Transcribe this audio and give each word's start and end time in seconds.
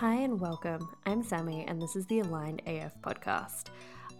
Hi 0.00 0.14
and 0.14 0.38
welcome. 0.38 0.88
I'm 1.06 1.24
Sammy, 1.24 1.64
and 1.66 1.82
this 1.82 1.96
is 1.96 2.06
the 2.06 2.20
Aligned 2.20 2.62
AF 2.66 2.92
podcast. 3.02 3.70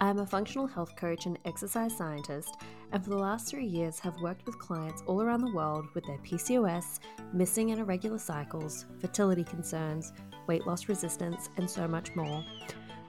I'm 0.00 0.18
a 0.18 0.26
functional 0.26 0.66
health 0.66 0.96
coach 0.96 1.26
and 1.26 1.38
exercise 1.44 1.96
scientist, 1.96 2.56
and 2.90 3.00
for 3.00 3.10
the 3.10 3.16
last 3.16 3.48
three 3.48 3.64
years 3.64 4.00
have 4.00 4.20
worked 4.20 4.44
with 4.44 4.58
clients 4.58 5.04
all 5.06 5.22
around 5.22 5.42
the 5.42 5.54
world 5.54 5.86
with 5.94 6.04
their 6.04 6.18
PCOS, 6.18 6.98
missing 7.32 7.70
and 7.70 7.80
irregular 7.80 8.18
cycles, 8.18 8.86
fertility 8.98 9.44
concerns, 9.44 10.12
weight 10.48 10.66
loss 10.66 10.88
resistance, 10.88 11.48
and 11.58 11.70
so 11.70 11.86
much 11.86 12.12
more. 12.16 12.44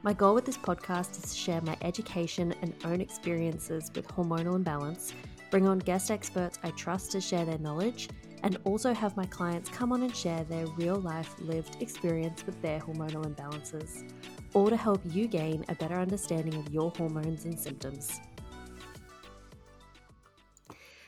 My 0.03 0.13
goal 0.13 0.35
with 0.35 0.45
this 0.45 0.55
podcast 0.55 1.23
is 1.23 1.33
to 1.33 1.39
share 1.39 1.61
my 1.61 1.75
education 1.81 2.53
and 2.61 2.75
own 2.85 3.01
experiences 3.01 3.89
with 3.95 4.07
hormonal 4.09 4.55
imbalance, 4.55 5.15
bring 5.49 5.67
on 5.67 5.79
guest 5.79 6.11
experts 6.11 6.59
I 6.61 6.69
trust 6.69 7.13
to 7.13 7.19
share 7.19 7.45
their 7.45 7.57
knowledge, 7.57 8.09
and 8.43 8.57
also 8.63 8.93
have 8.93 9.15
my 9.17 9.25
clients 9.25 9.69
come 9.69 9.91
on 9.91 10.03
and 10.03 10.15
share 10.15 10.43
their 10.45 10.65
real 10.77 10.95
life 10.95 11.35
lived 11.39 11.81
experience 11.81 12.45
with 12.45 12.61
their 12.61 12.79
hormonal 12.79 13.25
imbalances, 13.25 14.11
all 14.53 14.69
to 14.69 14.77
help 14.77 15.01
you 15.05 15.27
gain 15.27 15.65
a 15.69 15.75
better 15.75 15.95
understanding 15.95 16.55
of 16.55 16.71
your 16.73 16.91
hormones 16.97 17.45
and 17.45 17.59
symptoms. 17.59 18.19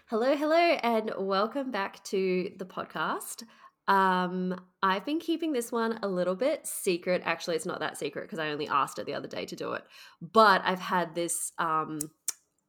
Hello, 0.08 0.36
hello, 0.36 0.56
and 0.56 1.12
welcome 1.18 1.72
back 1.72 2.04
to 2.04 2.52
the 2.58 2.66
podcast. 2.66 3.44
Um, 3.88 4.60
I've 4.84 5.06
been 5.06 5.20
keeping 5.20 5.54
this 5.54 5.72
one 5.72 6.00
a 6.04 6.08
little 6.08 6.36
bit 6.36 6.68
secret. 6.68 7.22
Actually, 7.26 7.56
it's 7.56 7.66
not 7.66 7.80
that 7.80 7.98
secret 7.98 8.24
because 8.24 8.40
I 8.40 8.50
only 8.50 8.68
asked 8.68 9.00
it 9.00 9.06
the 9.06 9.14
other 9.14 9.28
day 9.28 9.46
to 9.46 9.56
do 9.56 9.74
it. 9.74 9.84
But 10.22 10.62
I've 10.66 10.80
had 10.80 11.16
this 11.16 11.54
um, 11.58 12.00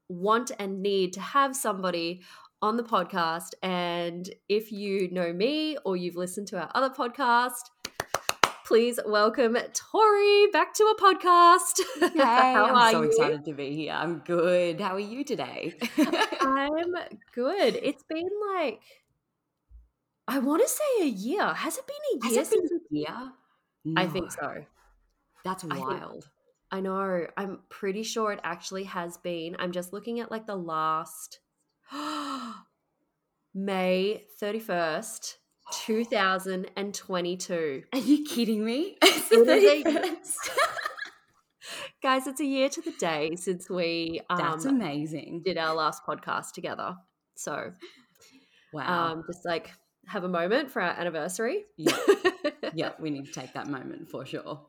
want 0.09 0.51
and 0.59 0.83
need 0.83 1.13
to 1.15 1.21
have 1.21 1.57
somebody 1.57 2.23
on 2.63 2.77
the 2.77 2.83
podcast. 2.83 3.55
And 3.63 4.31
if 4.49 4.71
you 4.71 5.11
know 5.11 5.33
me 5.33 5.77
or 5.85 5.97
you've 5.97 6.17
listened 6.17 6.47
to 6.49 6.61
our 6.61 6.71
other 6.75 6.95
podcast, 6.95 7.71
please 8.65 9.01
welcome 9.05 9.57
Tori 9.75 10.47
back 10.53 10.73
to 10.75 10.85
a 10.85 10.97
podcast. 11.01 11.81
Hey, 12.15 12.23
I'm 12.23 12.93
so 12.93 13.03
you? 13.03 13.09
excited 13.09 13.45
to 13.47 13.53
be 13.53 13.75
here. 13.75 13.93
I'm 13.93 14.21
good. 14.21 14.81
How 14.81 14.95
are 14.95 15.01
you 15.01 15.25
today? 15.25 15.75
I'm 16.41 16.95
good. 17.35 17.79
It's 17.83 18.05
been 18.05 18.29
like 18.55 18.81
I 20.29 20.39
want 20.39 20.63
to 20.63 20.69
say 20.69 21.03
a 21.03 21.07
year. 21.07 21.53
Has 21.53 21.79
it 21.79 21.85
been 21.87 21.97
a 21.97 22.29
year? 22.29 22.39
Has 22.39 22.53
it 22.53 22.63
been 22.63 22.79
a 22.79 22.95
year? 22.95 23.33
No. 23.85 24.03
I 24.03 24.07
think 24.07 24.31
so. 24.31 24.65
That's 25.45 25.65
wild. 25.65 26.29
I, 26.71 26.79
I 26.79 26.81
know. 26.81 27.27
I'm 27.37 27.59
pretty 27.69 28.05
sure 28.05 28.31
it 28.31 28.41
actually 28.45 28.85
has 28.85 29.17
been. 29.19 29.57
I'm 29.59 29.73
just 29.73 29.93
looking 29.93 30.21
at 30.21 30.31
like 30.31 30.47
the 30.47 30.57
last 30.57 31.41
May 33.55 34.25
31st, 34.41 35.35
2022. 35.73 37.83
Are 37.93 37.99
you 37.99 38.25
kidding 38.25 38.65
me? 38.65 38.97
Guys, 42.03 42.27
it's 42.27 42.41
a 42.41 42.45
year 42.45 42.69
to 42.69 42.81
the 42.81 42.91
day 42.93 43.37
since 43.37 43.71
we 43.71 44.21
um, 44.29 44.39
That's 44.39 44.65
amazing. 44.65 45.43
did 45.45 45.59
our 45.59 45.75
last 45.75 46.03
podcast 46.07 46.53
together. 46.53 46.97
So, 47.35 47.73
wow. 48.73 49.13
Um, 49.13 49.25
just 49.27 49.45
like 49.45 49.71
have 50.07 50.25
a 50.25 50.29
moment 50.29 50.71
for 50.71 50.81
our 50.83 50.91
anniversary. 50.91 51.65
Yeah. 51.77 51.97
yeah, 52.75 52.93
we 52.99 53.11
need 53.11 53.27
to 53.27 53.33
take 53.33 53.53
that 53.55 53.69
moment 53.69 54.09
for 54.09 54.27
sure. 54.27 54.67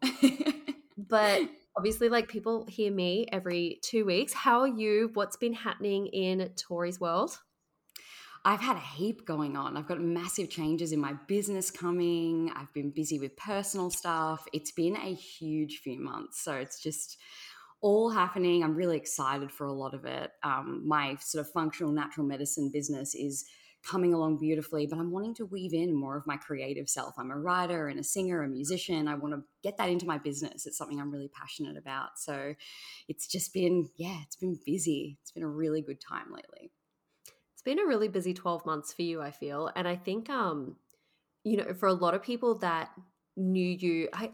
but 0.98 1.42
obviously, 1.78 2.10
like 2.10 2.28
people 2.28 2.66
hear 2.68 2.92
me 2.92 3.28
every 3.32 3.80
two 3.82 4.06
weeks. 4.06 4.34
How 4.34 4.62
are 4.62 4.68
you? 4.68 5.12
What's 5.14 5.38
been 5.38 5.54
happening 5.54 6.08
in 6.08 6.50
Tori's 6.56 7.00
world? 7.00 7.38
I've 8.46 8.60
had 8.60 8.76
a 8.76 8.82
heap 8.82 9.26
going 9.26 9.56
on. 9.56 9.78
I've 9.78 9.88
got 9.88 10.02
massive 10.02 10.50
changes 10.50 10.92
in 10.92 11.00
my 11.00 11.14
business 11.28 11.72
coming. 11.72 12.52
I've 12.54 12.74
been 12.74 12.90
busy 12.90 13.18
with 13.18 13.38
personal 13.38 13.90
stuff. 13.90 14.46
It's 14.52 14.72
been 14.72 14.98
a 14.98 15.14
huge 15.14 15.80
few 15.82 15.98
months. 16.00 16.44
So 16.44 16.54
it's 16.56 16.82
just 16.82 17.18
all 17.82 18.10
happening. 18.10 18.64
I'm 18.64 18.76
really 18.76 18.98
excited 18.98 19.50
for 19.50 19.66
a 19.66 19.74
lot 19.74 19.94
of 19.94 20.04
it. 20.04 20.32
Um, 20.44 20.84
my 20.86 21.16
sort 21.22 21.46
of 21.46 21.52
functional 21.54 21.94
natural 21.94 22.26
medicine 22.28 22.70
business 22.72 23.16
is 23.16 23.46
coming 23.84 24.14
along 24.14 24.38
beautifully, 24.38 24.88
but 24.88 24.98
I'm 24.98 25.12
wanting 25.12 25.36
to 25.36 25.46
weave 25.46 25.74
in 25.74 25.94
more 25.94 26.16
of 26.16 26.26
my 26.26 26.38
creative 26.38 26.90
self. 26.90 27.16
I'm 27.18 27.32
a 27.32 27.38
writer 27.38 27.88
and 27.88 28.00
a 28.00 28.04
singer, 28.04 28.42
a 28.42 28.48
musician. 28.48 29.08
I 29.08 29.16
want 29.16 29.34
to 29.34 29.44
get 29.62 29.78
that 29.78 29.90
into 29.90 30.06
my 30.06 30.18
business. 30.18 30.66
It's 30.66 30.78
something 30.78 31.00
I'm 31.00 31.12
really 31.12 31.30
passionate 31.30 31.78
about. 31.78 32.18
So 32.18 32.56
it's 33.10 33.28
just 33.28 33.54
been, 33.54 33.90
yeah, 33.98 34.18
it's 34.24 34.38
been 34.38 34.58
busy. 34.66 35.18
It's 35.22 35.32
been 35.32 35.44
a 35.44 35.50
really 35.50 35.82
good 35.82 36.00
time 36.00 36.32
lately. 36.32 36.72
It's 37.54 37.62
been 37.62 37.80
a 37.80 37.86
really 37.86 38.08
busy 38.08 38.34
12 38.34 38.66
months 38.66 38.94
for 38.94 39.02
you, 39.02 39.22
I 39.22 39.32
feel. 39.32 39.70
And 39.76 39.88
I 39.88 39.98
think, 39.98 40.30
um, 40.30 40.78
you 41.44 41.58
know, 41.58 41.74
for 41.74 41.88
a 41.88 41.94
lot 41.94 42.14
of 42.14 42.24
people 42.24 42.56
that 42.60 42.90
knew 43.36 43.68
you, 43.68 44.08
I, 44.14 44.32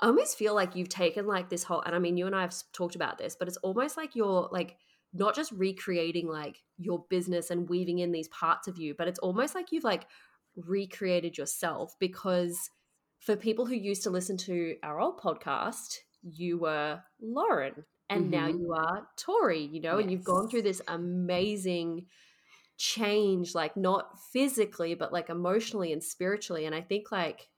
I 0.00 0.06
almost 0.06 0.36
feel 0.36 0.54
like 0.54 0.74
you've 0.74 0.88
taken 0.88 1.26
like 1.26 1.50
this 1.50 1.62
whole, 1.62 1.82
and 1.82 1.94
I 1.94 2.00
mean, 2.00 2.16
you 2.16 2.26
and 2.26 2.34
I 2.34 2.40
have 2.40 2.54
talked 2.72 2.96
about 2.96 3.18
this, 3.18 3.36
but 3.38 3.46
it's 3.46 3.56
almost 3.58 3.96
like 3.96 4.16
you're 4.16 4.48
like, 4.50 4.76
not 5.12 5.34
just 5.34 5.52
recreating 5.52 6.28
like 6.28 6.58
your 6.76 7.04
business 7.08 7.50
and 7.50 7.68
weaving 7.68 7.98
in 7.98 8.12
these 8.12 8.28
parts 8.28 8.68
of 8.68 8.78
you, 8.78 8.94
but 8.96 9.08
it's 9.08 9.18
almost 9.18 9.54
like 9.54 9.72
you've 9.72 9.84
like 9.84 10.06
recreated 10.56 11.38
yourself 11.38 11.94
because 11.98 12.70
for 13.20 13.36
people 13.36 13.66
who 13.66 13.74
used 13.74 14.02
to 14.04 14.10
listen 14.10 14.36
to 14.36 14.76
our 14.82 15.00
old 15.00 15.18
podcast, 15.18 15.98
you 16.22 16.58
were 16.58 17.00
Lauren 17.20 17.84
and 18.10 18.22
mm-hmm. 18.22 18.30
now 18.30 18.46
you 18.46 18.72
are 18.74 19.06
Tori, 19.16 19.60
you 19.60 19.80
know, 19.80 19.96
yes. 19.96 20.02
and 20.02 20.12
you've 20.12 20.24
gone 20.24 20.48
through 20.48 20.62
this 20.62 20.82
amazing 20.88 22.06
change, 22.76 23.54
like 23.54 23.76
not 23.76 24.18
physically, 24.32 24.94
but 24.94 25.12
like 25.12 25.30
emotionally 25.30 25.92
and 25.92 26.02
spiritually. 26.02 26.64
And 26.64 26.74
I 26.74 26.80
think 26.80 27.10
like 27.10 27.48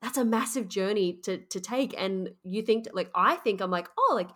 that's 0.00 0.18
a 0.18 0.24
massive 0.24 0.68
journey 0.68 1.20
to 1.24 1.38
to 1.38 1.60
take. 1.60 1.94
And 1.96 2.30
you 2.42 2.62
think 2.62 2.88
like 2.92 3.10
I 3.14 3.36
think 3.36 3.60
I'm 3.60 3.70
like, 3.70 3.88
oh, 3.98 4.12
like 4.14 4.30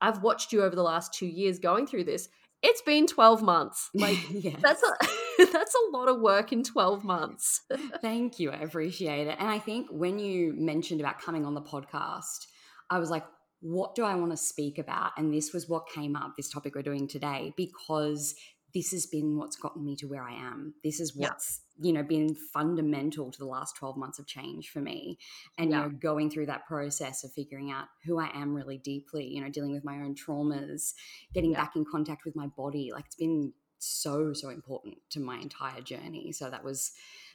I've 0.00 0.22
watched 0.22 0.52
you 0.52 0.62
over 0.62 0.74
the 0.74 0.82
last 0.82 1.12
two 1.12 1.26
years 1.26 1.58
going 1.58 1.86
through 1.86 2.04
this. 2.04 2.28
It's 2.62 2.82
been 2.82 3.06
12 3.06 3.42
months. 3.42 3.90
Like 3.94 4.18
yes. 4.30 4.56
that's 4.60 4.82
a 4.82 5.46
that's 5.52 5.74
a 5.74 5.96
lot 5.96 6.08
of 6.08 6.20
work 6.20 6.52
in 6.52 6.62
12 6.62 7.04
months. 7.04 7.62
Thank 8.02 8.38
you. 8.38 8.50
I 8.50 8.58
appreciate 8.58 9.26
it. 9.26 9.36
And 9.38 9.48
I 9.48 9.58
think 9.58 9.88
when 9.90 10.18
you 10.18 10.54
mentioned 10.56 11.00
about 11.00 11.20
coming 11.20 11.44
on 11.46 11.54
the 11.54 11.62
podcast, 11.62 12.46
I 12.90 12.98
was 12.98 13.10
like, 13.10 13.24
what 13.60 13.94
do 13.94 14.04
I 14.04 14.14
want 14.14 14.32
to 14.32 14.36
speak 14.36 14.78
about? 14.78 15.12
And 15.16 15.32
this 15.32 15.52
was 15.52 15.68
what 15.68 15.88
came 15.88 16.16
up, 16.16 16.32
this 16.36 16.50
topic 16.50 16.74
we're 16.74 16.82
doing 16.82 17.08
today, 17.08 17.52
because 17.56 18.34
this 18.74 18.92
has 18.92 19.06
been 19.06 19.36
what's 19.36 19.56
gotten 19.56 19.84
me 19.84 19.96
to 19.96 20.06
where 20.06 20.22
I 20.22 20.32
am. 20.32 20.74
This 20.84 21.00
is 21.00 21.16
what's, 21.16 21.60
yeah. 21.78 21.86
you 21.86 21.92
know, 21.92 22.02
been 22.02 22.34
fundamental 22.52 23.30
to 23.30 23.38
the 23.38 23.46
last 23.46 23.76
12 23.76 23.96
months 23.96 24.18
of 24.18 24.26
change 24.26 24.70
for 24.70 24.80
me. 24.80 25.18
And, 25.58 25.70
yeah. 25.70 25.76
you 25.76 25.82
know, 25.82 25.98
going 25.98 26.30
through 26.30 26.46
that 26.46 26.66
process 26.66 27.24
of 27.24 27.32
figuring 27.32 27.70
out 27.70 27.86
who 28.04 28.18
I 28.18 28.30
am 28.34 28.54
really 28.54 28.78
deeply, 28.78 29.26
you 29.26 29.42
know, 29.42 29.50
dealing 29.50 29.72
with 29.72 29.84
my 29.84 29.96
own 29.96 30.14
traumas, 30.14 30.92
getting 31.34 31.52
yeah. 31.52 31.60
back 31.60 31.76
in 31.76 31.84
contact 31.90 32.24
with 32.24 32.36
my 32.36 32.46
body. 32.56 32.90
Like 32.92 33.06
it's 33.06 33.16
been 33.16 33.52
so, 33.78 34.32
so 34.32 34.50
important 34.50 34.98
to 35.10 35.20
my 35.20 35.38
entire 35.38 35.80
journey. 35.80 36.32
So 36.32 36.50
that 36.50 36.64
was 36.64 36.92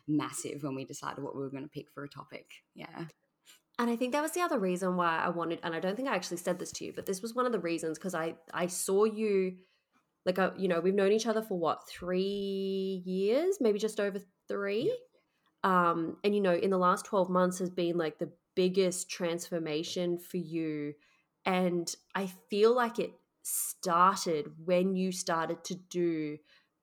massive 0.08 0.64
when 0.64 0.76
we 0.76 0.86
decided 0.86 1.24
what 1.24 1.36
we 1.36 1.42
were 1.42 1.50
going 1.50 1.64
to 1.64 1.70
pick 1.70 1.90
for 1.94 2.04
a 2.04 2.10
topic. 2.10 2.46
Yeah. 2.76 3.06
And 3.78 3.90
I 3.90 3.98
think 3.98 4.14
that 4.14 4.22
was 4.22 4.32
the 4.32 4.42
other 4.42 4.58
reason 4.58 4.96
why 4.96 5.18
I 5.18 5.30
wanted, 5.30 5.60
and 5.64 5.76
I 5.76 5.80
don't 5.82 5.98
think 5.98 6.08
I 6.08 6.16
actually 6.16 6.38
said 6.38 6.60
this 6.60 6.72
to 6.74 6.86
you, 6.86 6.94
but 6.96 7.06
this 7.06 7.22
was 7.22 7.36
one 7.36 7.46
of 7.46 7.52
the 7.52 7.60
reasons 7.60 7.98
because 7.98 8.16
I 8.16 8.36
I 8.54 8.68
saw 8.68 9.04
you 9.04 9.58
like 10.26 10.40
uh, 10.40 10.52
you 10.58 10.68
know 10.68 10.80
we've 10.80 10.96
known 10.96 11.12
each 11.12 11.28
other 11.28 11.42
for 11.42 11.58
what 11.58 11.88
three 11.88 13.02
years? 13.06 13.58
Maybe 13.62 13.80
just 13.80 14.00
over 14.00 14.20
three? 14.48 14.94
Yeah. 15.64 15.90
um 15.90 16.18
and 16.24 16.36
you 16.36 16.42
know 16.42 16.54
in 16.56 16.70
the 16.70 16.78
last 16.78 17.06
12 17.06 17.30
months 17.30 17.60
has 17.60 17.70
been 17.70 17.98
like 17.98 18.20
the 18.20 18.32
biggest 18.56 19.10
transformation 19.10 20.18
for 20.18 20.38
you. 20.38 20.94
And 21.46 21.94
i 22.16 22.28
feel 22.50 22.74
like 22.76 23.00
it 23.00 23.12
started 23.44 24.48
when 24.66 24.96
you 24.96 25.12
started 25.12 25.64
to 25.66 25.76
do 25.76 26.38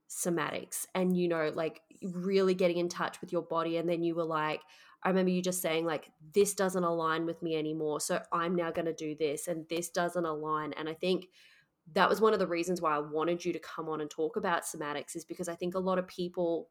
somatics 0.08 0.86
and 0.94 1.16
you 1.16 1.26
know 1.26 1.50
like 1.54 1.80
really 2.14 2.54
getting 2.54 2.76
in 2.78 2.88
touch 2.88 3.20
with 3.20 3.32
your 3.32 3.42
body. 3.42 3.76
And 3.78 3.88
then 3.88 4.02
you 4.02 4.14
were 4.14 4.24
like 4.24 4.60
I 5.02 5.08
remember 5.08 5.30
you 5.30 5.42
just 5.42 5.62
saying 5.62 5.84
like 5.84 6.10
this 6.34 6.54
doesn't 6.54 6.84
align 6.84 7.26
with 7.26 7.42
me 7.42 7.56
anymore. 7.56 8.00
So 8.00 8.22
I'm 8.32 8.54
now 8.54 8.70
going 8.70 8.86
to 8.86 8.92
do 8.92 9.16
this 9.16 9.48
and 9.48 9.66
this 9.68 9.90
doesn't 9.90 10.24
align. 10.24 10.72
And 10.74 10.88
I 10.88 10.94
think 10.94 11.26
that 11.94 12.08
was 12.08 12.20
one 12.20 12.32
of 12.32 12.38
the 12.38 12.46
reasons 12.46 12.80
why 12.80 12.94
I 12.94 13.00
wanted 13.00 13.44
you 13.44 13.52
to 13.52 13.58
come 13.58 13.88
on 13.88 14.00
and 14.00 14.10
talk 14.10 14.36
about 14.36 14.62
somatics 14.62 15.16
is 15.16 15.24
because 15.24 15.48
I 15.48 15.54
think 15.54 15.74
a 15.74 15.80
lot 15.80 15.98
of 15.98 16.06
people 16.06 16.70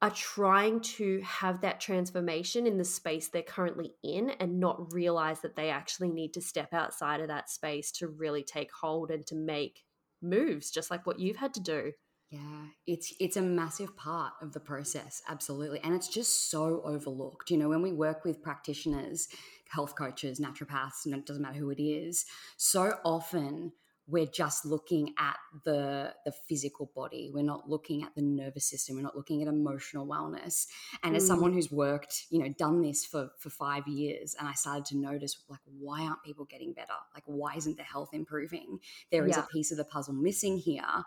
are 0.00 0.10
trying 0.10 0.80
to 0.80 1.20
have 1.22 1.60
that 1.60 1.80
transformation 1.80 2.66
in 2.66 2.78
the 2.78 2.84
space 2.84 3.28
they're 3.28 3.42
currently 3.42 3.94
in 4.04 4.30
and 4.30 4.60
not 4.60 4.92
realize 4.92 5.40
that 5.40 5.56
they 5.56 5.70
actually 5.70 6.08
need 6.08 6.32
to 6.34 6.40
step 6.40 6.72
outside 6.72 7.20
of 7.20 7.28
that 7.28 7.50
space 7.50 7.90
to 7.90 8.06
really 8.06 8.44
take 8.44 8.70
hold 8.72 9.10
and 9.10 9.26
to 9.26 9.34
make 9.34 9.84
moves 10.22 10.70
just 10.70 10.90
like 10.90 11.04
what 11.06 11.18
you've 11.18 11.36
had 11.36 11.52
to 11.54 11.60
do. 11.60 11.92
Yeah, 12.30 12.66
it's 12.86 13.14
it's 13.18 13.38
a 13.38 13.42
massive 13.42 13.96
part 13.96 14.34
of 14.42 14.52
the 14.52 14.60
process, 14.60 15.22
absolutely. 15.28 15.80
And 15.80 15.94
it's 15.94 16.08
just 16.08 16.50
so 16.50 16.82
overlooked. 16.84 17.50
You 17.50 17.56
know, 17.56 17.70
when 17.70 17.80
we 17.80 17.92
work 17.92 18.22
with 18.22 18.42
practitioners, 18.42 19.28
health 19.70 19.94
coaches, 19.96 20.38
naturopaths, 20.38 21.06
and 21.06 21.14
it 21.14 21.24
doesn't 21.24 21.42
matter 21.42 21.58
who 21.58 21.70
it 21.70 21.82
is, 21.82 22.26
so 22.58 22.98
often 23.02 23.72
we're 24.08 24.26
just 24.26 24.64
looking 24.64 25.12
at 25.18 25.36
the 25.64 26.14
the 26.24 26.32
physical 26.32 26.90
body. 26.94 27.30
We're 27.32 27.44
not 27.44 27.68
looking 27.68 28.02
at 28.02 28.14
the 28.14 28.22
nervous 28.22 28.64
system. 28.64 28.96
We're 28.96 29.02
not 29.02 29.16
looking 29.16 29.42
at 29.42 29.48
emotional 29.48 30.06
wellness. 30.06 30.66
And 31.02 31.14
as 31.14 31.26
someone 31.26 31.52
mm. 31.52 31.54
who's 31.54 31.70
worked 31.70 32.26
you 32.30 32.38
know 32.38 32.48
done 32.48 32.80
this 32.80 33.04
for 33.04 33.30
for 33.38 33.50
5 33.50 33.86
years 33.86 34.34
and 34.38 34.48
i 34.48 34.52
started 34.52 34.84
to 34.86 34.96
notice 34.96 35.36
like 35.48 35.60
why 35.78 36.02
aren't 36.02 36.22
people 36.22 36.46
getting 36.46 36.72
better? 36.72 36.92
Like 37.14 37.24
why 37.26 37.54
isn't 37.56 37.76
the 37.76 37.82
health 37.82 38.10
improving? 38.12 38.80
There 39.10 39.26
is 39.26 39.36
yeah. 39.36 39.44
a 39.44 39.46
piece 39.46 39.70
of 39.70 39.76
the 39.76 39.84
puzzle 39.84 40.14
missing 40.14 40.58
here 40.58 41.04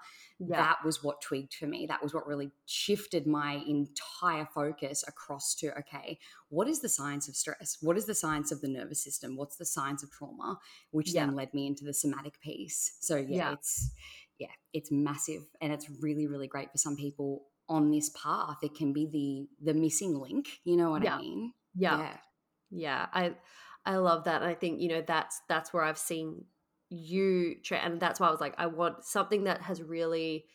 yeah. 0.50 0.58
that 0.58 0.78
was 0.84 1.04
what 1.04 1.22
tweaked 1.22 1.56
for 1.56 1.68
me. 1.68 1.86
That 1.86 2.02
was 2.02 2.14
what 2.14 2.28
really 2.28 2.52
shifted 2.66 3.28
my 3.28 3.62
entire 3.68 4.48
focus 4.54 5.04
across 5.08 5.56
to 5.56 5.78
okay 5.80 6.18
what 6.50 6.68
is 6.68 6.82
the 6.82 6.90
science 6.90 7.30
of 7.30 7.36
stress? 7.36 7.78
What 7.82 7.98
is 7.98 8.06
the 8.06 8.16
science 8.16 8.52
of 8.52 8.62
the 8.62 8.68
nervous 8.68 9.04
system? 9.04 9.38
What's 9.38 9.58
the 9.58 9.66
science 9.66 10.04
of 10.04 10.12
trauma? 10.12 10.60
Which 10.92 11.14
yeah. 11.14 11.26
then 11.26 11.36
led 11.36 11.54
me 11.54 11.68
into 11.68 11.86
the 11.86 11.94
somatic 11.94 12.40
piece. 12.42 12.98
So 13.02 13.16
yeah, 13.16 13.26
yeah. 13.38 13.54
it's 13.54 13.92
yeah 14.40 14.48
it's 14.74 14.92
massive 14.92 15.44
and 15.62 15.72
it's 15.72 15.88
really 16.02 16.28
really 16.28 16.48
great 16.48 16.72
for 16.72 16.78
some 16.78 16.96
people 16.96 17.44
on 17.70 17.92
this 17.92 18.10
path. 18.10 18.58
It 18.64 18.76
can 18.76 18.94
be 18.94 19.06
the 19.06 19.72
the 19.74 19.80
missing 19.80 20.18
link 20.20 20.48
you 20.64 20.76
know 20.76 20.90
what 20.90 21.08
i 21.08 21.18
mean? 21.18 21.54
Yeah. 21.76 22.00
yeah. 22.00 22.18
Yeah. 22.72 23.06
I 23.14 23.36
i 23.86 23.98
love 23.98 24.26
that 24.26 24.42
and 24.42 24.50
i 24.50 24.54
think 24.54 24.80
you 24.80 24.90
know 24.90 25.02
that's 25.02 25.42
that's 25.50 25.74
where 25.74 25.84
i've 25.84 25.98
seen 25.98 26.46
you 26.94 27.56
and 27.72 28.00
that's 28.00 28.20
why 28.20 28.28
i 28.28 28.32
was 28.32 28.42
like 28.42 28.56
i 28.58 28.66
want 28.66 29.04
something 29.04 29.46
that 29.46 29.62
has 29.62 29.82
really 29.82 30.46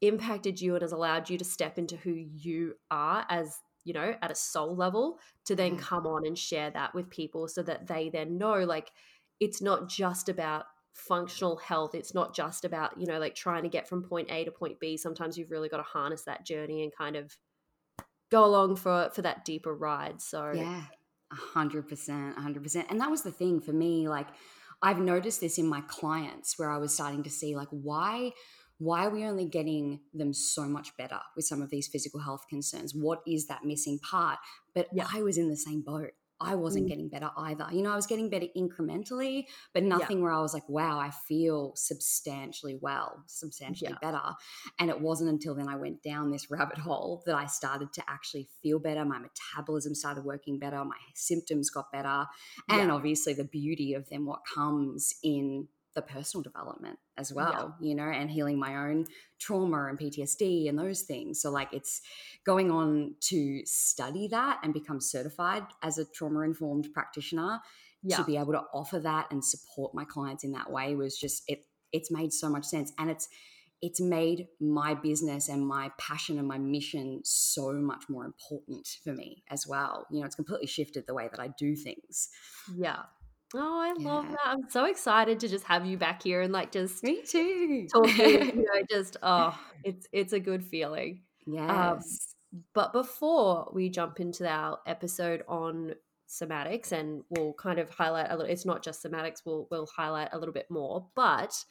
impacted 0.00 0.60
you 0.60 0.74
and 0.74 0.82
has 0.82 0.92
allowed 0.92 1.28
you 1.28 1.36
to 1.36 1.44
step 1.44 1.76
into 1.76 1.96
who 1.96 2.12
you 2.12 2.74
are 2.90 3.26
as 3.28 3.58
you 3.84 3.92
know 3.92 4.14
at 4.22 4.30
a 4.30 4.34
soul 4.34 4.76
level 4.76 5.18
to 5.44 5.54
then 5.56 5.76
mm. 5.76 5.80
come 5.80 6.06
on 6.06 6.26
and 6.26 6.38
share 6.38 6.70
that 6.70 6.94
with 6.94 7.10
people 7.10 7.48
so 7.48 7.62
that 7.62 7.86
they 7.86 8.08
then 8.08 8.38
know 8.38 8.60
like 8.60 8.90
it's 9.40 9.60
not 9.60 9.88
just 9.88 10.28
about 10.28 10.66
functional 10.92 11.56
health. 11.56 11.94
It's 11.94 12.14
not 12.14 12.34
just 12.34 12.64
about 12.64 12.98
you 13.00 13.06
know 13.06 13.18
like 13.18 13.34
trying 13.34 13.62
to 13.62 13.68
get 13.68 13.88
from 13.88 14.02
point 14.02 14.30
a 14.30 14.44
to 14.44 14.50
point 14.50 14.78
b. 14.80 14.96
Sometimes 14.96 15.36
you've 15.36 15.50
really 15.50 15.68
got 15.68 15.78
to 15.78 15.82
harness 15.82 16.22
that 16.24 16.46
journey 16.46 16.82
and 16.82 16.92
kind 16.94 17.16
of 17.16 17.36
go 18.30 18.44
along 18.44 18.76
for 18.76 19.10
for 19.12 19.22
that 19.22 19.44
deeper 19.44 19.74
ride. 19.74 20.20
So 20.20 20.52
yeah. 20.54 20.84
100% 21.54 21.86
100% 21.86 22.84
and 22.90 23.00
that 23.00 23.10
was 23.10 23.22
the 23.22 23.30
thing 23.30 23.58
for 23.58 23.72
me 23.72 24.06
like 24.06 24.26
i've 24.82 24.98
noticed 24.98 25.40
this 25.40 25.58
in 25.58 25.66
my 25.66 25.80
clients 25.82 26.58
where 26.58 26.70
i 26.70 26.76
was 26.76 26.94
starting 26.94 27.22
to 27.22 27.30
see 27.30 27.54
like 27.56 27.68
why 27.70 28.30
why 28.78 29.06
are 29.06 29.10
we 29.10 29.24
only 29.24 29.44
getting 29.44 30.00
them 30.12 30.32
so 30.32 30.64
much 30.64 30.96
better 30.96 31.20
with 31.36 31.44
some 31.44 31.62
of 31.62 31.70
these 31.70 31.86
physical 31.86 32.18
health 32.18 32.46
concerns? 32.50 32.92
What 32.92 33.22
is 33.28 33.46
that 33.46 33.64
missing 33.64 34.00
part? 34.00 34.40
But 34.74 34.88
yeah. 34.92 35.06
i 35.12 35.22
was 35.22 35.38
in 35.38 35.48
the 35.48 35.56
same 35.56 35.82
boat 35.82 36.10
I 36.44 36.54
wasn't 36.54 36.86
mm. 36.86 36.88
getting 36.88 37.08
better 37.08 37.30
either. 37.36 37.66
You 37.72 37.82
know, 37.82 37.92
I 37.92 37.96
was 37.96 38.06
getting 38.06 38.30
better 38.30 38.46
incrementally, 38.56 39.44
but 39.72 39.82
nothing 39.82 40.18
yeah. 40.18 40.24
where 40.24 40.32
I 40.32 40.40
was 40.40 40.54
like, 40.54 40.68
wow, 40.68 40.98
I 40.98 41.10
feel 41.10 41.72
substantially 41.76 42.78
well, 42.80 43.22
substantially 43.26 43.90
yeah. 43.92 44.10
better. 44.10 44.22
And 44.78 44.90
it 44.90 45.00
wasn't 45.00 45.30
until 45.30 45.54
then 45.54 45.68
I 45.68 45.76
went 45.76 46.02
down 46.02 46.30
this 46.30 46.50
rabbit 46.50 46.78
hole 46.78 47.22
that 47.26 47.34
I 47.36 47.46
started 47.46 47.92
to 47.94 48.02
actually 48.08 48.48
feel 48.62 48.78
better. 48.78 49.04
My 49.04 49.18
metabolism 49.18 49.94
started 49.94 50.24
working 50.24 50.58
better, 50.58 50.84
my 50.84 50.96
symptoms 51.14 51.70
got 51.70 51.92
better. 51.92 52.26
And 52.68 52.88
yeah. 52.88 52.94
obviously, 52.94 53.34
the 53.34 53.44
beauty 53.44 53.94
of 53.94 54.08
then 54.10 54.26
what 54.26 54.40
comes 54.54 55.14
in 55.22 55.68
the 55.94 56.02
personal 56.02 56.42
development 56.42 56.98
as 57.18 57.32
well, 57.32 57.76
yeah. 57.80 57.88
you 57.88 57.94
know, 57.94 58.08
and 58.08 58.30
healing 58.30 58.58
my 58.58 58.88
own 58.88 59.06
trauma 59.38 59.86
and 59.86 59.98
PTSD 59.98 60.68
and 60.68 60.78
those 60.78 61.02
things. 61.02 61.40
So, 61.40 61.50
like, 61.50 61.72
it's 61.72 62.00
going 62.44 62.70
on 62.70 63.14
to 63.20 63.62
study 63.64 64.28
that 64.28 64.60
and 64.62 64.72
become 64.72 65.00
certified 65.00 65.64
as 65.82 65.98
a 65.98 66.04
trauma 66.04 66.40
informed 66.40 66.88
practitioner 66.92 67.60
yeah. 68.02 68.16
to 68.16 68.24
be 68.24 68.36
able 68.36 68.52
to 68.52 68.62
offer 68.72 68.98
that 69.00 69.26
and 69.30 69.44
support 69.44 69.94
my 69.94 70.04
clients 70.04 70.44
in 70.44 70.52
that 70.52 70.70
way 70.70 70.94
was 70.94 71.16
just 71.18 71.42
it. 71.46 71.64
It's 71.92 72.10
made 72.10 72.32
so 72.32 72.48
much 72.48 72.64
sense, 72.64 72.92
and 72.98 73.10
it's 73.10 73.28
it's 73.82 74.00
made 74.00 74.46
my 74.60 74.94
business 74.94 75.48
and 75.48 75.66
my 75.66 75.90
passion 75.98 76.38
and 76.38 76.46
my 76.46 76.56
mission 76.56 77.20
so 77.24 77.72
much 77.72 78.04
more 78.08 78.24
important 78.24 78.86
for 79.02 79.12
me 79.12 79.42
as 79.50 79.66
well. 79.66 80.06
You 80.10 80.20
know, 80.20 80.26
it's 80.26 80.36
completely 80.36 80.68
shifted 80.68 81.04
the 81.06 81.14
way 81.14 81.28
that 81.28 81.40
I 81.40 81.48
do 81.58 81.74
things. 81.74 82.28
Yeah. 82.74 83.02
Oh, 83.54 83.80
I 83.80 83.92
love 84.00 84.30
that. 84.30 84.40
I'm 84.44 84.68
so 84.70 84.86
excited 84.86 85.40
to 85.40 85.48
just 85.48 85.64
have 85.64 85.84
you 85.86 85.98
back 85.98 86.22
here 86.22 86.40
and 86.40 86.52
like 86.52 86.72
just 86.72 87.02
Me 87.02 87.22
too. 87.22 87.86
talking, 87.92 88.46
you 88.56 88.64
know, 88.64 88.82
just 88.90 89.16
oh, 89.22 89.58
it's 89.84 90.06
it's 90.12 90.32
a 90.32 90.40
good 90.40 90.64
feeling. 90.64 91.22
Um, 91.68 92.00
yes. 92.00 92.34
but 92.74 92.92
before 92.92 93.70
we 93.74 93.88
jump 93.90 94.20
into 94.20 94.46
our 94.48 94.78
episode 94.86 95.42
on 95.48 95.94
somatics 96.28 96.92
and 96.92 97.22
we'll 97.30 97.52
kind 97.54 97.78
of 97.78 97.90
highlight 97.90 98.28
a 98.30 98.36
little 98.36 98.50
it's 98.50 98.64
not 98.66 98.82
just 98.82 99.02
somatics, 99.04 99.42
we'll 99.44 99.68
we'll 99.70 99.86
highlight 99.86 100.30
a 100.32 100.38
little 100.38 100.54
bit 100.54 100.70
more, 100.70 101.08
but 101.14 101.64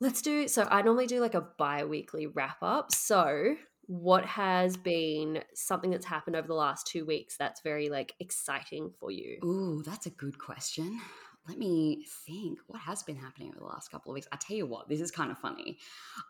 let's 0.00 0.22
do 0.22 0.48
so 0.48 0.66
I 0.70 0.82
normally 0.82 1.06
do 1.06 1.20
like 1.20 1.34
a 1.34 1.46
bi-weekly 1.58 2.26
wrap 2.28 2.58
up. 2.62 2.92
So 2.92 3.56
what 3.90 4.24
has 4.24 4.76
been 4.76 5.42
something 5.52 5.90
that's 5.90 6.06
happened 6.06 6.36
over 6.36 6.46
the 6.46 6.54
last 6.54 6.86
two 6.86 7.04
weeks 7.04 7.36
that's 7.36 7.60
very 7.62 7.88
like 7.88 8.14
exciting 8.20 8.92
for 9.00 9.10
you? 9.10 9.38
Ooh, 9.44 9.82
that's 9.84 10.06
a 10.06 10.10
good 10.10 10.38
question. 10.38 11.00
Let 11.48 11.58
me 11.58 12.06
think. 12.24 12.60
What 12.68 12.82
has 12.82 13.02
been 13.02 13.16
happening 13.16 13.48
over 13.48 13.58
the 13.58 13.64
last 13.64 13.90
couple 13.90 14.12
of 14.12 14.14
weeks? 14.14 14.28
I 14.30 14.36
tell 14.36 14.56
you 14.56 14.64
what, 14.64 14.88
this 14.88 15.00
is 15.00 15.10
kind 15.10 15.32
of 15.32 15.38
funny. 15.38 15.78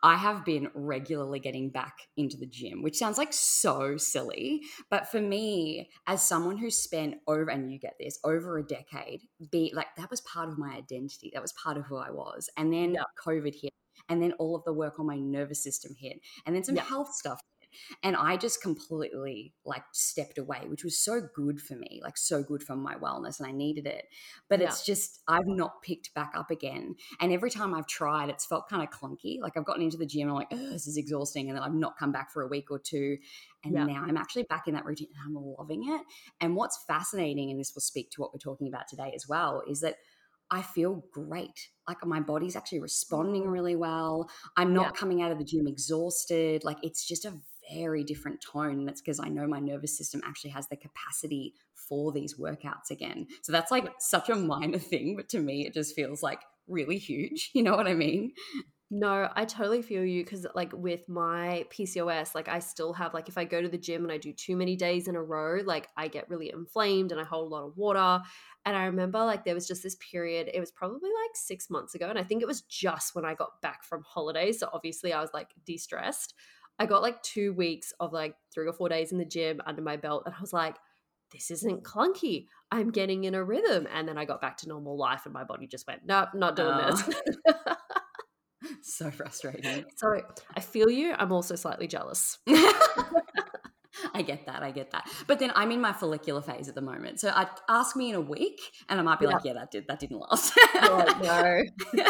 I 0.01 0.15
have 0.15 0.43
been 0.43 0.71
regularly 0.73 1.39
getting 1.39 1.69
back 1.69 1.99
into 2.17 2.35
the 2.35 2.47
gym, 2.47 2.81
which 2.81 2.97
sounds 2.97 3.19
like 3.19 3.31
so 3.31 3.95
silly. 3.95 4.63
But 4.89 5.11
for 5.11 5.21
me, 5.21 5.91
as 6.07 6.23
someone 6.23 6.57
who 6.57 6.71
spent 6.71 7.17
over, 7.27 7.51
and 7.51 7.71
you 7.71 7.77
get 7.77 7.93
this, 7.99 8.17
over 8.23 8.57
a 8.57 8.65
decade, 8.65 9.21
be 9.51 9.71
like 9.75 9.95
that 9.97 10.09
was 10.09 10.21
part 10.21 10.49
of 10.49 10.57
my 10.57 10.73
identity. 10.73 11.29
That 11.31 11.43
was 11.43 11.53
part 11.53 11.77
of 11.77 11.85
who 11.85 11.97
I 11.97 12.09
was. 12.09 12.49
And 12.57 12.73
then 12.73 12.95
yeah. 12.95 13.03
COVID 13.23 13.53
hit 13.61 13.73
and 14.09 14.21
then 14.21 14.33
all 14.39 14.55
of 14.55 14.63
the 14.63 14.73
work 14.73 14.99
on 14.99 15.05
my 15.05 15.19
nervous 15.19 15.63
system 15.63 15.93
hit 15.97 16.19
and 16.45 16.55
then 16.55 16.63
some 16.63 16.75
health 16.75 17.13
stuff 17.13 17.39
and 18.03 18.15
I 18.15 18.37
just 18.37 18.61
completely 18.61 19.53
like 19.65 19.83
stepped 19.91 20.37
away, 20.37 20.61
which 20.67 20.83
was 20.83 20.97
so 20.97 21.21
good 21.33 21.61
for 21.61 21.75
me, 21.75 22.01
like 22.03 22.17
so 22.17 22.43
good 22.43 22.63
for 22.63 22.75
my 22.75 22.95
wellness. 22.95 23.39
And 23.39 23.47
I 23.47 23.51
needed 23.51 23.85
it. 23.85 24.05
But 24.49 24.59
yeah. 24.59 24.67
it's 24.67 24.85
just, 24.85 25.19
I've 25.27 25.47
not 25.47 25.81
picked 25.81 26.13
back 26.13 26.33
up 26.35 26.51
again. 26.51 26.95
And 27.19 27.31
every 27.31 27.49
time 27.49 27.73
I've 27.73 27.87
tried, 27.87 28.29
it's 28.29 28.45
felt 28.45 28.69
kind 28.69 28.83
of 28.83 28.89
clunky. 28.89 29.39
Like 29.41 29.57
I've 29.57 29.65
gotten 29.65 29.83
into 29.83 29.97
the 29.97 30.05
gym 30.05 30.23
and 30.23 30.31
I'm 30.31 30.35
like, 30.35 30.47
oh, 30.51 30.71
this 30.71 30.87
is 30.87 30.97
exhausting. 30.97 31.49
And 31.49 31.57
then 31.57 31.63
I've 31.63 31.73
not 31.73 31.97
come 31.97 32.11
back 32.11 32.31
for 32.31 32.41
a 32.43 32.47
week 32.47 32.71
or 32.71 32.79
two. 32.79 33.17
And 33.63 33.73
yeah. 33.73 33.85
now 33.85 34.03
I'm 34.07 34.17
actually 34.17 34.43
back 34.43 34.67
in 34.67 34.73
that 34.73 34.85
routine 34.85 35.09
and 35.15 35.37
I'm 35.37 35.55
loving 35.57 35.83
it. 35.87 36.01
And 36.39 36.55
what's 36.55 36.83
fascinating, 36.87 37.51
and 37.51 37.59
this 37.59 37.73
will 37.75 37.81
speak 37.81 38.11
to 38.11 38.21
what 38.21 38.33
we're 38.33 38.39
talking 38.39 38.67
about 38.67 38.87
today 38.87 39.11
as 39.15 39.27
well, 39.27 39.63
is 39.67 39.81
that 39.81 39.95
I 40.49 40.61
feel 40.61 41.05
great. 41.13 41.69
Like 41.87 42.05
my 42.05 42.19
body's 42.19 42.55
actually 42.57 42.81
responding 42.81 43.43
mm. 43.43 43.51
really 43.51 43.75
well. 43.75 44.29
I'm 44.57 44.73
not 44.73 44.87
yeah. 44.87 44.91
coming 44.99 45.21
out 45.21 45.31
of 45.31 45.37
the 45.37 45.45
gym 45.45 45.65
exhausted. 45.65 46.63
Like 46.63 46.77
it's 46.83 47.07
just 47.07 47.23
a 47.23 47.33
very 47.73 48.03
different 48.03 48.41
tone. 48.41 48.79
And 48.79 48.89
it's 48.89 49.01
because 49.01 49.19
I 49.19 49.27
know 49.27 49.47
my 49.47 49.59
nervous 49.59 49.97
system 49.97 50.21
actually 50.25 50.51
has 50.51 50.67
the 50.67 50.77
capacity 50.77 51.53
for 51.75 52.11
these 52.11 52.35
workouts 52.37 52.89
again. 52.89 53.27
So 53.41 53.51
that's 53.51 53.71
like 53.71 53.89
such 53.99 54.29
a 54.29 54.35
minor 54.35 54.79
thing, 54.79 55.15
but 55.15 55.29
to 55.29 55.39
me, 55.39 55.67
it 55.67 55.73
just 55.73 55.95
feels 55.95 56.23
like 56.23 56.41
really 56.67 56.97
huge. 56.97 57.51
You 57.61 57.63
know 57.63 57.75
what 57.75 57.87
I 57.87 57.93
mean? 57.93 58.33
No, 58.93 59.29
I 59.33 59.45
totally 59.45 59.81
feel 59.81 60.03
you 60.03 60.21
because, 60.21 60.45
like, 60.53 60.73
with 60.73 61.07
my 61.07 61.65
PCOS, 61.69 62.35
like, 62.35 62.49
I 62.49 62.59
still 62.59 62.91
have, 62.91 63.13
like, 63.13 63.29
if 63.29 63.37
I 63.37 63.45
go 63.45 63.61
to 63.61 63.69
the 63.69 63.77
gym 63.77 64.03
and 64.03 64.11
I 64.11 64.17
do 64.17 64.33
too 64.33 64.57
many 64.57 64.75
days 64.75 65.07
in 65.07 65.15
a 65.15 65.23
row, 65.23 65.61
like, 65.63 65.87
I 65.95 66.09
get 66.09 66.29
really 66.29 66.51
inflamed 66.51 67.13
and 67.13 67.21
I 67.21 67.23
hold 67.23 67.49
a 67.49 67.55
lot 67.55 67.65
of 67.65 67.77
water. 67.77 68.21
And 68.65 68.75
I 68.75 68.85
remember, 68.85 69.19
like, 69.19 69.45
there 69.45 69.53
was 69.55 69.65
just 69.65 69.81
this 69.81 69.95
period, 70.11 70.49
it 70.53 70.59
was 70.59 70.71
probably 70.71 71.09
like 71.09 71.35
six 71.35 71.69
months 71.69 71.95
ago. 71.95 72.09
And 72.09 72.19
I 72.19 72.23
think 72.23 72.41
it 72.41 72.47
was 72.49 72.63
just 72.63 73.15
when 73.15 73.23
I 73.23 73.33
got 73.33 73.61
back 73.61 73.85
from 73.85 74.03
holidays. 74.03 74.59
So 74.59 74.67
obviously, 74.73 75.13
I 75.13 75.21
was 75.21 75.29
like 75.33 75.51
de 75.65 75.77
stressed. 75.77 76.33
I 76.81 76.87
got 76.87 77.03
like 77.03 77.21
two 77.21 77.53
weeks 77.53 77.93
of 77.99 78.11
like 78.11 78.33
three 78.51 78.67
or 78.67 78.73
four 78.73 78.89
days 78.89 79.11
in 79.11 79.19
the 79.19 79.25
gym 79.25 79.61
under 79.67 79.83
my 79.83 79.97
belt, 79.97 80.23
and 80.25 80.33
I 80.33 80.41
was 80.41 80.51
like, 80.51 80.77
this 81.31 81.51
isn't 81.51 81.83
clunky. 81.83 82.47
I'm 82.71 82.89
getting 82.89 83.25
in 83.25 83.35
a 83.35 83.43
rhythm. 83.43 83.87
And 83.93 84.07
then 84.07 84.17
I 84.17 84.25
got 84.25 84.41
back 84.41 84.57
to 84.57 84.67
normal 84.67 84.97
life, 84.97 85.21
and 85.25 85.33
my 85.33 85.43
body 85.43 85.67
just 85.67 85.85
went, 85.85 86.01
nope, 86.07 86.29
not 86.33 86.55
doing 86.55 86.73
oh. 86.73 86.91
this. 86.91 87.15
so 88.81 89.11
frustrating. 89.11 89.85
So 89.95 90.23
I 90.55 90.59
feel 90.59 90.89
you. 90.89 91.13
I'm 91.15 91.31
also 91.31 91.55
slightly 91.55 91.85
jealous. 91.85 92.39
I 94.13 94.21
get 94.21 94.45
that. 94.45 94.63
I 94.63 94.71
get 94.71 94.91
that. 94.91 95.09
But 95.27 95.39
then 95.39 95.51
I'm 95.55 95.71
in 95.71 95.81
my 95.81 95.93
follicular 95.93 96.41
phase 96.41 96.67
at 96.67 96.75
the 96.75 96.81
moment. 96.81 97.19
So 97.19 97.29
I 97.29 97.47
ask 97.69 97.95
me 97.95 98.09
in 98.09 98.15
a 98.15 98.21
week 98.21 98.59
and 98.89 98.99
I 98.99 99.03
might 99.03 99.19
be 99.19 99.25
yeah. 99.25 99.31
like, 99.31 99.43
yeah, 99.43 99.53
that 99.53 99.71
did 99.71 99.87
that 99.87 99.99
didn't 99.99 100.19
last. 100.19 100.57
like, 100.75 101.21
no. 101.21 101.63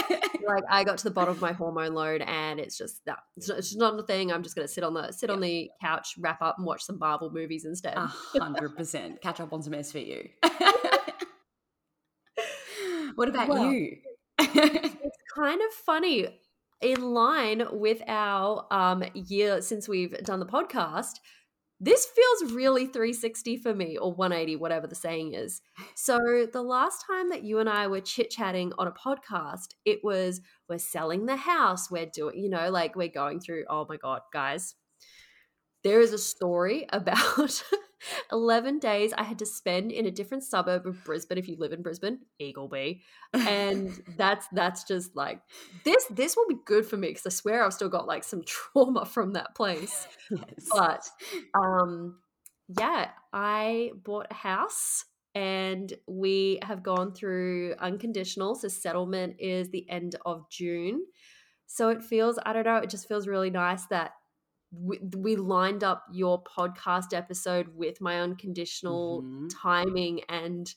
like 0.47 0.63
I 0.69 0.83
got 0.83 0.97
to 0.99 1.03
the 1.03 1.11
bottom 1.11 1.33
of 1.33 1.41
my 1.41 1.53
hormone 1.53 1.93
load 1.93 2.21
and 2.21 2.59
it's 2.59 2.77
just 2.77 3.03
that 3.05 3.19
it's, 3.37 3.49
it's 3.49 3.69
just 3.69 3.79
not 3.79 3.99
a 3.99 4.03
thing. 4.03 4.31
I'm 4.31 4.43
just 4.43 4.55
gonna 4.55 4.67
sit 4.67 4.83
on 4.83 4.93
the 4.93 5.11
sit 5.11 5.29
on 5.29 5.39
the 5.41 5.69
couch, 5.81 6.15
wrap 6.19 6.41
up 6.41 6.57
and 6.57 6.65
watch 6.65 6.83
some 6.83 6.99
Marvel 6.99 7.31
movies 7.31 7.65
instead. 7.65 7.95
hundred 7.97 8.75
percent. 8.75 9.21
Catch 9.21 9.39
up 9.39 9.53
on 9.53 9.61
some 9.61 9.73
SVU. 9.73 10.29
what 13.15 13.29
about 13.29 13.47
well, 13.47 13.71
you? 13.71 13.97
it's 14.39 15.17
kind 15.35 15.61
of 15.61 15.73
funny. 15.85 16.27
In 16.81 17.13
line 17.13 17.63
with 17.73 18.01
our 18.07 18.65
um, 18.71 19.03
year 19.13 19.61
since 19.61 19.87
we've 19.87 20.17
done 20.23 20.39
the 20.39 20.47
podcast, 20.47 21.19
this 21.83 22.05
feels 22.05 22.53
really 22.53 22.85
360 22.85 23.57
for 23.57 23.73
me 23.73 23.97
or 23.97 24.13
180 24.13 24.55
whatever 24.57 24.85
the 24.85 24.93
saying 24.93 25.33
is. 25.33 25.61
So 25.95 26.19
the 26.53 26.61
last 26.61 27.03
time 27.07 27.29
that 27.29 27.43
you 27.43 27.57
and 27.57 27.67
i 27.67 27.87
were 27.87 28.01
chit 28.01 28.29
chatting 28.29 28.71
on 28.77 28.87
a 28.87 28.91
podcast 28.91 29.73
it 29.83 29.99
was 30.03 30.41
we're 30.69 30.77
selling 30.77 31.25
the 31.25 31.35
house 31.35 31.89
we're 31.89 32.05
doing 32.05 32.37
you 32.37 32.49
know 32.49 32.69
like 32.69 32.95
we're 32.95 33.07
going 33.07 33.39
through 33.39 33.65
oh 33.69 33.85
my 33.89 33.97
god 33.97 34.21
guys. 34.31 34.75
There 35.83 35.99
is 35.99 36.13
a 36.13 36.19
story 36.19 36.85
about 36.93 37.63
11 38.31 38.79
days 38.79 39.13
I 39.17 39.23
had 39.23 39.39
to 39.39 39.45
spend 39.45 39.91
in 39.91 40.05
a 40.05 40.11
different 40.11 40.43
suburb 40.43 40.85
of 40.85 41.03
Brisbane 41.03 41.37
if 41.37 41.47
you 41.47 41.55
live 41.57 41.73
in 41.73 41.81
Brisbane, 41.81 42.19
Eagleby. 42.41 43.01
And 43.33 44.01
that's 44.17 44.47
that's 44.51 44.83
just 44.83 45.15
like 45.15 45.41
this 45.83 46.05
this 46.07 46.35
will 46.35 46.47
be 46.47 46.57
good 46.65 46.85
for 46.85 46.97
me 46.97 47.09
because 47.09 47.25
I 47.25 47.29
swear 47.29 47.63
I've 47.63 47.73
still 47.73 47.89
got 47.89 48.07
like 48.07 48.23
some 48.23 48.43
trauma 48.45 49.05
from 49.05 49.33
that 49.33 49.55
place. 49.55 50.07
Yes. 50.29 50.67
But 50.71 51.09
um 51.53 52.19
yeah, 52.79 53.09
I 53.33 53.91
bought 54.03 54.27
a 54.31 54.35
house 54.35 55.05
and 55.33 55.93
we 56.07 56.59
have 56.61 56.83
gone 56.83 57.13
through 57.13 57.75
unconditional. 57.79 58.55
So 58.55 58.67
settlement 58.67 59.35
is 59.39 59.69
the 59.69 59.89
end 59.89 60.15
of 60.25 60.49
June. 60.49 61.05
So 61.67 61.89
it 61.89 62.03
feels, 62.03 62.37
I 62.45 62.51
don't 62.51 62.65
know, 62.65 62.77
it 62.77 62.89
just 62.89 63.07
feels 63.07 63.27
really 63.27 63.49
nice 63.49 63.85
that 63.87 64.11
we, 64.71 64.99
we 65.17 65.35
lined 65.35 65.83
up 65.83 66.05
your 66.11 66.43
podcast 66.43 67.13
episode 67.13 67.67
with 67.75 67.99
my 68.01 68.21
unconditional 68.21 69.21
mm-hmm. 69.21 69.47
timing 69.47 70.21
and 70.29 70.73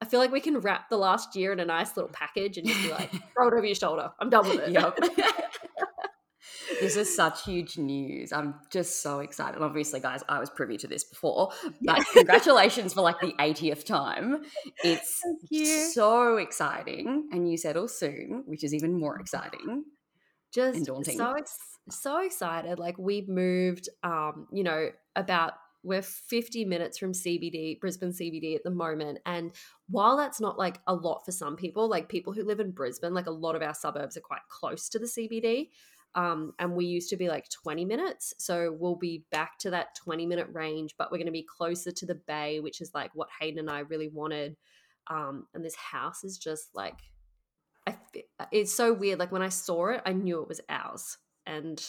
I 0.00 0.04
feel 0.04 0.20
like 0.20 0.30
we 0.30 0.40
can 0.40 0.58
wrap 0.58 0.90
the 0.90 0.98
last 0.98 1.34
year 1.36 1.52
in 1.52 1.60
a 1.60 1.64
nice 1.64 1.96
little 1.96 2.10
package 2.12 2.58
and 2.58 2.66
just 2.66 2.82
be 2.82 2.90
like, 2.90 3.10
throw 3.34 3.48
it 3.48 3.54
over 3.54 3.64
your 3.64 3.74
shoulder. 3.74 4.10
I'm 4.20 4.28
done 4.28 4.46
with 4.46 4.60
it. 4.60 4.70
Yep. 4.70 4.98
this 6.80 6.96
is 6.96 7.14
such 7.14 7.44
huge 7.44 7.78
news. 7.78 8.32
I'm 8.32 8.56
just 8.70 9.02
so 9.02 9.20
excited. 9.20 9.62
Obviously, 9.62 10.00
guys, 10.00 10.22
I 10.28 10.38
was 10.38 10.50
privy 10.50 10.76
to 10.78 10.86
this 10.86 11.04
before, 11.04 11.50
but 11.80 12.04
congratulations 12.12 12.92
for 12.92 13.00
like 13.00 13.20
the 13.20 13.32
80th 13.38 13.84
time. 13.84 14.42
It's 14.84 15.22
so 15.94 16.36
exciting. 16.36 17.30
And 17.32 17.50
you 17.50 17.56
settle 17.56 17.88
soon, 17.88 18.42
which 18.46 18.64
is 18.64 18.74
even 18.74 18.98
more 18.98 19.18
exciting. 19.18 19.84
Just 20.52 20.76
and 20.76 20.86
daunting. 20.86 21.16
so 21.16 21.32
ex- 21.32 21.75
so 21.90 22.24
excited. 22.24 22.78
Like 22.78 22.98
we've 22.98 23.28
moved, 23.28 23.88
um, 24.02 24.46
you 24.52 24.64
know, 24.64 24.90
about 25.14 25.54
we're 25.82 26.02
50 26.02 26.64
minutes 26.64 26.98
from 26.98 27.12
CBD, 27.12 27.78
Brisbane 27.78 28.10
CBD 28.10 28.56
at 28.56 28.64
the 28.64 28.70
moment. 28.70 29.18
And 29.24 29.52
while 29.88 30.16
that's 30.16 30.40
not 30.40 30.58
like 30.58 30.80
a 30.88 30.94
lot 30.94 31.24
for 31.24 31.30
some 31.30 31.54
people, 31.54 31.88
like 31.88 32.08
people 32.08 32.32
who 32.32 32.42
live 32.42 32.58
in 32.58 32.72
Brisbane, 32.72 33.14
like 33.14 33.26
a 33.26 33.30
lot 33.30 33.54
of 33.54 33.62
our 33.62 33.74
suburbs 33.74 34.16
are 34.16 34.22
quite 34.22 34.40
close 34.48 34.88
to 34.88 34.98
the 34.98 35.06
CBD. 35.06 35.68
Um, 36.16 36.54
and 36.58 36.74
we 36.74 36.86
used 36.86 37.10
to 37.10 37.16
be 37.16 37.28
like 37.28 37.48
20 37.50 37.84
minutes. 37.84 38.34
So 38.38 38.74
we'll 38.76 38.96
be 38.96 39.26
back 39.30 39.58
to 39.60 39.70
that 39.70 39.94
20 39.94 40.26
minute 40.26 40.48
range, 40.52 40.94
but 40.98 41.12
we're 41.12 41.18
going 41.18 41.26
to 41.26 41.32
be 41.32 41.46
closer 41.56 41.92
to 41.92 42.06
the 42.06 42.14
bay, 42.26 42.58
which 42.58 42.80
is 42.80 42.90
like 42.92 43.14
what 43.14 43.28
Hayden 43.38 43.60
and 43.60 43.70
I 43.70 43.80
really 43.80 44.08
wanted. 44.08 44.56
Um, 45.08 45.46
and 45.54 45.64
this 45.64 45.76
house 45.76 46.24
is 46.24 46.36
just 46.36 46.74
like, 46.74 46.98
I, 47.86 47.96
it's 48.50 48.74
so 48.74 48.92
weird. 48.92 49.20
Like 49.20 49.30
when 49.30 49.42
I 49.42 49.50
saw 49.50 49.90
it, 49.90 50.02
I 50.04 50.14
knew 50.14 50.42
it 50.42 50.48
was 50.48 50.60
ours 50.68 51.18
and 51.46 51.82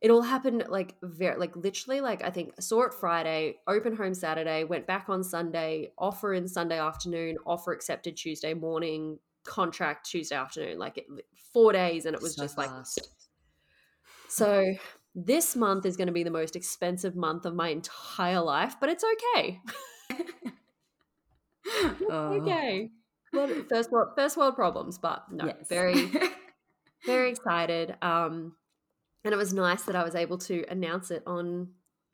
it 0.00 0.10
all 0.10 0.22
happened 0.22 0.64
like 0.68 0.96
very 1.02 1.38
like 1.38 1.56
literally 1.56 2.00
like 2.00 2.22
I 2.22 2.30
think 2.30 2.60
saw 2.60 2.82
it 2.82 2.94
Friday, 2.94 3.56
open 3.66 3.96
home 3.96 4.14
Saturday, 4.14 4.64
went 4.64 4.86
back 4.86 5.08
on 5.08 5.24
Sunday, 5.24 5.92
offer 5.98 6.34
in 6.34 6.46
Sunday 6.46 6.78
afternoon, 6.78 7.36
offer 7.46 7.72
accepted 7.72 8.16
Tuesday 8.16 8.54
morning, 8.54 9.18
contract 9.44 10.08
Tuesday 10.10 10.36
afternoon, 10.36 10.78
like 10.78 10.98
it, 10.98 11.06
four 11.52 11.72
days, 11.72 12.06
and 12.06 12.14
it 12.14 12.22
was 12.22 12.36
so 12.36 12.42
just 12.42 12.56
fast. 12.56 13.00
like 13.00 13.08
so. 14.28 14.74
This 15.16 15.54
month 15.54 15.86
is 15.86 15.96
going 15.96 16.08
to 16.08 16.12
be 16.12 16.24
the 16.24 16.30
most 16.32 16.56
expensive 16.56 17.14
month 17.14 17.46
of 17.46 17.54
my 17.54 17.68
entire 17.68 18.40
life, 18.40 18.74
but 18.80 18.88
it's 18.88 19.04
okay. 19.04 19.60
oh. 22.10 22.40
Okay. 22.42 22.90
Well, 23.32 23.48
first 23.68 23.90
world, 23.90 24.08
first 24.16 24.36
world 24.36 24.54
problems, 24.54 24.98
but 24.98 25.24
no, 25.30 25.46
yes. 25.46 25.68
very 25.68 26.10
very 27.06 27.30
excited. 27.30 27.96
Um, 28.02 28.54
and 29.24 29.32
it 29.32 29.36
was 29.36 29.54
nice 29.54 29.82
that 29.84 29.96
I 29.96 30.04
was 30.04 30.14
able 30.14 30.38
to 30.38 30.64
announce 30.68 31.10
it 31.10 31.22
on 31.26 31.68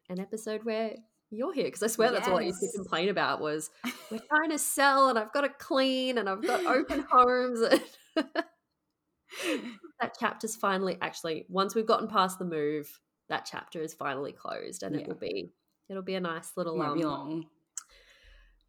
an 0.08 0.20
episode 0.20 0.64
where 0.64 0.94
you're 1.30 1.52
here 1.52 1.64
because 1.64 1.82
I 1.82 1.86
swear 1.86 2.08
yes. 2.08 2.18
that's 2.18 2.28
all 2.28 2.38
I 2.38 2.42
used 2.42 2.60
to 2.60 2.70
complain 2.74 3.08
about 3.08 3.40
was 3.40 3.70
we're 4.10 4.18
trying 4.18 4.50
to 4.50 4.58
sell 4.58 5.08
and 5.08 5.18
I've 5.18 5.32
got 5.32 5.42
to 5.42 5.48
clean 5.48 6.18
and 6.18 6.28
I've 6.28 6.42
got 6.42 6.64
open 6.66 7.04
homes. 7.10 7.60
And 7.60 7.80
that 10.00 10.18
chapter's 10.18 10.56
finally 10.56 10.98
actually 11.00 11.46
once 11.48 11.74
we've 11.74 11.86
gotten 11.86 12.08
past 12.08 12.38
the 12.38 12.44
move, 12.44 13.00
that 13.28 13.48
chapter 13.50 13.80
is 13.80 13.94
finally 13.94 14.32
closed 14.32 14.82
and 14.82 14.94
yeah. 14.94 15.02
it 15.02 15.08
will 15.08 15.14
be 15.14 15.52
it'll 15.88 16.02
be 16.02 16.16
a 16.16 16.20
nice 16.20 16.52
little 16.56 16.80
um, 16.82 16.98
long. 16.98 17.46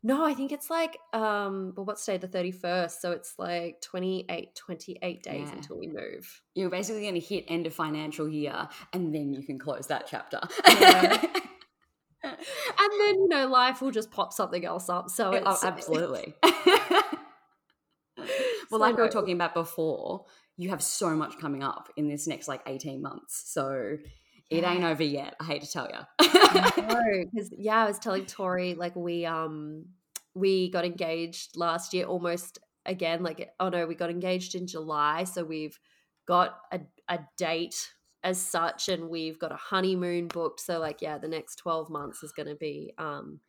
No, 0.04 0.26
I 0.26 0.34
think 0.34 0.52
it's 0.52 0.70
like 0.70 0.98
um 1.14 1.74
well 1.76 1.86
what's 1.86 2.04
today 2.06 2.18
the 2.18 2.28
31st 2.28 2.92
so 3.00 3.12
it's 3.12 3.36
like 3.38 3.82
28 3.82 4.56
28 4.56 5.24
days 5.24 5.48
yeah. 5.48 5.54
until 5.54 5.78
we 5.78 5.88
move. 5.88 6.42
You're 6.56 6.70
basically 6.70 7.04
going 7.04 7.14
to 7.16 7.20
hit 7.20 7.46
end 7.48 7.68
of 7.68 7.74
financial 7.74 8.28
year 8.28 8.68
and 8.94 9.14
then 9.14 9.34
you 9.34 9.44
can 9.44 9.60
close 9.60 9.88
that 9.88 10.08
chapter. 10.10 10.40
Yeah. 10.68 11.22
and 12.24 12.92
then 13.00 13.16
you 13.16 13.28
know 13.30 13.48
life 13.48 13.82
will 13.82 13.92
just 13.92 14.12
pop 14.12 14.34
something 14.34 14.66
else 14.66 14.90
up 14.90 15.10
so 15.10 15.40
oh, 15.46 15.58
absolutely. 15.64 16.34
well 18.72 18.80
like 18.80 18.96
we 18.96 19.04
were 19.04 19.10
talking 19.10 19.36
about 19.36 19.54
before, 19.54 20.26
you 20.58 20.70
have 20.70 20.82
so 20.82 21.12
much 21.12 21.38
coming 21.40 21.64
up 21.64 21.90
in 21.96 22.08
this 22.08 22.28
next 22.28 22.48
like 22.48 22.62
18 22.66 23.02
months. 23.02 23.44
So 23.54 23.98
it 24.52 24.66
ain't 24.66 24.84
over 24.84 25.04
yet. 25.04 25.36
I 25.40 25.46
hate 25.46 25.64
to 25.64 25.72
tell 25.72 25.88
you. 25.90 26.00
because 27.32 27.54
yeah, 27.58 27.84
I 27.84 27.86
was 27.86 27.98
telling 27.98 28.26
Tori 28.26 28.76
like 28.76 28.96
we 28.96 29.26
um 29.26 29.86
we 30.36 30.70
got 30.70 30.86
engaged 30.86 31.56
last 31.56 31.94
year 31.94 32.06
almost 32.06 32.60
again 32.86 33.24
like 33.24 33.50
oh 33.60 33.70
no 33.70 33.86
we 33.86 33.96
got 33.96 34.10
engaged 34.10 34.56
in 34.56 34.68
July 34.68 35.24
so 35.24 35.44
we've 35.44 35.80
got 36.28 36.58
a, 36.72 36.80
a 37.08 37.20
date 37.38 37.94
as 38.24 38.40
such 38.40 38.90
and 38.90 39.10
we've 39.10 39.40
got 39.40 39.52
a 39.52 39.56
honeymoon 39.56 40.28
booked 40.28 40.60
so 40.60 40.80
like 40.80 41.02
yeah 41.02 41.18
the 41.18 41.28
next 41.28 41.56
12 41.58 41.90
months 41.90 42.24
is 42.24 42.32
going 42.32 42.48
to 42.48 42.56
be 42.56 42.94
um 42.98 43.40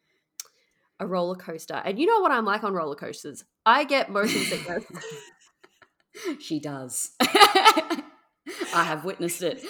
a 1.01 1.07
roller 1.07 1.35
coaster 1.35 1.81
and 1.85 1.99
you 1.99 2.07
know 2.07 2.21
what 2.21 2.31
I'm 2.31 2.45
like 2.45 2.63
on 2.63 2.75
roller 2.75 2.95
coasters 2.95 3.45
I 3.65 3.85
get 3.85 4.11
motion 4.11 4.43
sickness 4.43 4.85
she 6.41 6.61
does 6.61 7.13
I 7.21 8.85
have 8.85 9.05
witnessed 9.05 9.43
it 9.43 9.63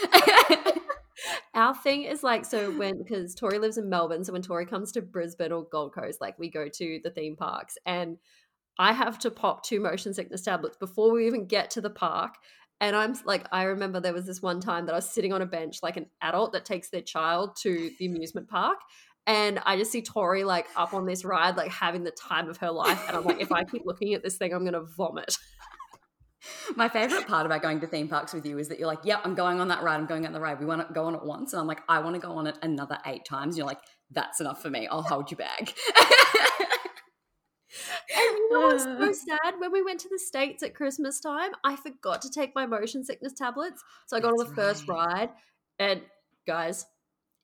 our 1.54 1.74
thing 1.74 2.02
is 2.02 2.22
like 2.22 2.44
so 2.44 2.70
when 2.72 2.98
because 2.98 3.34
Tori 3.34 3.58
lives 3.58 3.78
in 3.78 3.88
Melbourne, 3.88 4.24
so 4.24 4.32
when 4.32 4.42
Tori 4.42 4.66
comes 4.66 4.92
to 4.92 5.02
Brisbane 5.02 5.52
or 5.52 5.64
Gold 5.64 5.94
Coast, 5.94 6.20
like 6.20 6.38
we 6.38 6.50
go 6.50 6.68
to 6.68 7.00
the 7.02 7.10
theme 7.10 7.36
parks 7.36 7.76
and 7.84 8.16
I 8.78 8.92
have 8.92 9.18
to 9.20 9.30
pop 9.30 9.64
two 9.64 9.80
motion 9.80 10.14
sickness 10.14 10.42
tablets 10.42 10.76
before 10.76 11.12
we 11.12 11.26
even 11.26 11.46
get 11.46 11.70
to 11.72 11.80
the 11.80 11.90
park. 11.90 12.36
And 12.80 12.96
I'm 12.96 13.14
like, 13.26 13.46
I 13.52 13.64
remember 13.64 14.00
there 14.00 14.14
was 14.14 14.26
this 14.26 14.42
one 14.42 14.60
time 14.60 14.86
that 14.86 14.92
I 14.92 14.96
was 14.96 15.08
sitting 15.08 15.32
on 15.32 15.42
a 15.42 15.46
bench 15.46 15.78
like 15.82 15.96
an 15.96 16.06
adult 16.22 16.52
that 16.52 16.64
takes 16.64 16.88
their 16.88 17.02
child 17.02 17.54
to 17.62 17.90
the 17.98 18.06
amusement 18.06 18.48
park. 18.48 18.78
And 19.26 19.60
I 19.64 19.76
just 19.76 19.92
see 19.92 20.02
Tori 20.02 20.42
like 20.42 20.66
up 20.74 20.94
on 20.94 21.06
this 21.06 21.24
ride, 21.24 21.56
like 21.56 21.70
having 21.70 22.02
the 22.02 22.10
time 22.10 22.48
of 22.48 22.56
her 22.56 22.70
life. 22.70 23.04
And 23.06 23.16
I'm 23.16 23.24
like, 23.24 23.40
if 23.40 23.52
I 23.52 23.62
keep 23.62 23.82
looking 23.84 24.14
at 24.14 24.22
this 24.24 24.36
thing, 24.36 24.52
I'm 24.52 24.64
going 24.64 24.72
to 24.72 24.80
vomit. 24.80 25.36
My 26.76 26.88
favorite 26.88 27.26
part 27.26 27.46
about 27.46 27.62
going 27.62 27.80
to 27.80 27.86
theme 27.86 28.08
parks 28.08 28.32
with 28.32 28.44
you 28.44 28.58
is 28.58 28.68
that 28.68 28.78
you're 28.78 28.88
like, 28.88 29.04
"Yep, 29.04 29.20
I'm 29.24 29.34
going 29.34 29.60
on 29.60 29.68
that 29.68 29.82
ride. 29.82 29.96
I'm 29.96 30.06
going 30.06 30.26
on 30.26 30.32
the 30.32 30.40
ride. 30.40 30.58
We 30.58 30.66
want 30.66 30.86
to 30.86 30.92
go 30.92 31.04
on 31.04 31.14
it 31.14 31.24
once." 31.24 31.52
And 31.52 31.60
I'm 31.60 31.66
like, 31.66 31.82
"I 31.88 32.00
want 32.00 32.14
to 32.14 32.20
go 32.20 32.32
on 32.32 32.46
it 32.46 32.58
another 32.62 32.98
eight 33.06 33.24
times." 33.24 33.54
And 33.54 33.58
you're 33.58 33.66
like, 33.66 33.80
"That's 34.10 34.40
enough 34.40 34.60
for 34.60 34.70
me. 34.70 34.88
I'll 34.88 35.02
hold 35.02 35.30
you 35.30 35.36
back." 35.36 35.74
And 38.14 38.38
you 38.38 38.52
know 38.52 38.60
what's 38.66 38.84
so 38.84 39.12
sad? 39.28 39.54
When 39.58 39.72
we 39.72 39.82
went 39.82 40.00
to 40.00 40.08
the 40.08 40.18
States 40.18 40.62
at 40.62 40.74
Christmas 40.74 41.20
time, 41.20 41.52
I 41.64 41.76
forgot 41.76 42.22
to 42.22 42.30
take 42.30 42.54
my 42.54 42.66
motion 42.66 43.04
sickness 43.04 43.32
tablets. 43.32 43.82
So 44.06 44.16
I 44.16 44.20
got 44.20 44.36
That's 44.36 44.42
on 44.42 44.48
the 44.48 44.54
first 44.54 44.88
ride. 44.88 45.30
And 45.78 46.02
guys, 46.46 46.86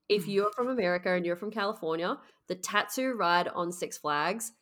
if 0.09 0.27
mm. 0.27 0.35
you're 0.35 0.53
from 0.53 0.69
America 0.69 1.13
and 1.13 1.25
you're 1.25 1.37
from 1.37 1.51
California, 1.51 2.19
the 2.49 2.55
Tatsu 2.55 3.13
ride 3.13 3.49
on 3.49 3.73
Six 3.73 3.99
Flags 3.99 4.53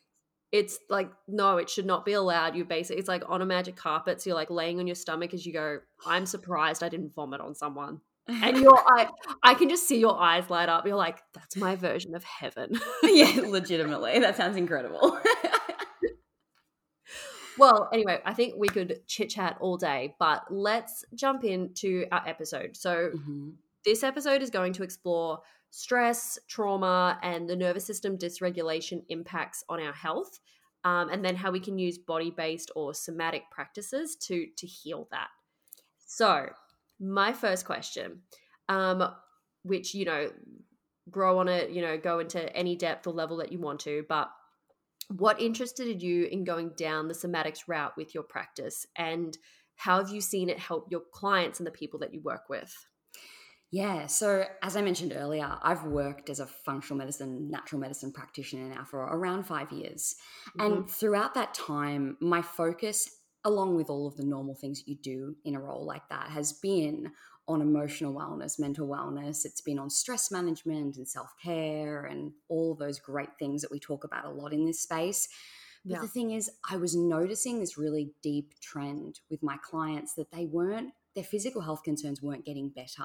it's 0.51 0.79
like 0.89 1.11
no 1.27 1.57
it 1.57 1.69
should 1.69 1.85
not 1.85 2.05
be 2.05 2.13
allowed. 2.13 2.55
You 2.55 2.65
basically 2.65 2.99
it's 2.99 3.07
like 3.07 3.23
on 3.27 3.41
a 3.41 3.45
magic 3.45 3.75
carpet 3.75 4.21
so 4.21 4.29
you're 4.29 4.37
like 4.37 4.49
laying 4.49 4.79
on 4.79 4.87
your 4.87 4.95
stomach 4.95 5.33
as 5.33 5.45
you 5.45 5.53
go 5.53 5.79
i'm 6.05 6.25
surprised 6.25 6.83
i 6.83 6.89
didn't 6.89 7.13
vomit 7.13 7.41
on 7.41 7.55
someone. 7.55 8.01
And 8.27 8.57
your 8.61 8.77
I, 8.77 9.07
I 9.43 9.53
can 9.53 9.69
just 9.69 9.87
see 9.87 9.99
your 9.99 10.19
eyes 10.19 10.49
light 10.49 10.69
up. 10.69 10.85
You're 10.85 10.95
like 10.95 11.19
that's 11.33 11.55
my 11.55 11.75
version 11.75 12.15
of 12.15 12.23
heaven. 12.23 12.79
Yeah 13.03 13.41
legitimately. 13.47 14.19
That 14.19 14.37
sounds 14.37 14.57
incredible. 14.57 15.19
Well 17.59 17.89
anyway 17.91 18.21
i 18.23 18.35
think 18.35 18.53
we 18.55 18.67
could 18.67 19.01
chit 19.07 19.31
chat 19.31 19.57
all 19.59 19.77
day 19.77 20.13
but 20.19 20.43
let's 20.51 21.03
jump 21.15 21.43
into 21.43 22.05
our 22.11 22.21
episode. 22.27 22.77
So 22.77 23.09
mm-hmm. 23.15 23.49
this 23.83 24.03
episode 24.03 24.43
is 24.43 24.51
going 24.51 24.73
to 24.73 24.83
explore 24.83 25.39
stress, 25.77 26.39
trauma, 26.47 27.19
and 27.21 27.47
the 27.47 27.55
nervous 27.55 27.85
system 27.85 28.17
dysregulation 28.17 29.03
impacts 29.09 29.63
on 29.69 29.79
our 29.79 29.93
health, 29.93 30.39
um, 30.83 31.09
and 31.09 31.23
then 31.23 31.35
how 31.35 31.51
we 31.51 31.59
can 31.59 31.77
use 31.77 31.99
body 31.99 32.31
based 32.31 32.71
or 32.75 32.95
somatic 32.95 33.43
practices 33.51 34.15
to 34.15 34.47
to 34.57 34.65
heal 34.65 35.07
that. 35.11 35.27
So, 35.99 36.49
my 36.99 37.31
first 37.31 37.63
question, 37.65 38.23
um, 38.69 39.07
which 39.61 39.93
you 39.93 40.05
know, 40.05 40.31
grow 41.11 41.37
on 41.37 41.47
it, 41.47 41.69
you 41.69 41.83
know, 41.83 41.95
go 41.95 42.17
into 42.17 42.51
any 42.55 42.75
depth 42.75 43.05
or 43.05 43.13
level 43.13 43.37
that 43.37 43.51
you 43.51 43.59
want 43.59 43.79
to, 43.81 44.03
but 44.09 44.31
what 45.09 45.39
interested 45.39 46.01
you 46.01 46.23
in 46.25 46.43
going 46.43 46.71
down 46.75 47.07
the 47.07 47.13
somatics 47.13 47.67
route 47.67 47.95
with 47.95 48.15
your 48.15 48.23
practice 48.23 48.87
and 48.95 49.37
how 49.75 49.99
have 49.99 50.09
you 50.09 50.21
seen 50.21 50.49
it 50.49 50.57
help 50.57 50.87
your 50.89 51.03
clients 51.13 51.59
and 51.59 51.67
the 51.67 51.71
people 51.71 51.99
that 51.99 52.15
you 52.15 52.19
work 52.21 52.49
with? 52.49 52.75
Yeah, 53.71 54.07
so 54.07 54.45
as 54.63 54.77
I 54.77 54.81
mentioned 54.81 55.13
earlier, 55.15 55.57
I've 55.61 55.83
worked 55.83 56.29
as 56.29 56.39
a 56.39 56.45
functional 56.45 56.97
medicine, 56.97 57.49
natural 57.49 57.81
medicine 57.81 58.13
practitioner 58.13 58.69
now 58.69 58.85
for 58.85 58.99
around 58.99 59.43
five 59.43 59.71
years. 59.71 60.15
Mm-hmm. 60.57 60.61
And 60.65 60.89
throughout 60.89 61.33
that 61.33 61.53
time, 61.53 62.17
my 62.21 62.41
focus, 62.41 63.09
along 63.43 63.75
with 63.75 63.89
all 63.89 64.07
of 64.07 64.15
the 64.15 64.23
normal 64.23 64.55
things 64.55 64.79
that 64.79 64.89
you 64.89 64.95
do 64.95 65.35
in 65.43 65.55
a 65.55 65.59
role 65.59 65.85
like 65.85 66.07
that, 66.09 66.29
has 66.29 66.53
been 66.53 67.11
on 67.49 67.61
emotional 67.61 68.13
wellness, 68.13 68.59
mental 68.59 68.87
wellness. 68.87 69.45
It's 69.45 69.61
been 69.61 69.79
on 69.79 69.89
stress 69.89 70.31
management 70.31 70.95
and 70.95 71.07
self 71.07 71.33
care 71.43 72.05
and 72.05 72.31
all 72.47 72.71
of 72.71 72.79
those 72.79 72.99
great 72.99 73.37
things 73.37 73.61
that 73.61 73.71
we 73.71 73.79
talk 73.79 74.05
about 74.05 74.25
a 74.25 74.29
lot 74.29 74.53
in 74.53 74.65
this 74.65 74.81
space. 74.81 75.27
But 75.85 75.95
yeah. 75.95 76.01
the 76.01 76.07
thing 76.07 76.31
is, 76.31 76.49
I 76.69 76.77
was 76.77 76.95
noticing 76.95 77.59
this 77.59 77.77
really 77.77 78.11
deep 78.21 78.53
trend 78.61 79.19
with 79.29 79.43
my 79.43 79.57
clients 79.57 80.13
that 80.15 80.31
they 80.31 80.45
weren't 80.45 80.91
their 81.17 81.23
physical 81.23 81.61
health 81.61 81.81
concerns 81.83 82.21
weren't 82.21 82.45
getting 82.45 82.69
better. 82.69 83.03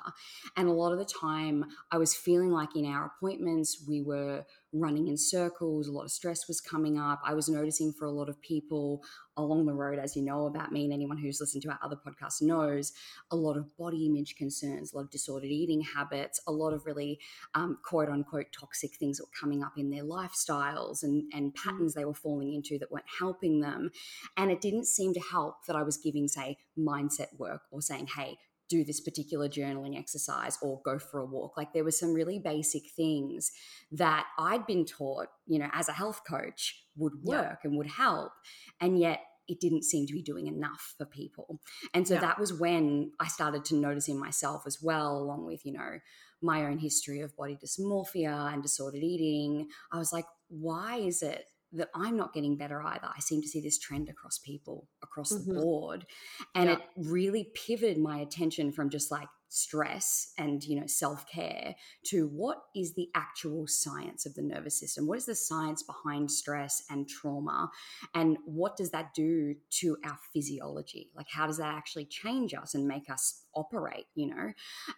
And 0.54 0.68
a 0.68 0.72
lot 0.72 0.92
of 0.92 0.98
the 0.98 1.06
time, 1.06 1.64
I 1.90 1.96
was 1.96 2.14
feeling 2.14 2.50
like 2.50 2.76
in 2.76 2.84
our 2.84 3.06
appointments, 3.06 3.82
we 3.88 4.02
were 4.02 4.44
running 4.72 5.08
in 5.08 5.16
circles, 5.16 5.86
a 5.86 5.92
lot 5.92 6.04
of 6.04 6.10
stress 6.10 6.48
was 6.48 6.60
coming 6.60 6.98
up. 6.98 7.20
I 7.24 7.34
was 7.34 7.48
noticing 7.48 7.92
for 7.92 8.06
a 8.06 8.10
lot 8.10 8.28
of 8.28 8.40
people 8.40 9.02
along 9.36 9.66
the 9.66 9.74
road, 9.74 9.98
as 9.98 10.16
you 10.16 10.22
know 10.22 10.46
about 10.46 10.72
me, 10.72 10.84
and 10.84 10.92
anyone 10.92 11.18
who's 11.18 11.40
listened 11.40 11.62
to 11.62 11.70
our 11.70 11.78
other 11.82 11.96
podcasts 11.96 12.42
knows, 12.42 12.92
a 13.30 13.36
lot 13.36 13.56
of 13.56 13.76
body 13.76 14.06
image 14.06 14.36
concerns, 14.36 14.92
a 14.92 14.96
lot 14.96 15.02
of 15.02 15.10
disordered 15.10 15.50
eating 15.50 15.82
habits, 15.82 16.40
a 16.46 16.52
lot 16.52 16.72
of 16.72 16.86
really 16.86 17.18
um, 17.54 17.78
quote 17.84 18.08
unquote 18.08 18.46
toxic 18.52 18.94
things 18.96 19.18
that 19.18 19.24
were 19.24 19.40
coming 19.40 19.62
up 19.62 19.72
in 19.76 19.90
their 19.90 20.04
lifestyles 20.04 21.02
and, 21.02 21.30
and 21.32 21.52
mm. 21.52 21.54
patterns 21.54 21.94
they 21.94 22.04
were 22.04 22.14
falling 22.14 22.52
into 22.52 22.78
that 22.78 22.90
weren't 22.90 23.04
helping 23.18 23.60
them. 23.60 23.90
And 24.36 24.50
it 24.50 24.60
didn't 24.60 24.86
seem 24.86 25.12
to 25.14 25.20
help 25.20 25.66
that 25.66 25.76
I 25.76 25.82
was 25.82 25.96
giving, 25.96 26.28
say, 26.28 26.58
mindset 26.78 27.38
work 27.38 27.62
or 27.70 27.82
saying, 27.82 28.08
hey, 28.16 28.38
do 28.72 28.84
this 28.84 29.00
particular 29.00 29.48
journaling 29.48 29.98
exercise 29.98 30.56
or 30.62 30.80
go 30.84 30.98
for 30.98 31.20
a 31.20 31.26
walk. 31.26 31.56
Like 31.56 31.72
there 31.72 31.84
were 31.84 31.90
some 31.90 32.14
really 32.14 32.38
basic 32.38 32.90
things 32.96 33.52
that 33.92 34.26
I'd 34.38 34.66
been 34.66 34.86
taught, 34.86 35.28
you 35.46 35.58
know, 35.58 35.68
as 35.72 35.88
a 35.88 35.92
health 35.92 36.22
coach 36.26 36.84
would 36.96 37.12
work 37.22 37.58
yeah. 37.62 37.68
and 37.68 37.76
would 37.76 37.86
help. 37.86 38.32
And 38.80 38.98
yet 38.98 39.20
it 39.48 39.60
didn't 39.60 39.84
seem 39.84 40.06
to 40.06 40.12
be 40.14 40.22
doing 40.22 40.46
enough 40.46 40.94
for 40.96 41.04
people. 41.04 41.60
And 41.92 42.08
so 42.08 42.14
yeah. 42.14 42.20
that 42.20 42.38
was 42.38 42.52
when 42.52 43.12
I 43.20 43.28
started 43.28 43.64
to 43.66 43.76
notice 43.76 44.08
in 44.08 44.18
myself 44.18 44.62
as 44.66 44.78
well, 44.82 45.18
along 45.18 45.46
with, 45.46 45.66
you 45.66 45.72
know, 45.72 45.98
my 46.40 46.64
own 46.64 46.78
history 46.78 47.20
of 47.20 47.36
body 47.36 47.58
dysmorphia 47.62 48.52
and 48.52 48.62
disordered 48.62 49.02
eating. 49.02 49.68
I 49.92 49.98
was 49.98 50.12
like, 50.12 50.24
why 50.48 50.96
is 50.96 51.22
it 51.22 51.44
that 51.72 51.88
I'm 51.94 52.16
not 52.16 52.34
getting 52.34 52.56
better 52.56 52.82
either. 52.82 53.06
I 53.06 53.20
seem 53.20 53.40
to 53.42 53.48
see 53.48 53.60
this 53.60 53.78
trend 53.78 54.08
across 54.08 54.38
people 54.38 54.88
across 55.02 55.32
mm-hmm. 55.32 55.54
the 55.54 55.60
board. 55.60 56.06
And 56.54 56.68
yeah. 56.68 56.76
it 56.76 56.80
really 56.96 57.50
pivoted 57.54 57.98
my 57.98 58.18
attention 58.18 58.72
from 58.72 58.90
just 58.90 59.10
like 59.10 59.28
stress 59.54 60.32
and 60.38 60.64
you 60.64 60.80
know 60.80 60.86
self-care 60.86 61.74
to 62.02 62.26
what 62.28 62.62
is 62.74 62.94
the 62.94 63.10
actual 63.14 63.66
science 63.66 64.24
of 64.24 64.34
the 64.34 64.42
nervous 64.42 64.80
system? 64.80 65.06
What 65.06 65.18
is 65.18 65.26
the 65.26 65.34
science 65.34 65.82
behind 65.82 66.30
stress 66.30 66.84
and 66.88 67.06
trauma? 67.06 67.70
And 68.14 68.38
what 68.46 68.76
does 68.76 68.90
that 68.92 69.12
do 69.14 69.54
to 69.80 69.98
our 70.04 70.18
physiology? 70.32 71.10
Like 71.14 71.28
how 71.28 71.46
does 71.46 71.58
that 71.58 71.74
actually 71.74 72.06
change 72.06 72.54
us 72.54 72.74
and 72.74 72.88
make 72.88 73.10
us 73.10 73.44
operate 73.54 74.06
you 74.14 74.28
know? 74.28 74.52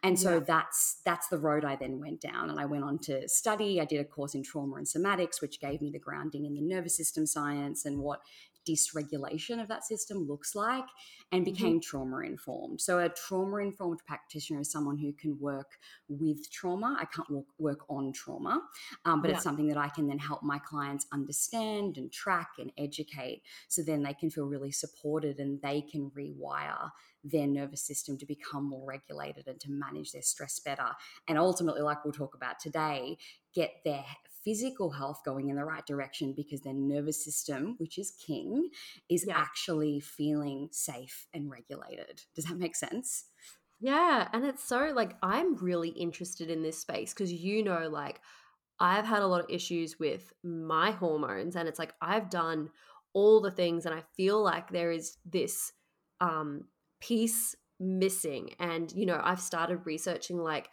And 0.05 0.19
so 0.19 0.35
yeah. 0.35 0.45
that's 0.47 1.01
that's 1.05 1.27
the 1.29 1.39
road 1.39 1.65
i 1.65 1.75
then 1.75 1.99
went 1.99 2.21
down 2.21 2.51
and 2.51 2.61
i 2.61 2.65
went 2.65 2.85
on 2.85 2.99
to 3.01 3.29
study. 3.29 3.81
I 3.81 3.85
did 3.85 4.01
a 4.01 4.05
course 4.05 4.35
in 4.35 4.45
trauma 4.45 4.77
and 4.77 4.87
somatics 4.87 5.41
which 5.41 5.61
gave 5.61 5.83
me 5.83 5.91
the 5.91 5.99
grounding 5.99 6.45
in 6.45 6.55
the 6.55 6.61
nervous 6.61 6.97
system 6.97 7.27
science 7.27 7.85
and 7.85 7.99
what 7.99 8.21
dysregulation 8.69 9.61
of 9.61 9.69
that 9.69 9.85
system 9.85 10.27
looks 10.27 10.55
like 10.55 10.85
and 11.33 11.45
mm-hmm. 11.45 11.53
became 11.53 11.73
mm-hmm. 11.75 11.81
trauma 11.81 12.19
informed. 12.21 12.81
So, 12.81 12.99
a 12.99 13.09
trauma 13.09 13.59
informed 13.59 14.01
practitioner 14.07 14.61
is 14.61 14.71
someone 14.71 14.99
who 14.99 15.13
can 15.13 15.39
work 15.39 15.79
with 16.09 16.51
trauma. 16.51 16.97
I 17.01 17.05
can't 17.07 17.31
work, 17.31 17.47
work 17.59 17.81
on 17.89 18.13
trauma, 18.13 18.61
um, 19.05 19.21
but 19.21 19.31
yeah. 19.31 19.37
it's 19.37 19.45
something 19.45 19.69
that 19.69 19.79
I 19.79 19.89
can 19.89 20.07
then 20.07 20.19
help 20.19 20.43
my 20.43 20.59
clients 20.59 21.07
understand 21.13 21.99
and 21.99 22.13
track 22.13 22.49
and 22.59 22.73
educate 22.79 23.43
so 23.69 23.83
then 23.83 24.03
they 24.03 24.15
can 24.15 24.31
feel 24.31 24.47
really 24.47 24.73
supported 24.73 25.39
and 25.39 25.61
they 25.63 25.83
can 25.83 26.11
rewire 26.11 26.91
their 27.25 27.47
nervous 27.47 27.83
system 27.83 28.19
to 28.19 28.27
become 28.27 28.69
more 28.69 28.87
regulated 28.87 29.49
and 29.49 29.59
to 29.61 29.71
manage 29.71 30.13
their 30.13 30.23
stress 30.23 30.61
better. 30.61 30.89
And 31.27 31.39
ultimately, 31.39 31.81
like 31.81 32.05
we'll 32.05 32.13
talk 32.13 32.35
about 32.35 32.61
today, 32.61 33.17
get 33.55 33.71
their 33.85 34.05
physical 34.45 34.91
health 34.91 35.23
going 35.25 35.49
in 35.49 35.57
the 35.57 35.65
right 35.65 35.87
direction 35.87 36.35
because 36.37 36.61
their 36.61 36.75
nervous 36.75 37.25
system, 37.25 37.75
which 37.79 37.99
is 37.99 38.13
king, 38.13 38.69
is 39.09 39.25
yeah. 39.27 39.37
actually 39.37 40.01
feeling 40.01 40.69
safe 40.71 41.27
and 41.33 41.51
regulated. 41.51 42.23
Does 42.35 42.45
that 42.45 42.59
make 42.59 42.77
sense? 42.77 43.25
Yeah. 43.81 44.29
And 44.33 44.45
it's 44.45 44.65
so 44.65 44.93
like, 44.95 45.17
I'm 45.23 45.57
really 45.57 45.91
interested 45.91 46.51
in 46.51 46.63
this 46.63 46.79
space 46.79 47.13
because 47.13 47.33
you 47.33 47.63
know, 47.63 47.89
like, 47.89 48.21
I've 48.81 49.05
had 49.05 49.23
a 49.23 49.27
lot 49.27 49.41
of 49.41 49.51
issues 49.51 49.99
with 50.01 50.33
my 50.43 50.91
hormones, 50.91 51.55
and 51.55 51.69
it's 51.69 51.79
like 51.79 51.95
I've 52.01 52.29
done 52.29 52.71
all 53.13 53.41
the 53.41 53.51
things, 53.51 53.87
and 53.87 53.95
I 53.95 54.03
feel 54.17 54.43
like 54.43 54.71
there 54.71 54.91
is 54.91 55.17
this 55.25 55.73
um, 56.21 56.65
piece 57.01 57.55
missing. 57.79 58.51
And, 58.59 58.93
you 58.93 59.07
know, 59.07 59.21
I've 59.23 59.41
started 59.41 59.87
researching 59.87 60.39
like 60.39 60.69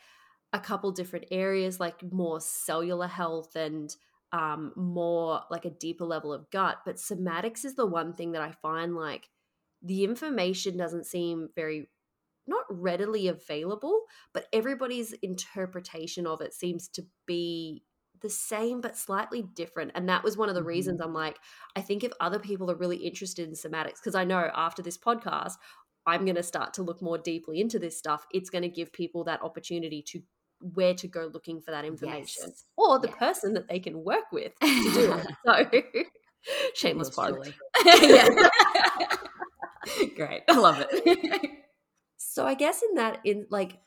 a 0.54 0.60
couple 0.60 0.92
different 0.92 1.26
areas 1.32 1.80
like 1.80 2.12
more 2.12 2.42
cellular 2.42 3.08
health 3.08 3.56
and 3.56 3.96
um, 4.32 4.74
more 4.76 5.42
like 5.50 5.66
a 5.66 5.70
deeper 5.70 6.06
level 6.06 6.34
of 6.34 6.50
gut. 6.52 6.80
But 6.86 6.98
somatics 6.98 7.66
is 7.66 7.76
the 7.76 7.86
one 7.86 8.14
thing 8.14 8.34
that 8.34 8.42
I 8.42 8.52
find 8.62 8.96
like 8.96 9.30
the 9.82 10.04
information 10.04 10.78
doesn't 10.78 11.06
seem 11.06 11.50
very 11.56 11.90
not 12.48 12.66
readily 12.70 13.28
available, 13.28 14.02
but 14.34 14.48
everybody's 14.52 15.14
interpretation 15.14 16.28
of 16.28 16.42
it 16.42 16.54
seems 16.54 16.88
to 16.90 17.06
be 17.26 17.84
the 18.22 18.30
same 18.30 18.82
but 18.82 18.98
slightly 18.98 19.42
different. 19.42 19.92
And 19.96 20.10
that 20.10 20.24
was 20.24 20.38
one 20.38 20.50
of 20.50 20.56
the 20.56 20.64
reasons 20.64 21.00
mm-hmm. 21.00 21.10
I'm 21.10 21.14
like, 21.14 21.38
I 21.76 21.82
think 21.82 22.04
if 22.04 22.12
other 22.20 22.40
people 22.40 22.70
are 22.70 22.76
really 22.76 22.98
interested 22.98 23.48
in 23.48 23.56
somatics, 23.56 23.96
because 23.96 24.16
I 24.16 24.24
know 24.24 24.50
after 24.54 24.82
this 24.82 24.98
podcast, 24.98 25.54
I'm 26.06 26.26
going 26.26 26.36
to 26.36 26.44
start 26.44 26.74
to 26.76 26.84
look 26.84 27.02
more 27.02 27.18
deeply 27.18 27.60
into 27.62 27.80
this 27.80 27.98
stuff. 27.98 28.26
It's 28.32 28.50
going 28.50 28.64
to 28.64 28.70
give 28.70 28.92
people 28.92 29.24
that 29.26 29.44
opportunity 29.44 30.04
to 30.08 30.22
where 30.62 30.94
to 30.96 31.08
go 31.08 31.30
looking 31.34 31.62
for 31.62 31.72
that 31.72 31.86
information 31.86 32.46
yes. 32.48 32.66
or 32.78 33.00
the 33.00 33.08
yes. 33.08 33.18
person 33.18 33.54
that 33.54 33.68
they 33.68 33.80
can 33.80 34.04
work 34.04 34.32
with 34.32 34.54
to 34.62 34.92
do 34.94 35.14
it. 35.14 35.28
So 35.46 35.66
shameless 36.76 37.10
plug. 37.10 37.36
Great. 40.16 40.44
I 40.48 40.58
love 40.58 40.86
it. 40.90 41.52
so 42.18 42.46
I 42.46 42.54
guess 42.54 42.82
in 42.84 42.96
that 42.96 43.20
in 43.24 43.48
like 43.50 43.80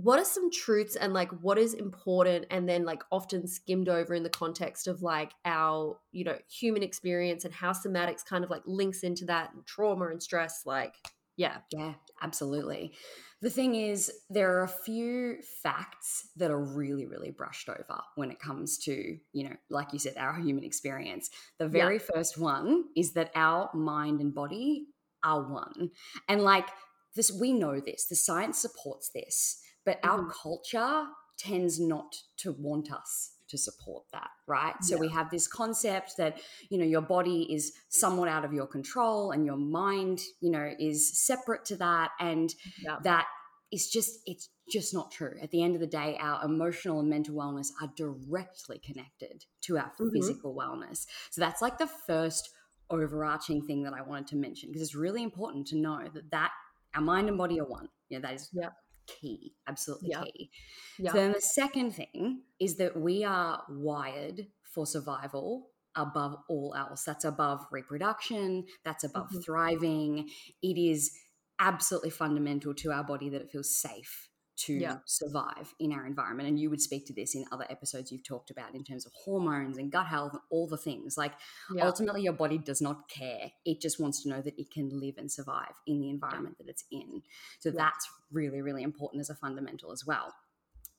what 0.00 0.20
are 0.20 0.24
some 0.24 0.48
truths 0.48 0.94
and 0.94 1.12
like 1.12 1.30
what 1.42 1.58
is 1.58 1.74
important 1.74 2.46
and 2.52 2.68
then 2.68 2.84
like 2.84 3.02
often 3.10 3.48
skimmed 3.48 3.88
over 3.88 4.14
in 4.14 4.22
the 4.22 4.30
context 4.30 4.86
of 4.86 5.02
like 5.02 5.32
our 5.44 5.98
you 6.12 6.22
know 6.22 6.38
human 6.48 6.84
experience 6.84 7.44
and 7.44 7.52
how 7.52 7.72
somatics 7.72 8.24
kind 8.24 8.44
of 8.44 8.50
like 8.50 8.62
links 8.64 9.02
into 9.02 9.24
that 9.24 9.52
and 9.52 9.66
trauma 9.66 10.06
and 10.06 10.22
stress 10.22 10.62
like 10.64 10.94
yeah 11.38 11.58
yeah 11.72 11.94
absolutely 12.20 12.92
the 13.40 13.50
thing 13.50 13.76
is, 13.76 14.10
there 14.28 14.58
are 14.58 14.64
a 14.64 14.68
few 14.68 15.36
facts 15.62 16.28
that 16.36 16.50
are 16.50 16.60
really, 16.60 17.06
really 17.06 17.30
brushed 17.30 17.68
over 17.68 18.00
when 18.16 18.32
it 18.32 18.40
comes 18.40 18.78
to, 18.78 19.16
you 19.32 19.48
know, 19.48 19.54
like 19.70 19.92
you 19.92 20.00
said, 20.00 20.14
our 20.16 20.34
human 20.40 20.64
experience. 20.64 21.30
The 21.58 21.68
very 21.68 21.96
yeah. 21.96 22.14
first 22.14 22.36
one 22.36 22.86
is 22.96 23.12
that 23.12 23.30
our 23.36 23.70
mind 23.74 24.20
and 24.20 24.34
body 24.34 24.86
are 25.22 25.48
one. 25.48 25.92
And 26.28 26.42
like 26.42 26.66
this, 27.14 27.30
we 27.30 27.52
know 27.52 27.78
this, 27.78 28.06
the 28.08 28.16
science 28.16 28.58
supports 28.58 29.10
this, 29.14 29.60
but 29.86 30.02
mm-hmm. 30.02 30.10
our 30.10 30.32
culture 30.32 31.04
tends 31.38 31.78
not 31.78 32.16
to 32.38 32.50
want 32.50 32.90
us 32.90 33.34
to 33.48 33.58
support 33.58 34.04
that 34.12 34.30
right 34.46 34.74
so 34.82 34.94
yeah. 34.94 35.00
we 35.00 35.08
have 35.08 35.30
this 35.30 35.46
concept 35.46 36.16
that 36.16 36.40
you 36.70 36.78
know 36.78 36.84
your 36.84 37.00
body 37.00 37.52
is 37.52 37.72
somewhat 37.88 38.28
out 38.28 38.44
of 38.44 38.52
your 38.52 38.66
control 38.66 39.30
and 39.30 39.44
your 39.44 39.56
mind 39.56 40.20
you 40.40 40.50
know 40.50 40.70
is 40.78 41.18
separate 41.18 41.64
to 41.64 41.76
that 41.76 42.10
and 42.20 42.54
yeah. 42.82 42.96
that 43.02 43.26
is 43.70 43.88
just 43.88 44.20
it's 44.26 44.48
just 44.70 44.94
not 44.94 45.10
true 45.10 45.34
at 45.42 45.50
the 45.50 45.62
end 45.62 45.74
of 45.74 45.80
the 45.80 45.86
day 45.86 46.16
our 46.20 46.44
emotional 46.44 47.00
and 47.00 47.08
mental 47.08 47.34
wellness 47.34 47.68
are 47.82 47.90
directly 47.96 48.78
connected 48.78 49.44
to 49.60 49.78
our 49.78 49.92
mm-hmm. 50.00 50.10
physical 50.10 50.54
wellness 50.54 51.06
so 51.30 51.40
that's 51.40 51.62
like 51.62 51.78
the 51.78 51.86
first 52.06 52.50
overarching 52.90 53.62
thing 53.62 53.82
that 53.82 53.92
i 53.92 54.02
wanted 54.02 54.26
to 54.26 54.36
mention 54.36 54.68
because 54.68 54.82
it's 54.82 54.94
really 54.94 55.22
important 55.22 55.66
to 55.66 55.76
know 55.76 56.02
that 56.12 56.30
that 56.30 56.50
our 56.94 57.02
mind 57.02 57.28
and 57.28 57.36
body 57.36 57.60
are 57.60 57.66
one 57.66 57.88
yeah 58.08 58.18
that 58.18 58.34
is 58.34 58.48
yep 58.52 58.72
key, 59.08 59.54
absolutely 59.66 60.10
yep. 60.10 60.24
key. 60.24 60.50
Yep. 60.98 61.12
So 61.12 61.18
then 61.18 61.32
the 61.32 61.40
second 61.40 61.92
thing 61.92 62.42
is 62.60 62.76
that 62.76 62.96
we 62.96 63.24
are 63.24 63.62
wired 63.68 64.46
for 64.62 64.86
survival 64.86 65.70
above 65.96 66.36
all 66.48 66.74
else. 66.76 67.02
That's 67.04 67.24
above 67.24 67.66
reproduction, 67.72 68.66
that's 68.84 69.04
above 69.04 69.28
mm-hmm. 69.28 69.40
thriving. 69.40 70.28
It 70.62 70.78
is 70.78 71.12
absolutely 71.60 72.10
fundamental 72.10 72.74
to 72.74 72.92
our 72.92 73.02
body 73.02 73.28
that 73.30 73.40
it 73.40 73.50
feels 73.50 73.74
safe 73.74 74.27
to 74.66 74.74
Yeah. 74.74 74.98
survive 75.04 75.74
in 75.78 75.92
our 75.92 76.06
environment. 76.06 76.48
And 76.48 76.58
you 76.58 76.70
would 76.70 76.80
speak 76.80 77.06
to 77.06 77.12
this 77.12 77.34
in 77.34 77.44
other 77.52 77.66
episodes 77.70 78.10
you've 78.10 78.24
talked 78.24 78.50
about 78.50 78.74
in 78.74 78.84
terms 78.84 79.06
of 79.06 79.12
hormones 79.12 79.78
and 79.78 79.90
gut 79.92 80.06
health 80.06 80.32
and 80.32 80.42
all 80.50 80.66
the 80.66 80.76
things. 80.76 81.16
Like 81.16 81.32
Yeah. 81.74 81.86
ultimately, 81.86 82.22
your 82.22 82.32
body 82.32 82.58
does 82.58 82.80
not 82.80 83.08
care. 83.08 83.52
It 83.64 83.80
just 83.80 84.00
wants 84.00 84.22
to 84.22 84.28
know 84.28 84.42
that 84.42 84.58
it 84.58 84.70
can 84.70 84.88
live 84.98 85.16
and 85.18 85.30
survive 85.30 85.74
in 85.86 86.00
the 86.00 86.10
environment 86.10 86.58
that 86.58 86.68
it's 86.68 86.84
in. 86.90 87.22
So 87.60 87.68
Yeah. 87.70 87.76
that's 87.76 88.08
really, 88.30 88.60
really 88.60 88.82
important 88.82 89.20
as 89.20 89.30
a 89.30 89.34
fundamental 89.34 89.92
as 89.92 90.04
well. 90.04 90.34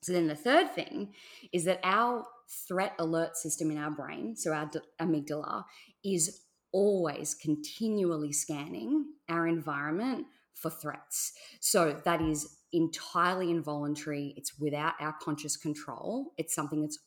So 0.02 0.14
then 0.14 0.28
the 0.28 0.36
third 0.36 0.74
thing 0.74 1.14
is 1.52 1.66
that 1.66 1.82
our 1.84 2.26
threat 2.48 2.96
alert 2.98 3.36
system 3.36 3.70
in 3.72 3.78
our 3.78 3.92
brain, 3.92 4.36
so 4.38 4.54
our 4.54 4.68
d- 4.68 4.80
amygdala, 5.00 5.66
is 6.04 6.46
always 6.72 7.36
continually 7.36 8.32
scanning 8.32 9.14
our 9.28 9.48
environment 9.48 10.28
for 10.54 10.70
threats. 10.70 11.34
So 11.60 12.00
that 12.06 12.22
is 12.22 12.59
entirely 12.74 13.52
involuntary. 13.52 14.34
It's 14.38 14.58
without 14.60 14.94
our 15.00 15.16
conscious 15.22 15.58
control. 15.58 16.34
It's 16.38 16.54
something 16.54 16.82
that's 16.82 17.00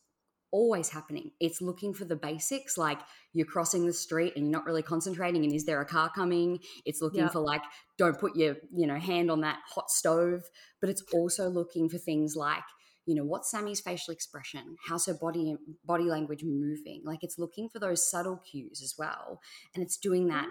always 0.51 0.89
happening. 0.89 1.31
It's 1.39 1.61
looking 1.61 1.93
for 1.93 2.05
the 2.05 2.15
basics 2.15 2.77
like 2.77 2.99
you're 3.33 3.47
crossing 3.47 3.87
the 3.87 3.93
street 3.93 4.33
and 4.35 4.45
you're 4.45 4.51
not 4.51 4.65
really 4.65 4.83
concentrating 4.83 5.43
and 5.43 5.53
is 5.53 5.65
there 5.65 5.81
a 5.81 5.85
car 5.85 6.11
coming? 6.13 6.59
It's 6.85 7.01
looking 7.01 7.21
Yeah. 7.21 7.29
for 7.29 7.39
like 7.39 7.63
don't 7.97 8.19
put 8.19 8.35
your, 8.35 8.57
you 8.71 8.85
know, 8.85 8.99
hand 8.99 9.31
on 9.31 9.41
that 9.41 9.59
hot 9.67 9.89
stove, 9.89 10.43
but 10.79 10.89
it's 10.91 11.03
also 11.13 11.49
looking 11.49 11.89
for 11.89 11.97
things 11.97 12.35
like 12.35 12.63
you 13.05 13.15
know 13.15 13.25
what's 13.25 13.51
Sammy's 13.51 13.81
facial 13.81 14.13
expression 14.13 14.77
how's 14.87 15.05
her 15.07 15.13
body 15.13 15.57
body 15.83 16.05
language 16.05 16.43
moving 16.43 17.01
like 17.03 17.19
it's 17.21 17.37
looking 17.37 17.67
for 17.67 17.79
those 17.79 18.09
subtle 18.09 18.37
cues 18.49 18.81
as 18.81 18.95
well 18.97 19.41
and 19.75 19.83
it's 19.83 19.97
doing 19.97 20.27
that 20.27 20.45
mm. 20.45 20.49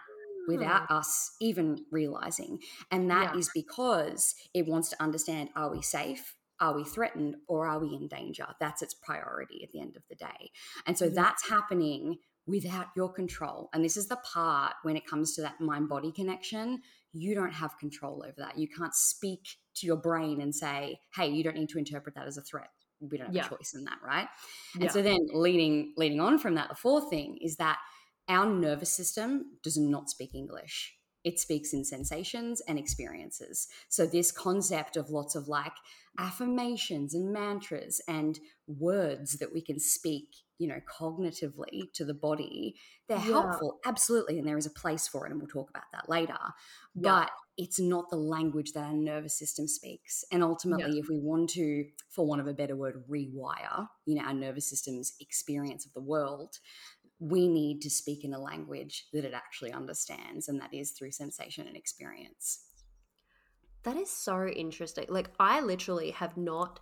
Without 0.48 0.86
hmm. 0.88 0.94
us 0.94 1.36
even 1.40 1.84
realizing. 1.90 2.58
And 2.90 3.10
that 3.10 3.36
is 3.36 3.46
Yeah. 3.48 3.62
because 3.62 4.34
it 4.54 4.66
wants 4.66 4.88
to 4.90 5.02
understand 5.02 5.50
are 5.54 5.70
we 5.70 5.82
safe? 5.82 6.34
Are 6.60 6.74
we 6.74 6.84
threatened 6.84 7.36
or 7.48 7.66
are 7.66 7.80
we 7.80 7.94
in 7.94 8.08
danger? 8.08 8.46
That's 8.60 8.82
its 8.82 8.94
priority 8.94 9.64
at 9.64 9.72
the 9.72 9.80
end 9.80 9.96
of 9.96 10.02
the 10.08 10.14
day. 10.14 10.50
And 10.86 10.96
so 10.96 11.06
Yeah. 11.06 11.12
that's 11.14 11.48
happening 11.48 12.18
without 12.46 12.88
your 12.96 13.12
control. 13.12 13.68
And 13.72 13.84
this 13.84 13.96
is 13.96 14.08
the 14.08 14.16
part 14.16 14.74
when 14.82 14.96
it 14.96 15.06
comes 15.06 15.34
to 15.34 15.42
that 15.42 15.60
mind 15.60 15.88
body 15.88 16.12
connection, 16.12 16.82
you 17.12 17.34
don't 17.34 17.52
have 17.52 17.78
control 17.78 18.24
over 18.26 18.34
that. 18.38 18.58
You 18.58 18.68
can't 18.68 18.94
speak 18.94 19.58
to 19.76 19.86
your 19.86 19.96
brain 19.96 20.40
and 20.40 20.54
say, 20.54 21.00
hey, 21.14 21.28
you 21.28 21.44
don't 21.44 21.56
need 21.56 21.68
to 21.70 21.78
interpret 21.78 22.14
that 22.16 22.26
as 22.26 22.36
a 22.36 22.42
threat. 22.42 22.70
We 23.00 23.18
don't 23.18 23.28
have 23.28 23.36
Yeah. 23.36 23.46
a 23.46 23.48
choice 23.48 23.74
in 23.74 23.84
that, 23.84 23.98
right? 24.02 24.28
And 24.80 24.90
so 24.90 25.02
then 25.02 25.18
leading 25.32 25.94
leading 25.96 26.20
on 26.20 26.38
from 26.38 26.54
that, 26.54 26.68
the 26.68 26.74
fourth 26.76 27.10
thing 27.10 27.36
is 27.38 27.56
that 27.56 27.78
our 28.28 28.46
nervous 28.46 28.90
system 28.90 29.58
does 29.62 29.76
not 29.76 30.10
speak 30.10 30.34
English. 30.34 30.94
It 31.24 31.38
speaks 31.38 31.72
in 31.72 31.84
sensations 31.84 32.60
and 32.66 32.78
experiences. 32.78 33.68
So 33.88 34.06
this 34.06 34.32
concept 34.32 34.96
of 34.96 35.10
lots 35.10 35.36
of 35.36 35.46
like 35.46 35.72
affirmations 36.18 37.14
and 37.14 37.32
mantras 37.32 38.00
and 38.08 38.40
words 38.66 39.38
that 39.38 39.52
we 39.52 39.60
can 39.60 39.78
speak, 39.78 40.28
you 40.58 40.66
know, 40.66 40.80
cognitively 40.80 41.92
to 41.94 42.04
the 42.04 42.12
body, 42.14 42.74
they're 43.08 43.18
Yeah. 43.18 43.24
helpful, 43.42 43.78
absolutely, 43.84 44.38
and 44.38 44.46
there 44.46 44.58
is 44.58 44.66
a 44.66 44.70
place 44.70 45.06
for 45.06 45.24
it, 45.26 45.30
and 45.30 45.40
we'll 45.40 45.48
talk 45.48 45.70
about 45.70 45.90
that 45.92 46.08
later. 46.08 46.38
Yeah. 46.94 47.02
But 47.02 47.30
it's 47.56 47.78
not 47.78 48.10
the 48.10 48.16
language 48.16 48.72
that 48.72 48.84
our 48.84 48.92
nervous 48.92 49.38
system 49.38 49.68
speaks. 49.68 50.24
And 50.32 50.42
ultimately, 50.42 50.98
if 50.98 51.08
we 51.08 51.18
want 51.18 51.50
to, 51.50 51.86
for 52.08 52.26
want 52.26 52.40
of 52.40 52.46
a 52.46 52.54
better 52.54 52.74
word, 52.74 53.04
rewire, 53.08 53.88
you 54.06 54.16
know, 54.16 54.22
our 54.24 54.34
nervous 54.34 54.68
system's 54.68 55.14
experience 55.20 55.86
of 55.86 55.92
the 55.92 56.00
world, 56.00 56.58
we 57.22 57.46
need 57.46 57.80
to 57.82 57.90
speak 57.90 58.24
in 58.24 58.34
a 58.34 58.38
language 58.38 59.06
that 59.12 59.24
it 59.24 59.32
actually 59.32 59.72
understands, 59.72 60.48
and 60.48 60.60
that 60.60 60.74
is 60.74 60.90
through 60.90 61.12
sensation 61.12 61.68
and 61.68 61.76
experience. 61.76 62.64
That 63.84 63.96
is 63.96 64.10
so 64.10 64.46
interesting. 64.46 65.06
Like, 65.08 65.30
I 65.38 65.60
literally 65.60 66.10
have 66.10 66.36
not 66.36 66.80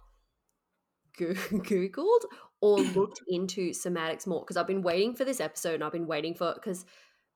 Goo- 1.18 1.34
Googled 1.34 2.24
or 2.62 2.78
looked 2.96 3.20
into 3.28 3.70
somatics 3.70 4.26
more 4.26 4.40
because 4.40 4.56
I've 4.56 4.66
been 4.66 4.82
waiting 4.82 5.14
for 5.14 5.24
this 5.24 5.40
episode 5.40 5.74
and 5.74 5.84
I've 5.84 5.92
been 5.92 6.06
waiting 6.06 6.34
for 6.34 6.50
it 6.50 6.54
because 6.54 6.86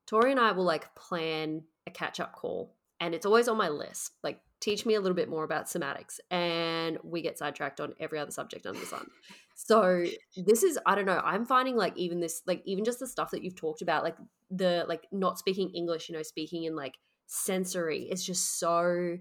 Tori 0.07 0.31
and 0.31 0.39
I 0.39 0.51
will 0.51 0.63
like 0.63 0.93
plan 0.95 1.63
a 1.85 1.91
catch 1.91 2.19
up 2.19 2.33
call 2.33 2.75
and 2.99 3.13
it's 3.13 3.25
always 3.25 3.47
on 3.47 3.57
my 3.57 3.69
list. 3.69 4.13
Like, 4.23 4.39
teach 4.61 4.83
me 4.83 4.95
a 4.95 4.99
little 4.99 5.15
bit 5.15 5.29
more 5.29 5.43
about 5.43 5.65
somatics. 5.65 6.19
And 6.31 6.97
we 7.03 7.21
get 7.21 7.37
sidetracked 7.37 7.79
on 7.79 7.93
every 7.99 8.17
other 8.17 8.31
subject 8.31 8.65
under 8.65 8.79
the 8.79 8.85
sun. 8.87 9.07
So, 9.57 10.05
this 10.35 10.63
is, 10.63 10.77
I 10.85 10.95
don't 10.95 11.05
know, 11.05 11.21
I'm 11.23 11.45
finding 11.45 11.75
like 11.77 11.97
even 11.97 12.19
this, 12.19 12.41
like, 12.45 12.61
even 12.65 12.83
just 12.83 12.99
the 12.99 13.07
stuff 13.07 13.31
that 13.31 13.41
you've 13.43 13.55
talked 13.55 13.81
about, 13.81 14.03
like 14.03 14.17
the, 14.49 14.85
like, 14.87 15.07
not 15.11 15.39
speaking 15.39 15.69
English, 15.71 16.09
you 16.09 16.15
know, 16.15 16.23
speaking 16.23 16.63
in 16.65 16.75
like 16.75 16.97
sensory 17.27 18.03
is 18.03 18.23
just 18.25 18.59
so 18.59 19.17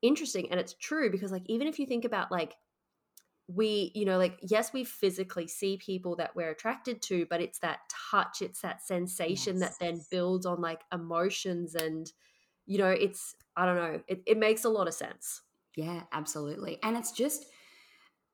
interesting 0.00 0.48
and 0.50 0.60
it's 0.60 0.74
true 0.74 1.10
because 1.10 1.32
like 1.32 1.42
even 1.46 1.66
if 1.66 1.76
you 1.80 1.84
think 1.84 2.04
about 2.04 2.30
like 2.30 2.56
we 3.48 3.90
you 3.94 4.04
know 4.04 4.18
like 4.18 4.38
yes 4.42 4.72
we 4.72 4.84
physically 4.84 5.48
see 5.48 5.78
people 5.78 6.14
that 6.16 6.36
we're 6.36 6.50
attracted 6.50 7.00
to 7.00 7.26
but 7.30 7.40
it's 7.40 7.60
that 7.60 7.80
touch 8.10 8.42
it's 8.42 8.60
that 8.60 8.82
sensation 8.82 9.60
that 9.60 9.78
then 9.80 10.04
builds 10.10 10.44
on 10.44 10.60
like 10.60 10.82
emotions 10.92 11.74
and 11.74 12.12
you 12.66 12.78
know 12.78 12.90
it's 12.90 13.34
i 13.56 13.64
don't 13.64 13.76
know 13.76 14.02
it, 14.06 14.22
it 14.26 14.38
makes 14.38 14.64
a 14.64 14.68
lot 14.68 14.86
of 14.86 14.94
sense 14.94 15.42
Yeah, 15.76 16.04
absolutely. 16.12 16.78
And 16.82 16.96
it's 16.96 17.12
just 17.12 17.46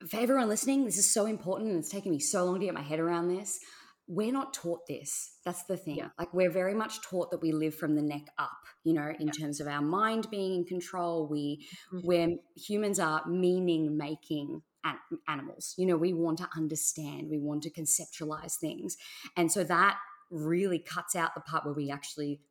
for 0.08 0.18
everyone 0.18 0.48
listening, 0.48 0.84
this 0.84 0.98
is 0.98 1.12
so 1.12 1.26
important 1.26 1.70
and 1.70 1.78
it's 1.78 1.88
taken 1.90 2.10
me 2.10 2.18
so 2.20 2.44
long 2.44 2.60
to 2.60 2.66
get 2.66 2.74
my 2.74 2.82
head 2.82 3.00
around 3.00 3.28
this. 3.28 3.58
We're 4.06 4.32
not 4.32 4.52
taught 4.52 4.86
this. 4.86 5.38
That's 5.46 5.64
the 5.64 5.78
thing. 5.78 5.96
Yeah. 5.96 6.08
Like 6.18 6.34
we're 6.34 6.50
very 6.50 6.74
much 6.74 7.00
taught 7.00 7.30
that 7.30 7.40
we 7.40 7.52
live 7.52 7.74
from 7.74 7.94
the 7.94 8.02
neck 8.02 8.26
up, 8.38 8.50
you 8.82 8.92
know, 8.92 9.12
in 9.18 9.28
Yeah. 9.28 9.32
terms 9.32 9.60
of 9.60 9.66
our 9.66 9.80
mind 9.80 10.28
being 10.30 10.54
in 10.56 10.64
control. 10.64 11.26
We 11.26 11.66
Mhm. 11.90 12.04
where 12.04 12.28
humans 12.54 12.98
are 12.98 13.26
meaning 13.26 13.96
making 13.96 14.62
animals. 15.26 15.74
You 15.78 15.86
know, 15.86 15.96
we 15.96 16.12
want 16.12 16.36
to 16.38 16.48
understand, 16.54 17.30
we 17.30 17.38
want 17.38 17.62
to 17.62 17.70
conceptualize 17.70 18.56
things. 18.58 18.98
And 19.34 19.50
so 19.50 19.64
that 19.64 19.98
really 20.30 20.78
cuts 20.78 21.16
out 21.16 21.34
the 21.34 21.40
part 21.40 21.64
where 21.64 21.72
we 21.72 21.90
actually 21.90 22.42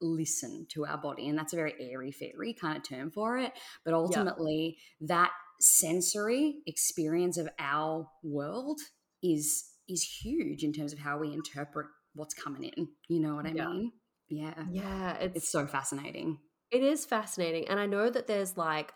listen 0.00 0.66
to 0.70 0.86
our 0.86 0.96
body. 0.96 1.28
And 1.28 1.38
that's 1.38 1.52
a 1.52 1.56
very 1.56 1.74
airy 1.78 2.10
fairy 2.12 2.54
kind 2.54 2.78
of 2.78 2.82
term 2.82 3.10
for 3.10 3.36
it. 3.36 3.52
But 3.84 3.92
ultimately, 3.92 4.78
that 5.02 5.32
sensory 5.60 6.56
experience 6.66 7.38
of 7.38 7.48
our 7.58 8.08
world 8.22 8.80
is 9.22 9.64
is 9.88 10.02
huge 10.22 10.62
in 10.62 10.72
terms 10.72 10.92
of 10.92 10.98
how 10.98 11.18
we 11.18 11.32
interpret 11.32 11.86
what's 12.14 12.34
coming 12.34 12.64
in. 12.64 12.88
You 13.08 13.20
know 13.20 13.34
what 13.34 13.46
I 13.46 13.52
Yeah. 13.52 13.66
mean? 13.66 13.92
Yeah. 14.28 14.64
yeah 14.70 15.14
it's, 15.18 15.36
It's 15.36 15.52
so 15.52 15.66
fascinating. 15.66 16.38
It 16.70 16.82
is 16.82 17.04
fascinating. 17.04 17.68
And 17.68 17.78
I 17.78 17.86
know 17.86 18.08
that 18.08 18.26
there's 18.26 18.56
like 18.56 18.92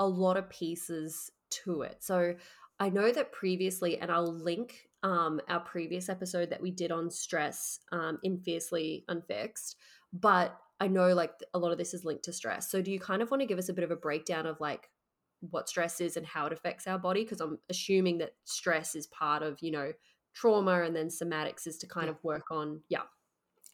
a 0.00 0.06
lot 0.06 0.36
of 0.36 0.50
pieces 0.50 1.30
to 1.64 1.82
it. 1.82 1.98
So 2.00 2.34
I 2.80 2.88
know 2.88 3.12
that 3.12 3.32
previously, 3.32 4.00
and 4.00 4.10
I'll 4.10 4.32
link 4.32 4.88
um, 5.02 5.40
our 5.48 5.60
previous 5.60 6.08
episode 6.08 6.50
that 6.50 6.60
we 6.60 6.70
did 6.70 6.90
on 6.90 7.10
stress 7.10 7.78
um, 7.92 8.18
in 8.22 8.38
Fiercely 8.38 9.04
Unfixed, 9.08 9.76
but 10.12 10.56
I 10.80 10.88
know 10.88 11.14
like 11.14 11.32
a 11.54 11.58
lot 11.58 11.72
of 11.72 11.78
this 11.78 11.94
is 11.94 12.04
linked 12.04 12.24
to 12.24 12.32
stress. 12.32 12.70
So 12.70 12.82
do 12.82 12.90
you 12.90 12.98
kind 12.98 13.22
of 13.22 13.30
want 13.30 13.40
to 13.40 13.46
give 13.46 13.58
us 13.58 13.68
a 13.68 13.72
bit 13.72 13.84
of 13.84 13.92
a 13.92 13.96
breakdown 13.96 14.46
of 14.46 14.60
like 14.60 14.88
what 15.50 15.68
stress 15.68 16.00
is 16.00 16.16
and 16.16 16.26
how 16.26 16.46
it 16.46 16.52
affects 16.52 16.86
our 16.86 16.98
body? 16.98 17.22
Because 17.24 17.40
I'm 17.40 17.58
assuming 17.68 18.18
that 18.18 18.34
stress 18.44 18.94
is 18.94 19.06
part 19.08 19.42
of, 19.42 19.58
you 19.60 19.70
know, 19.70 19.92
trauma 20.34 20.82
and 20.82 20.96
then 20.96 21.08
somatics 21.08 21.66
is 21.66 21.76
to 21.78 21.86
kind 21.86 22.06
Yeah. 22.06 22.12
of 22.12 22.24
work 22.24 22.50
on, 22.50 22.82
yeah. 22.88 23.02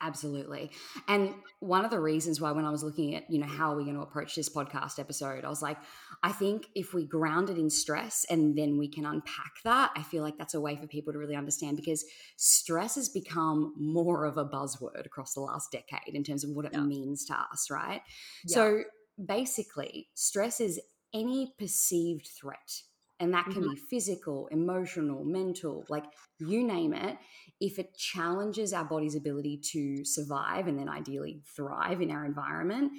Absolutely. 0.00 0.70
And 1.08 1.34
one 1.58 1.84
of 1.84 1.90
the 1.90 1.98
reasons 1.98 2.40
why 2.40 2.52
when 2.52 2.64
I 2.64 2.70
was 2.70 2.84
looking 2.84 3.16
at, 3.16 3.28
you 3.28 3.40
know, 3.40 3.48
how 3.48 3.72
are 3.72 3.76
we 3.76 3.82
going 3.82 3.96
to 3.96 4.02
approach 4.02 4.36
this 4.36 4.48
podcast 4.48 5.00
episode, 5.00 5.44
I 5.44 5.48
was 5.48 5.60
like, 5.60 5.76
I 6.22 6.30
think 6.30 6.68
if 6.76 6.94
we 6.94 7.04
ground 7.04 7.50
it 7.50 7.58
in 7.58 7.68
stress 7.68 8.24
and 8.30 8.56
then 8.56 8.78
we 8.78 8.86
can 8.86 9.04
unpack 9.04 9.54
that, 9.64 9.90
I 9.96 10.04
feel 10.04 10.22
like 10.22 10.38
that's 10.38 10.54
a 10.54 10.60
way 10.60 10.76
for 10.76 10.86
people 10.86 11.12
to 11.12 11.18
really 11.18 11.34
understand 11.34 11.76
because 11.76 12.04
stress 12.36 12.94
has 12.94 13.08
become 13.08 13.74
more 13.76 14.24
of 14.24 14.36
a 14.36 14.44
buzzword 14.44 15.04
across 15.04 15.34
the 15.34 15.40
last 15.40 15.72
decade 15.72 16.14
in 16.14 16.22
terms 16.22 16.44
of 16.44 16.50
what 16.50 16.64
it 16.66 16.74
Yeah. 16.74 16.82
means 16.84 17.24
to 17.24 17.34
us, 17.34 17.68
right? 17.68 18.02
Yeah. 18.44 18.54
So 18.54 18.84
basically, 19.26 20.10
stress 20.14 20.60
is 20.60 20.80
any 21.14 21.54
perceived 21.58 22.28
threat. 22.28 22.82
And 23.20 23.34
that 23.34 23.50
can 23.50 23.62
Mhm. 23.62 23.68
be 23.68 23.74
physical, 23.74 24.46
emotional, 24.48 25.24
mental, 25.24 25.86
like 25.88 26.04
you 26.38 26.62
name 26.64 26.92
it. 26.94 27.18
If 27.60 27.78
it 27.80 27.96
challenges 27.96 28.72
our 28.72 28.84
body's 28.84 29.16
ability 29.16 29.58
to 29.72 30.04
survive 30.04 30.68
and 30.68 30.78
then 30.78 30.88
ideally 30.88 31.42
thrive 31.44 32.00
in 32.00 32.12
our 32.12 32.24
environment, 32.24 32.92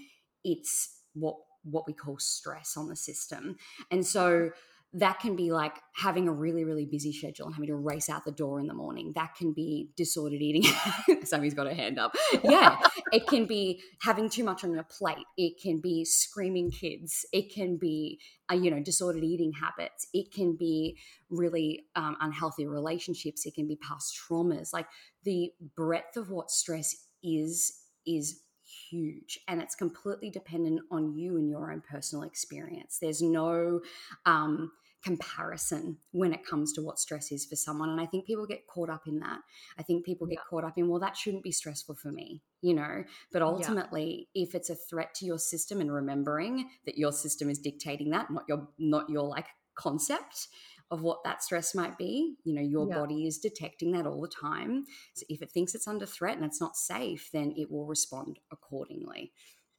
it's 0.44 1.04
what 1.14 1.38
what 1.64 1.86
we 1.86 1.94
call 1.94 2.18
stress 2.18 2.78
on 2.78 2.88
the 2.88 2.96
system. 2.96 3.58
And 3.92 4.06
so 4.06 4.52
that 4.94 5.20
can 5.20 5.36
be 5.36 5.52
like 5.52 5.76
having 5.96 6.28
a 6.28 6.32
really, 6.32 6.64
really 6.64 6.86
busy 6.86 7.14
schedule 7.14 7.46
and 7.46 7.54
having 7.54 7.68
to 7.68 7.76
race 7.76 8.10
out 8.10 8.26
the 8.26 8.32
door 8.32 8.60
in 8.60 8.66
the 8.66 8.74
morning. 8.74 9.12
That 9.14 9.36
can 9.36 9.54
be 9.54 9.90
disordered 9.96 10.42
eating. 10.42 10.64
Sammy's 11.24 11.54
got 11.54 11.68
her 11.68 11.74
hand 11.74 12.00
up. 12.00 12.16
Yeah. 12.44 12.80
it 13.12 13.28
can 13.28 13.46
be 13.46 13.82
having 14.02 14.30
too 14.30 14.44
much 14.44 14.64
on 14.64 14.74
your 14.74 14.84
plate. 14.84 15.26
It 15.38 15.62
can 15.62 15.80
be 15.80 16.06
screaming 16.06 16.72
kids. 16.72 17.24
It 17.32 17.54
can 17.54 17.78
be, 17.78 18.20
uh, 18.52 18.56
you 18.56 18.72
know, 18.72 18.82
disordered 18.82 19.24
eating 19.24 19.54
habits. 19.54 20.08
It 20.12 20.34
can 20.34 20.56
be 20.56 20.98
really 21.30 21.86
um, 21.96 22.18
unhealthy 22.20 22.66
relationships. 22.66 23.46
It 23.46 23.54
can 23.54 23.68
be 23.68 23.76
past 23.76 24.18
traumas. 24.18 24.74
Like 24.74 24.88
the 25.24 25.52
breadth 25.76 26.18
of 26.18 26.32
what 26.32 26.50
stress 26.50 26.96
is, 27.22 27.74
is 28.08 28.42
huge 28.90 29.40
and 29.48 29.62
it's 29.62 29.76
completely 29.76 30.30
dependent 30.30 30.82
on 30.92 31.16
you 31.16 31.38
and 31.38 31.50
your 31.50 31.72
own 31.72 31.82
personal 31.82 32.24
experience. 32.24 32.98
There's 33.02 33.22
no 33.22 33.82
um, 34.26 34.72
comparison 35.04 35.98
when 36.12 36.34
it 36.34 36.46
comes 36.46 36.74
to 36.74 36.82
what 36.82 37.00
stress 37.00 37.32
is 37.32 37.46
for 37.46 37.56
someone. 37.56 37.90
And 37.90 38.02
I 38.02 38.06
think 38.06 38.26
people 38.26 38.46
get 38.46 38.68
caught 38.68 38.90
up 38.90 39.08
in 39.08 39.20
that. 39.20 39.40
I 39.78 39.84
think 39.84 40.06
people 40.06 40.28
get 40.28 40.40
caught 40.50 40.64
up 40.64 40.78
in, 40.78 40.90
well, 40.90 41.00
that 41.00 41.16
shouldn't 41.16 41.44
be 41.44 41.52
stressful 41.52 41.96
for 41.96 42.12
me, 42.12 42.42
you 42.62 42.74
know? 42.74 43.04
But 43.32 43.42
ultimately, 43.42 44.28
yeah. 44.34 44.44
if 44.44 44.56
it's 44.56 44.70
a 44.70 44.76
threat 44.76 45.14
to 45.16 45.26
your 45.26 45.40
system 45.40 45.80
and 45.82 45.92
remembering 45.92 46.70
that 46.86 46.98
your 46.98 47.12
system 47.12 47.50
is 47.50 47.60
dictating 47.60 48.10
that, 48.12 48.30
not 48.30 48.44
your 48.48 48.68
not 48.78 49.10
your 49.10 49.24
like 49.24 49.48
concept 49.76 50.50
of 50.92 51.02
what 51.02 51.24
that 51.24 51.44
stress 51.44 51.76
might 51.76 51.98
be, 51.98 52.36
you 52.44 52.54
know, 52.54 52.62
your 52.62 52.88
yeah. 52.88 52.96
body 52.96 53.28
is 53.28 53.38
detecting 53.38 53.92
that 53.92 54.08
all 54.08 54.22
the 54.22 54.28
time. 54.28 54.86
So 55.14 55.26
if 55.30 55.42
it 55.42 55.52
thinks 55.52 55.76
it's 55.76 55.88
under 55.88 56.06
threat 56.06 56.36
and 56.36 56.46
it's 56.46 56.62
not 56.62 56.76
safe, 56.76 57.30
then 57.32 57.54
it 57.56 57.72
will 57.72 57.86
respond 57.86 58.40
accordingly. 58.52 59.32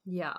Yeah. 0.04 0.34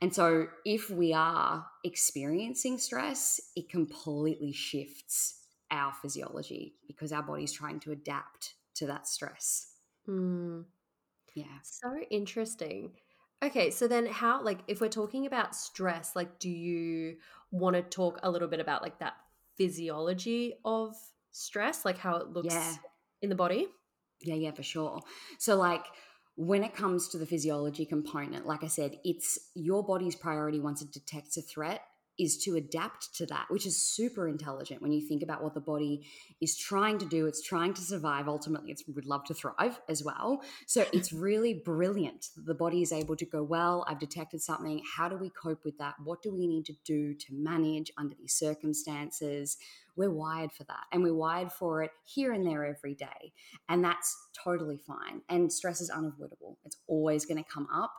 And 0.00 0.14
so, 0.14 0.48
if 0.64 0.90
we 0.90 1.14
are 1.14 1.66
experiencing 1.84 2.78
stress, 2.78 3.40
it 3.56 3.70
completely 3.70 4.52
shifts 4.52 5.38
our 5.70 5.92
physiology 5.94 6.74
because 6.86 7.12
our 7.12 7.22
body's 7.22 7.52
trying 7.52 7.80
to 7.80 7.92
adapt 7.92 8.54
to 8.74 8.86
that 8.88 9.06
stress. 9.06 9.68
Mm. 10.08 10.64
Yeah. 11.34 11.44
So 11.62 11.88
interesting. 12.10 12.92
Okay, 13.42 13.70
so 13.70 13.88
then 13.88 14.06
how 14.06 14.42
like 14.42 14.60
if 14.68 14.80
we're 14.80 14.88
talking 14.88 15.26
about 15.26 15.56
stress, 15.56 16.14
like 16.14 16.38
do 16.38 16.50
you 16.50 17.16
want 17.50 17.74
to 17.74 17.82
talk 17.82 18.20
a 18.22 18.30
little 18.30 18.48
bit 18.48 18.60
about 18.60 18.82
like 18.82 18.98
that 19.00 19.14
physiology 19.56 20.54
of 20.64 20.94
stress, 21.30 21.84
like 21.84 21.98
how 21.98 22.16
it 22.16 22.28
looks 22.28 22.54
yeah. 22.54 22.74
in 23.20 23.28
the 23.28 23.34
body? 23.34 23.66
Yeah, 24.20 24.34
yeah, 24.34 24.52
for 24.52 24.62
sure. 24.62 25.00
So 25.38 25.56
like 25.56 25.84
when 26.36 26.64
it 26.64 26.74
comes 26.74 27.08
to 27.10 27.18
the 27.18 27.26
physiology 27.26 27.84
component, 27.84 28.46
like 28.46 28.64
I 28.64 28.68
said, 28.68 28.98
it's 29.04 29.38
your 29.54 29.84
body's 29.84 30.16
priority 30.16 30.60
once 30.60 30.82
it 30.82 30.92
detects 30.92 31.36
a 31.36 31.42
threat 31.42 31.82
is 32.22 32.36
to 32.38 32.54
adapt 32.56 33.14
to 33.16 33.26
that, 33.26 33.46
which 33.48 33.66
is 33.66 33.76
super 33.76 34.28
intelligent 34.28 34.80
when 34.80 34.92
you 34.92 35.00
think 35.00 35.22
about 35.22 35.42
what 35.42 35.54
the 35.54 35.60
body 35.60 36.06
is 36.40 36.56
trying 36.56 36.98
to 36.98 37.04
do. 37.04 37.26
It's 37.26 37.42
trying 37.42 37.74
to 37.74 37.82
survive. 37.82 38.28
Ultimately, 38.28 38.70
it's 38.70 38.84
would 38.86 39.06
love 39.06 39.24
to 39.24 39.34
thrive 39.34 39.80
as 39.88 40.04
well. 40.04 40.42
So 40.66 40.86
it's 40.92 41.12
really 41.12 41.54
brilliant. 41.54 42.28
that 42.36 42.46
The 42.46 42.54
body 42.54 42.82
is 42.82 42.92
able 42.92 43.16
to 43.16 43.26
go, 43.26 43.42
well, 43.42 43.84
I've 43.88 43.98
detected 43.98 44.40
something. 44.40 44.82
How 44.96 45.08
do 45.08 45.16
we 45.16 45.30
cope 45.30 45.64
with 45.64 45.78
that? 45.78 45.94
What 46.04 46.22
do 46.22 46.32
we 46.32 46.46
need 46.46 46.66
to 46.66 46.74
do 46.84 47.14
to 47.14 47.26
manage 47.34 47.90
under 47.98 48.14
these 48.14 48.34
circumstances? 48.34 49.56
We're 49.96 50.10
wired 50.10 50.52
for 50.52 50.64
that. 50.64 50.84
And 50.90 51.02
we're 51.02 51.14
wired 51.14 51.52
for 51.52 51.82
it 51.82 51.90
here 52.04 52.32
and 52.32 52.46
there 52.46 52.64
every 52.64 52.94
day. 52.94 53.32
And 53.68 53.84
that's 53.84 54.16
totally 54.42 54.78
fine. 54.78 55.22
And 55.28 55.52
stress 55.52 55.80
is 55.80 55.90
unavoidable. 55.90 56.58
It's 56.64 56.78
always 56.86 57.26
going 57.26 57.42
to 57.42 57.50
come 57.50 57.68
up. 57.74 57.92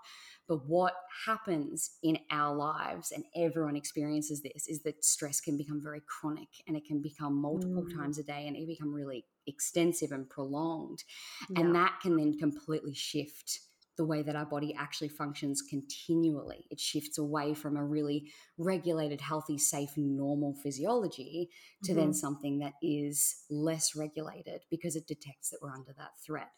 But 0.47 0.67
what 0.67 0.93
happens 1.25 1.91
in 2.03 2.19
our 2.29 2.55
lives, 2.55 3.11
and 3.11 3.23
everyone 3.35 3.75
experiences 3.75 4.41
this, 4.41 4.67
is 4.67 4.83
that 4.83 5.03
stress 5.03 5.39
can 5.39 5.57
become 5.57 5.81
very 5.81 6.01
chronic 6.07 6.49
and 6.67 6.75
it 6.75 6.85
can 6.85 7.01
become 7.01 7.35
multiple 7.35 7.85
mm. 7.85 7.95
times 7.95 8.19
a 8.19 8.23
day 8.23 8.45
and 8.47 8.55
it 8.55 8.67
become 8.67 8.93
really 8.93 9.25
extensive 9.47 10.11
and 10.11 10.29
prolonged. 10.29 11.03
Yeah. 11.49 11.61
And 11.61 11.75
that 11.75 11.99
can 12.01 12.17
then 12.17 12.37
completely 12.37 12.93
shift 12.93 13.59
the 13.95 14.05
way 14.05 14.23
that 14.23 14.35
our 14.35 14.45
body 14.45 14.75
actually 14.77 15.09
functions 15.09 15.61
continually. 15.61 16.65
It 16.71 16.79
shifts 16.79 17.17
away 17.17 17.53
from 17.53 17.77
a 17.77 17.85
really 17.85 18.31
regulated, 18.57 19.21
healthy, 19.21 19.57
safe, 19.57 19.91
normal 19.95 20.55
physiology 20.55 21.49
to 21.83 21.91
mm-hmm. 21.91 21.99
then 21.99 22.13
something 22.13 22.59
that 22.59 22.73
is 22.81 23.43
less 23.49 23.95
regulated 23.95 24.61
because 24.71 24.95
it 24.95 25.07
detects 25.07 25.51
that 25.51 25.59
we're 25.61 25.71
under 25.71 25.93
that 25.97 26.11
threat. 26.25 26.49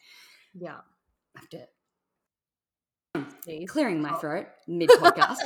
Yeah. 0.54 0.78
I 1.36 1.40
have 1.42 1.50
to 1.50 1.68
clearing 3.68 4.02
my 4.02 4.14
oh. 4.14 4.18
throat 4.18 4.48
mid 4.68 4.90
podcast. 4.90 5.38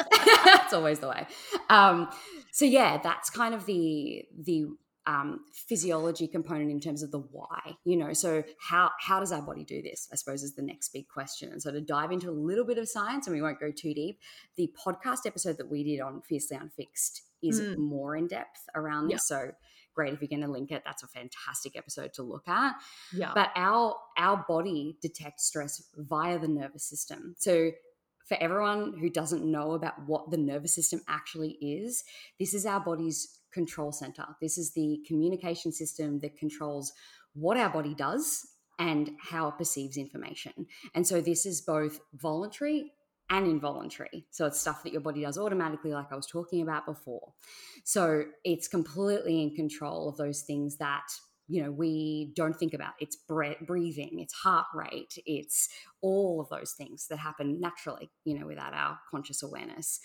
that's 0.45 0.73
always 0.73 0.99
the 0.99 1.09
way. 1.09 1.27
Um, 1.69 2.09
so 2.51 2.65
yeah, 2.65 2.99
that's 3.01 3.29
kind 3.29 3.53
of 3.53 3.65
the 3.65 4.25
the 4.37 4.67
um, 5.05 5.39
physiology 5.51 6.27
component 6.27 6.69
in 6.69 6.79
terms 6.79 7.01
of 7.01 7.11
the 7.11 7.19
why. 7.19 7.77
You 7.83 7.97
know, 7.97 8.13
so 8.13 8.43
how 8.59 8.91
how 8.99 9.19
does 9.19 9.31
our 9.31 9.41
body 9.41 9.63
do 9.63 9.81
this? 9.81 10.07
I 10.11 10.15
suppose 10.15 10.43
is 10.43 10.55
the 10.55 10.61
next 10.61 10.89
big 10.89 11.07
question. 11.07 11.51
And 11.51 11.61
so 11.61 11.71
to 11.71 11.81
dive 11.81 12.11
into 12.11 12.29
a 12.29 12.31
little 12.31 12.65
bit 12.65 12.77
of 12.77 12.87
science, 12.87 13.27
and 13.27 13.35
we 13.35 13.41
won't 13.41 13.59
go 13.59 13.71
too 13.71 13.93
deep. 13.93 14.19
The 14.55 14.71
podcast 14.85 15.25
episode 15.25 15.57
that 15.57 15.69
we 15.69 15.83
did 15.83 15.99
on 15.99 16.21
Fiercely 16.21 16.57
Unfixed 16.57 17.23
is 17.41 17.61
mm. 17.61 17.77
more 17.77 18.15
in 18.15 18.27
depth 18.27 18.61
around 18.75 19.07
this. 19.07 19.27
Yeah. 19.29 19.37
So 19.37 19.51
great 19.95 20.13
if 20.13 20.21
you're 20.21 20.29
going 20.29 20.41
to 20.41 20.51
link 20.51 20.71
it 20.71 20.81
that's 20.85 21.03
a 21.03 21.07
fantastic 21.07 21.75
episode 21.75 22.13
to 22.13 22.23
look 22.23 22.47
at 22.47 22.73
yeah 23.13 23.31
but 23.33 23.49
our 23.55 23.95
our 24.17 24.45
body 24.47 24.97
detects 25.01 25.45
stress 25.45 25.83
via 25.97 26.39
the 26.39 26.47
nervous 26.47 26.83
system 26.83 27.35
so 27.37 27.71
for 28.29 28.37
everyone 28.39 28.95
who 28.99 29.09
doesn't 29.09 29.43
know 29.43 29.71
about 29.71 30.05
what 30.05 30.29
the 30.29 30.37
nervous 30.37 30.75
system 30.75 31.01
actually 31.09 31.57
is, 31.61 32.03
this 32.39 32.53
is 32.53 32.63
our 32.63 32.79
body's 32.79 33.39
control 33.51 33.91
center. 33.91 34.23
This 34.39 34.59
is 34.59 34.71
the 34.73 34.99
communication 35.07 35.71
system 35.71 36.19
that 36.19 36.37
controls 36.37 36.93
what 37.33 37.57
our 37.57 37.71
body 37.71 37.95
does 37.95 38.45
and 38.77 39.09
how 39.19 39.47
it 39.49 39.57
perceives 39.57 39.97
information. 39.97 40.67
And 40.93 41.07
so 41.07 41.21
this 41.21 41.45
is 41.47 41.61
both 41.61 41.99
voluntary 42.13 42.91
and 43.29 43.47
involuntary. 43.47 44.25
So 44.31 44.45
it's 44.45 44.59
stuff 44.59 44.83
that 44.83 44.91
your 44.91 45.01
body 45.01 45.21
does 45.21 45.37
automatically, 45.37 45.93
like 45.93 46.11
I 46.11 46.15
was 46.15 46.27
talking 46.27 46.61
about 46.61 46.85
before. 46.85 47.33
So 47.83 48.23
it's 48.43 48.67
completely 48.67 49.41
in 49.41 49.55
control 49.55 50.09
of 50.09 50.17
those 50.17 50.41
things 50.41 50.77
that 50.77 51.07
you 51.49 51.63
know 51.63 51.71
we 51.71 52.31
don't 52.35 52.53
think 52.53 52.73
about 52.75 52.93
it's 52.99 53.17
breathing 53.27 54.19
it's 54.19 54.33
heart 54.33 54.67
rate 54.73 55.15
it's 55.25 55.67
all 56.01 56.39
of 56.39 56.47
those 56.49 56.73
things 56.73 57.07
that 57.07 57.17
happen 57.17 57.59
naturally 57.59 58.09
you 58.23 58.39
know 58.39 58.45
without 58.45 58.73
our 58.73 58.99
conscious 59.09 59.41
awareness 59.41 59.99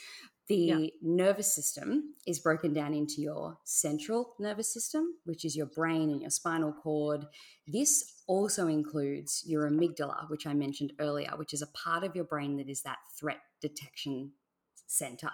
the 0.48 0.56
yeah. 0.56 0.86
nervous 1.02 1.54
system 1.54 2.14
is 2.26 2.40
broken 2.40 2.72
down 2.72 2.94
into 2.94 3.20
your 3.20 3.58
central 3.64 4.34
nervous 4.40 4.72
system 4.72 5.04
which 5.24 5.44
is 5.44 5.54
your 5.54 5.66
brain 5.66 6.10
and 6.10 6.22
your 6.22 6.30
spinal 6.30 6.72
cord 6.72 7.26
this 7.66 8.13
also 8.26 8.66
includes 8.66 9.42
your 9.46 9.68
amygdala 9.70 10.28
which 10.30 10.46
i 10.46 10.54
mentioned 10.54 10.92
earlier 10.98 11.30
which 11.36 11.52
is 11.52 11.62
a 11.62 11.66
part 11.68 12.04
of 12.04 12.14
your 12.14 12.24
brain 12.24 12.56
that 12.56 12.68
is 12.68 12.82
that 12.82 12.98
threat 13.18 13.40
detection 13.60 14.32
center. 14.86 15.30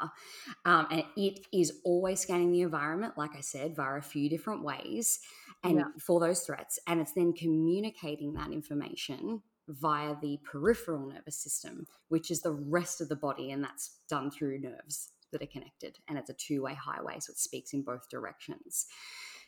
Um, 0.64 0.86
and 0.90 1.04
it 1.16 1.40
is 1.52 1.80
always 1.84 2.20
scanning 2.20 2.52
the 2.52 2.62
environment, 2.62 3.14
like 3.16 3.36
I 3.36 3.40
said, 3.40 3.76
via 3.76 3.98
a 3.98 4.02
few 4.02 4.28
different 4.28 4.62
ways 4.62 5.20
and 5.62 5.76
yeah. 5.76 5.84
for 5.98 6.20
those 6.20 6.40
threats. 6.40 6.78
And 6.86 7.00
it's 7.00 7.12
then 7.12 7.32
communicating 7.32 8.32
that 8.34 8.50
information 8.50 9.42
via 9.68 10.16
the 10.20 10.38
peripheral 10.50 11.06
nervous 11.06 11.36
system, 11.36 11.86
which 12.08 12.30
is 12.30 12.42
the 12.42 12.52
rest 12.52 13.00
of 13.00 13.08
the 13.08 13.16
body, 13.16 13.50
and 13.50 13.62
that's 13.62 13.98
done 14.08 14.30
through 14.30 14.60
nerves 14.60 15.12
that 15.32 15.42
are 15.42 15.46
connected. 15.46 15.98
And 16.08 16.18
it's 16.18 16.30
a 16.30 16.34
two 16.34 16.62
way 16.62 16.74
highway, 16.74 17.16
so 17.20 17.30
it 17.30 17.38
speaks 17.38 17.72
in 17.72 17.82
both 17.82 18.08
directions. 18.08 18.86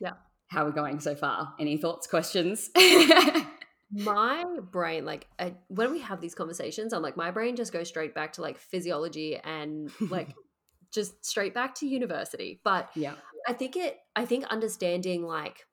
Yeah. 0.00 0.12
How 0.52 0.64
are 0.64 0.66
we 0.66 0.72
going 0.72 1.00
so 1.00 1.14
far? 1.14 1.54
Any 1.58 1.76
thoughts, 1.76 2.06
questions? 2.06 2.70
my 3.90 4.44
brain, 4.70 5.04
like, 5.04 5.26
I, 5.38 5.54
when 5.68 5.90
we 5.90 6.00
have 6.00 6.20
these 6.20 6.34
conversations, 6.34 6.92
I'm 6.92 7.02
like, 7.02 7.16
my 7.16 7.30
brain 7.30 7.56
just 7.56 7.72
goes 7.72 7.88
straight 7.88 8.14
back 8.14 8.34
to 8.34 8.42
like 8.42 8.58
physiology 8.58 9.36
and 9.36 9.90
like 10.10 10.34
just 10.92 11.24
straight 11.24 11.54
back 11.54 11.74
to 11.76 11.86
university. 11.86 12.60
But 12.62 12.90
yeah, 12.94 13.14
I 13.48 13.54
think 13.54 13.76
it, 13.76 13.98
I 14.14 14.26
think 14.26 14.44
understanding 14.46 15.24
like 15.24 15.66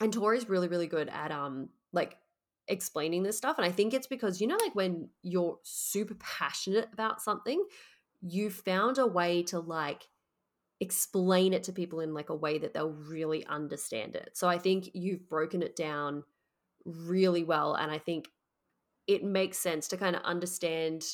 and 0.00 0.12
Tori's 0.12 0.48
really 0.48 0.68
really 0.68 0.86
good 0.86 1.08
at 1.08 1.30
um 1.30 1.68
like 1.92 2.16
explaining 2.68 3.22
this 3.22 3.36
stuff 3.36 3.58
and 3.58 3.66
I 3.66 3.70
think 3.70 3.94
it's 3.94 4.06
because 4.06 4.40
you 4.40 4.46
know 4.46 4.58
like 4.60 4.74
when 4.74 5.08
you're 5.22 5.58
super 5.62 6.14
passionate 6.14 6.88
about 6.92 7.22
something 7.22 7.64
you 8.20 8.50
found 8.50 8.98
a 8.98 9.06
way 9.06 9.42
to 9.44 9.58
like 9.58 10.06
explain 10.80 11.52
it 11.52 11.64
to 11.64 11.72
people 11.72 12.00
in 12.00 12.14
like 12.14 12.30
a 12.30 12.34
way 12.34 12.58
that 12.58 12.72
they'll 12.72 12.90
really 12.92 13.44
understand 13.46 14.14
it. 14.14 14.30
So 14.34 14.48
I 14.48 14.58
think 14.58 14.90
you've 14.94 15.28
broken 15.28 15.62
it 15.62 15.74
down 15.74 16.22
really 16.84 17.42
well 17.42 17.74
and 17.74 17.90
I 17.90 17.98
think 17.98 18.28
it 19.06 19.24
makes 19.24 19.58
sense 19.58 19.88
to 19.88 19.96
kind 19.96 20.14
of 20.14 20.22
understand 20.22 21.04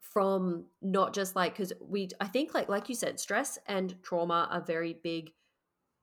from 0.00 0.66
not 0.82 1.14
just 1.14 1.34
like 1.36 1.56
cuz 1.56 1.72
we 1.80 2.08
I 2.20 2.26
think 2.26 2.54
like 2.54 2.68
like 2.68 2.88
you 2.88 2.94
said 2.94 3.18
stress 3.20 3.58
and 3.66 4.00
trauma 4.02 4.48
are 4.50 4.60
very 4.60 4.92
big 4.92 5.32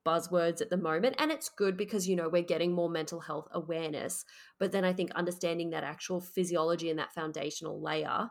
buzzwords 0.05 0.61
at 0.61 0.69
the 0.69 0.77
moment 0.77 1.15
and 1.17 1.31
it's 1.31 1.49
good 1.49 1.75
because 1.75 2.07
you 2.07 2.15
know 2.15 2.29
we're 2.29 2.43
getting 2.43 2.71
more 2.71 2.89
mental 2.89 3.19
health 3.19 3.47
awareness 3.51 4.23
but 4.59 4.71
then 4.71 4.85
i 4.85 4.93
think 4.93 5.11
understanding 5.11 5.71
that 5.71 5.83
actual 5.83 6.21
physiology 6.21 6.91
and 6.91 6.99
that 6.99 7.13
foundational 7.13 7.81
layer 7.81 8.29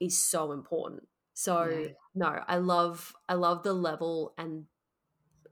is 0.00 0.24
so 0.24 0.52
important 0.52 1.02
so 1.34 1.64
yeah. 1.64 1.88
no 2.14 2.40
i 2.46 2.56
love 2.56 3.14
i 3.28 3.34
love 3.34 3.62
the 3.62 3.72
level 3.72 4.34
and 4.38 4.64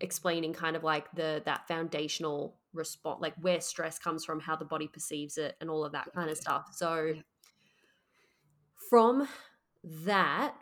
explaining 0.00 0.52
kind 0.52 0.76
of 0.76 0.84
like 0.84 1.10
the 1.12 1.42
that 1.44 1.66
foundational 1.68 2.56
response 2.72 3.20
like 3.20 3.34
where 3.40 3.60
stress 3.60 3.98
comes 3.98 4.24
from 4.24 4.40
how 4.40 4.56
the 4.56 4.64
body 4.64 4.88
perceives 4.88 5.36
it 5.36 5.56
and 5.60 5.68
all 5.68 5.84
of 5.84 5.92
that 5.92 6.12
kind 6.14 6.30
of 6.30 6.36
stuff 6.36 6.68
so 6.72 7.14
from 8.88 9.26
that 10.04 10.54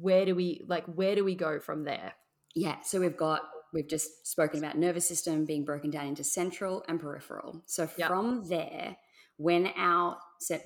where 0.00 0.24
do 0.24 0.34
we 0.34 0.64
like 0.66 0.84
where 0.86 1.14
do 1.14 1.24
we 1.24 1.34
go 1.34 1.58
from 1.58 1.84
there 1.84 2.12
yeah 2.54 2.76
so 2.82 3.00
we've 3.00 3.16
got 3.16 3.42
we've 3.72 3.88
just 3.88 4.26
spoken 4.26 4.58
about 4.58 4.76
nervous 4.76 5.06
system 5.06 5.44
being 5.44 5.64
broken 5.64 5.90
down 5.90 6.06
into 6.06 6.24
central 6.24 6.84
and 6.88 7.00
peripheral. 7.00 7.62
So 7.66 7.88
yep. 7.96 8.08
from 8.08 8.48
there, 8.48 8.96
when 9.36 9.70
our 9.76 10.18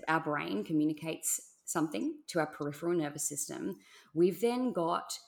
our 0.09 0.21
brain 0.21 0.65
communicates 0.65 1.41
something 1.65 2.15
to 2.29 2.39
our 2.41 2.47
peripheral 2.47 2.95
nervous 2.95 3.29
system, 3.29 3.77
we've 4.15 4.41
then 4.41 4.73
got 4.73 5.19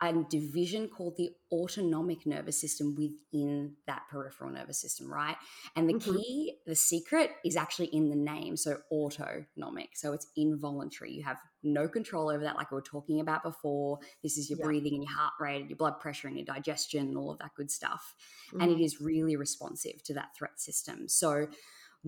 a 0.00 0.12
division 0.30 0.88
called 0.88 1.16
the 1.16 1.30
autonomic 1.50 2.24
nervous 2.24 2.60
system 2.60 2.94
within 2.94 3.74
that 3.86 4.02
peripheral 4.10 4.50
nervous 4.50 4.80
system, 4.80 5.12
right? 5.12 5.36
And 5.74 5.88
the 5.88 5.94
mm-hmm. 5.94 6.16
key, 6.16 6.54
the 6.66 6.76
secret 6.76 7.32
is 7.44 7.56
actually 7.56 7.86
in 7.86 8.08
the 8.08 8.16
name. 8.16 8.56
So, 8.56 8.78
autonomic. 8.92 9.96
So, 9.96 10.12
it's 10.12 10.28
involuntary. 10.36 11.12
You 11.12 11.24
have 11.24 11.38
no 11.64 11.88
control 11.88 12.30
over 12.30 12.44
that, 12.44 12.54
like 12.54 12.70
we 12.70 12.76
were 12.76 12.82
talking 12.82 13.20
about 13.20 13.42
before. 13.42 13.98
This 14.22 14.38
is 14.38 14.48
your 14.48 14.60
yeah. 14.60 14.66
breathing 14.66 14.94
and 14.94 15.02
your 15.02 15.12
heart 15.12 15.34
rate 15.40 15.60
and 15.62 15.70
your 15.70 15.76
blood 15.76 15.98
pressure 15.98 16.28
and 16.28 16.36
your 16.36 16.46
digestion 16.46 17.08
and 17.08 17.18
all 17.18 17.32
of 17.32 17.38
that 17.40 17.54
good 17.56 17.70
stuff. 17.70 18.14
Mm-hmm. 18.52 18.60
And 18.60 18.70
it 18.70 18.80
is 18.80 19.00
really 19.00 19.34
responsive 19.34 20.02
to 20.04 20.14
that 20.14 20.28
threat 20.36 20.60
system. 20.60 21.08
So, 21.08 21.48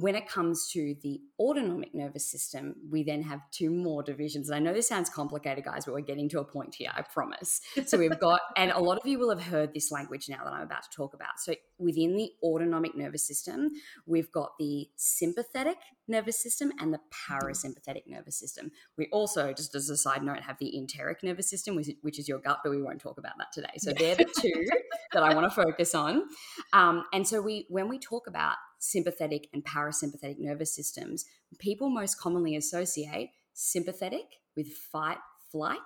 when 0.01 0.15
it 0.15 0.27
comes 0.27 0.69
to 0.73 0.95
the 1.03 1.21
autonomic 1.39 1.95
nervous 1.95 2.25
system, 2.25 2.75
we 2.91 3.03
then 3.03 3.23
have 3.23 3.41
two 3.51 3.71
more 3.71 4.03
divisions. 4.03 4.49
And 4.49 4.57
I 4.57 4.59
know 4.59 4.75
this 4.75 4.89
sounds 4.89 5.11
complicated, 5.11 5.65
guys, 5.65 5.85
but 5.85 5.93
we're 5.93 6.01
getting 6.01 6.29
to 6.31 6.41
a 6.41 6.45
point 6.45 6.75
here, 6.75 6.91
I 6.95 7.03
promise. 7.03 7.61
So 7.87 7.99
we've 7.99 8.19
got, 8.21 8.41
and 8.57 8.71
a 8.71 8.79
lot 8.79 8.99
of 8.99 9.07
you 9.07 9.19
will 9.19 9.29
have 9.31 9.43
heard 9.43 9.75
this 9.75 9.91
language 9.91 10.29
now 10.29 10.43
that 10.43 10.53
I'm 10.53 10.63
about 10.63 10.85
to 10.85 10.91
talk 10.91 11.13
about. 11.13 11.39
So 11.39 11.55
within 11.79 12.17
the 12.17 12.31
autonomic 12.43 12.97
nervous 12.97 13.27
system, 13.27 13.71
we've 14.07 14.33
got 14.33 14.53
the 14.59 14.89
sympathetic 14.97 15.77
nervous 16.09 16.43
system 16.43 16.73
and 16.81 16.95
the 16.95 17.01
parasympathetic 17.29 18.07
nervous 18.07 18.39
system. 18.39 18.71
We 18.97 19.09
also, 19.13 19.53
just 19.53 19.75
as 19.75 19.91
a 19.91 19.97
side 19.97 20.23
note, 20.23 20.41
have 20.41 20.59
the 20.59 20.77
enteric 20.77 21.23
nervous 21.23 21.51
system, 21.51 21.77
which 21.77 22.19
is 22.19 22.29
your 22.29 22.39
gut, 22.39 22.61
but 22.65 22.71
we 22.71 22.83
won't 22.83 23.01
talk 23.01 23.19
about 23.19 23.35
that 23.39 23.53
today. 23.53 23.75
So 23.79 23.93
they're 23.93 24.17
the 24.17 24.25
two 24.25 24.67
that 25.13 25.23
I 25.23 25.35
want 25.35 25.45
to 25.45 25.51
focus 25.51 25.95
on. 25.95 26.23
Um, 26.73 27.05
and 27.13 27.27
so 27.27 27.41
we, 27.43 27.67
when 27.69 27.89
we 27.89 27.99
talk 27.99 28.27
about 28.27 28.57
sympathetic 28.81 29.49
and 29.53 29.65
parasympathetic 29.65 30.39
nervous 30.39 30.75
systems, 30.75 31.25
people 31.59 31.89
most 31.89 32.19
commonly 32.19 32.57
associate 32.57 33.31
sympathetic 33.53 34.25
with 34.57 34.73
fight, 34.73 35.19
flight, 35.53 35.79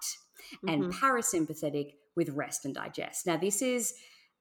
mm-hmm. 0.64 0.68
and 0.68 0.92
parasympathetic 0.94 1.94
with 2.16 2.30
rest 2.30 2.64
and 2.64 2.74
digest. 2.74 3.26
Now, 3.26 3.36
this 3.36 3.60
is 3.60 3.92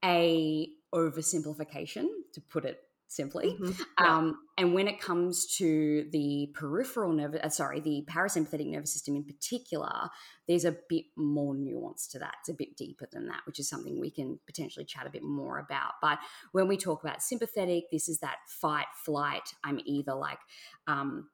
a 0.05 0.69
oversimplification 0.93 2.05
to 2.33 2.41
put 2.41 2.65
it 2.65 2.79
simply. 3.15 3.57
Mm-hmm. 3.59 3.81
Yeah. 3.99 4.17
Um, 4.17 4.39
and 4.57 4.73
when 4.73 4.87
it 4.87 4.99
comes 4.99 5.45
to 5.57 6.07
the 6.11 6.51
peripheral 6.53 7.11
nervous, 7.13 7.41
uh, 7.43 7.49
sorry, 7.49 7.79
the 7.79 8.05
parasympathetic 8.07 8.67
nervous 8.67 8.93
system 8.93 9.15
in 9.15 9.23
particular, 9.23 10.09
there's 10.47 10.65
a 10.65 10.75
bit 10.89 11.05
more 11.15 11.55
nuance 11.55 12.07
to 12.09 12.19
that. 12.19 12.35
It's 12.41 12.49
a 12.49 12.53
bit 12.53 12.77
deeper 12.77 13.07
than 13.11 13.27
that, 13.27 13.41
which 13.45 13.59
is 13.59 13.67
something 13.67 13.99
we 13.99 14.11
can 14.11 14.39
potentially 14.45 14.85
chat 14.85 15.07
a 15.07 15.09
bit 15.09 15.23
more 15.23 15.57
about. 15.59 15.93
But 16.01 16.19
when 16.51 16.67
we 16.67 16.77
talk 16.77 17.03
about 17.03 17.23
sympathetic, 17.23 17.85
this 17.91 18.07
is 18.09 18.19
that 18.19 18.37
fight, 18.47 18.87
flight. 19.05 19.53
I'm 19.63 19.79
either 19.85 20.13
like, 20.13 20.39
um, 20.87 21.29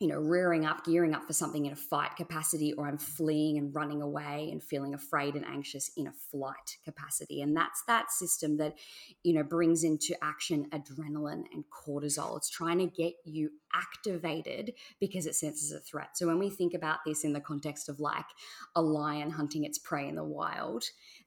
you 0.00 0.06
know, 0.06 0.18
rearing 0.18 0.64
up, 0.64 0.84
gearing 0.84 1.12
up 1.12 1.26
for 1.26 1.32
something 1.32 1.66
in 1.66 1.72
a 1.72 1.76
fight 1.76 2.14
capacity, 2.16 2.72
or 2.74 2.86
I'm 2.86 2.98
fleeing 2.98 3.58
and 3.58 3.74
running 3.74 4.00
away 4.00 4.48
and 4.52 4.62
feeling 4.62 4.94
afraid 4.94 5.34
and 5.34 5.44
anxious 5.44 5.90
in 5.96 6.06
a 6.06 6.12
flight 6.12 6.76
capacity. 6.84 7.42
And 7.42 7.56
that's 7.56 7.82
that 7.88 8.12
system 8.12 8.58
that, 8.58 8.78
you 9.24 9.34
know, 9.34 9.42
brings 9.42 9.82
into 9.82 10.14
action 10.22 10.68
adrenaline 10.70 11.44
and 11.52 11.64
cortisol. 11.68 12.36
It's 12.36 12.48
trying 12.48 12.78
to 12.78 12.86
get 12.86 13.14
you 13.24 13.50
activated 13.74 14.74
because 15.00 15.26
it 15.26 15.34
senses 15.34 15.72
a 15.72 15.80
threat. 15.80 16.16
So 16.16 16.28
when 16.28 16.38
we 16.38 16.48
think 16.48 16.74
about 16.74 17.00
this 17.04 17.24
in 17.24 17.32
the 17.32 17.40
context 17.40 17.88
of 17.88 17.98
like 17.98 18.26
a 18.76 18.82
lion 18.82 19.30
hunting 19.30 19.64
its 19.64 19.78
prey 19.78 20.08
in 20.08 20.14
the 20.14 20.22
wild, 20.22 20.84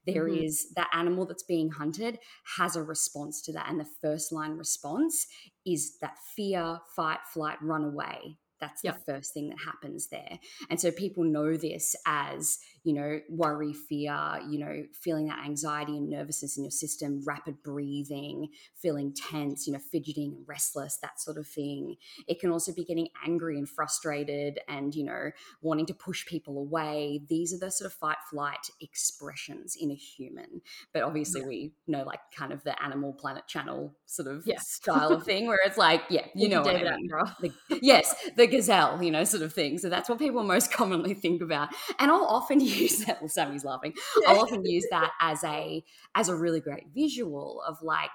there 0.08 0.30
mm-hmm. 0.30 0.46
is 0.46 0.72
that 0.78 0.88
animal 0.94 1.26
that's 1.26 1.44
being 1.44 1.72
hunted 1.72 2.20
has 2.58 2.78
a 2.78 2.84
response 2.84 3.42
to 3.42 3.52
that. 3.52 3.70
And 3.70 3.82
the 3.82 3.90
first 4.02 4.32
line 4.32 4.54
response 4.54 5.28
is 5.66 5.98
that 6.00 6.18
fear, 6.38 6.80
fight, 6.96 7.20
flight, 7.34 7.58
run 7.62 7.84
away 7.84 8.38
that's 8.62 8.84
yep. 8.84 9.04
the 9.04 9.14
first 9.14 9.34
thing 9.34 9.50
that 9.50 9.60
happens 9.60 10.08
there. 10.08 10.40
And 10.70 10.80
so 10.80 10.92
people 10.92 11.26
know 11.26 11.58
this 11.58 11.96
as, 12.06 12.60
you 12.84 12.94
know, 12.94 13.20
worry, 13.30 13.74
fear, 13.74 14.40
you 14.50 14.60
know, 14.60 14.84
feeling 14.94 15.28
that 15.28 15.46
anxiety 15.46 15.98
and 15.98 16.10
nervousness 16.10 16.58
in 16.58 16.64
your 16.64 16.72
system, 16.72 17.22
rapid 17.26 17.62
breathing, 17.64 18.50
feeling 18.76 19.14
tense, 19.14 19.68
you 19.68 19.74
know, 19.74 19.80
fidgeting 19.80 20.34
and 20.36 20.48
restless, 20.48 20.98
that 21.02 21.20
sort 21.20 21.38
of 21.38 21.48
thing. 21.48 21.96
It 22.28 22.40
can 22.40 22.52
also 22.52 22.74
be 22.74 22.84
getting 22.84 23.10
angry 23.26 23.58
and 23.58 23.70
frustrated 23.70 24.60
and, 24.68 24.96
you 24.96 25.04
know, 25.04 25.32
wanting 25.62 25.86
to 25.88 25.94
push 25.94 26.26
people 26.26 26.58
away. 26.58 27.22
These 27.28 27.54
are 27.54 27.60
the 27.60 27.72
sort 27.72 27.86
of 27.86 27.94
fight 27.94 28.18
flight 28.30 28.70
expressions 28.80 29.78
in 29.80 29.92
a 29.92 29.96
human. 29.96 30.62
But 30.94 31.04
obviously, 31.04 31.42
yeah. 31.42 31.48
we 31.48 31.74
know 31.88 32.04
like 32.04 32.20
kind 32.36 32.52
of 32.52 32.64
the 32.64 32.82
Animal 32.84 33.14
Planet 33.14 33.48
channel 33.48 33.96
sort 34.08 34.28
of 34.28 34.44
yeah. 34.46 34.60
style 34.60 35.12
of 35.12 35.24
thing 35.24 35.48
where 35.48 35.60
it's 35.66 35.78
like, 35.78 36.02
yeah, 36.10 36.26
you 36.36 36.50
know 36.50 36.62
what 36.62 36.76
I 36.76 36.98
mean. 36.98 37.10
The, 37.42 37.80
yes, 37.82 38.16
the 38.36 38.48
gazelle, 38.48 39.02
you 39.04 39.12
know, 39.12 39.24
sort 39.24 39.44
of 39.44 39.54
thing. 39.54 39.78
So 39.78 39.90
that's 39.90 40.10
what 40.10 40.20
people 40.20 40.44
most 40.44 40.72
commonly 40.74 41.14
think 41.14 41.42
about. 41.42 41.70
And 42.00 42.10
I'll 42.10 42.26
often 42.26 42.60
use 42.72 43.06
that. 43.06 43.22
Well, 43.22 43.30
Sammy's 43.30 43.66
laughing. 43.66 43.94
I'll 44.28 44.40
often 44.40 44.66
use 44.66 44.86
that 44.92 45.12
as 45.20 45.44
a 45.44 45.84
as 46.16 46.30
a 46.30 46.36
really 46.36 46.60
great 46.60 46.88
visual 46.94 47.62
of 47.68 47.82
like 47.82 48.12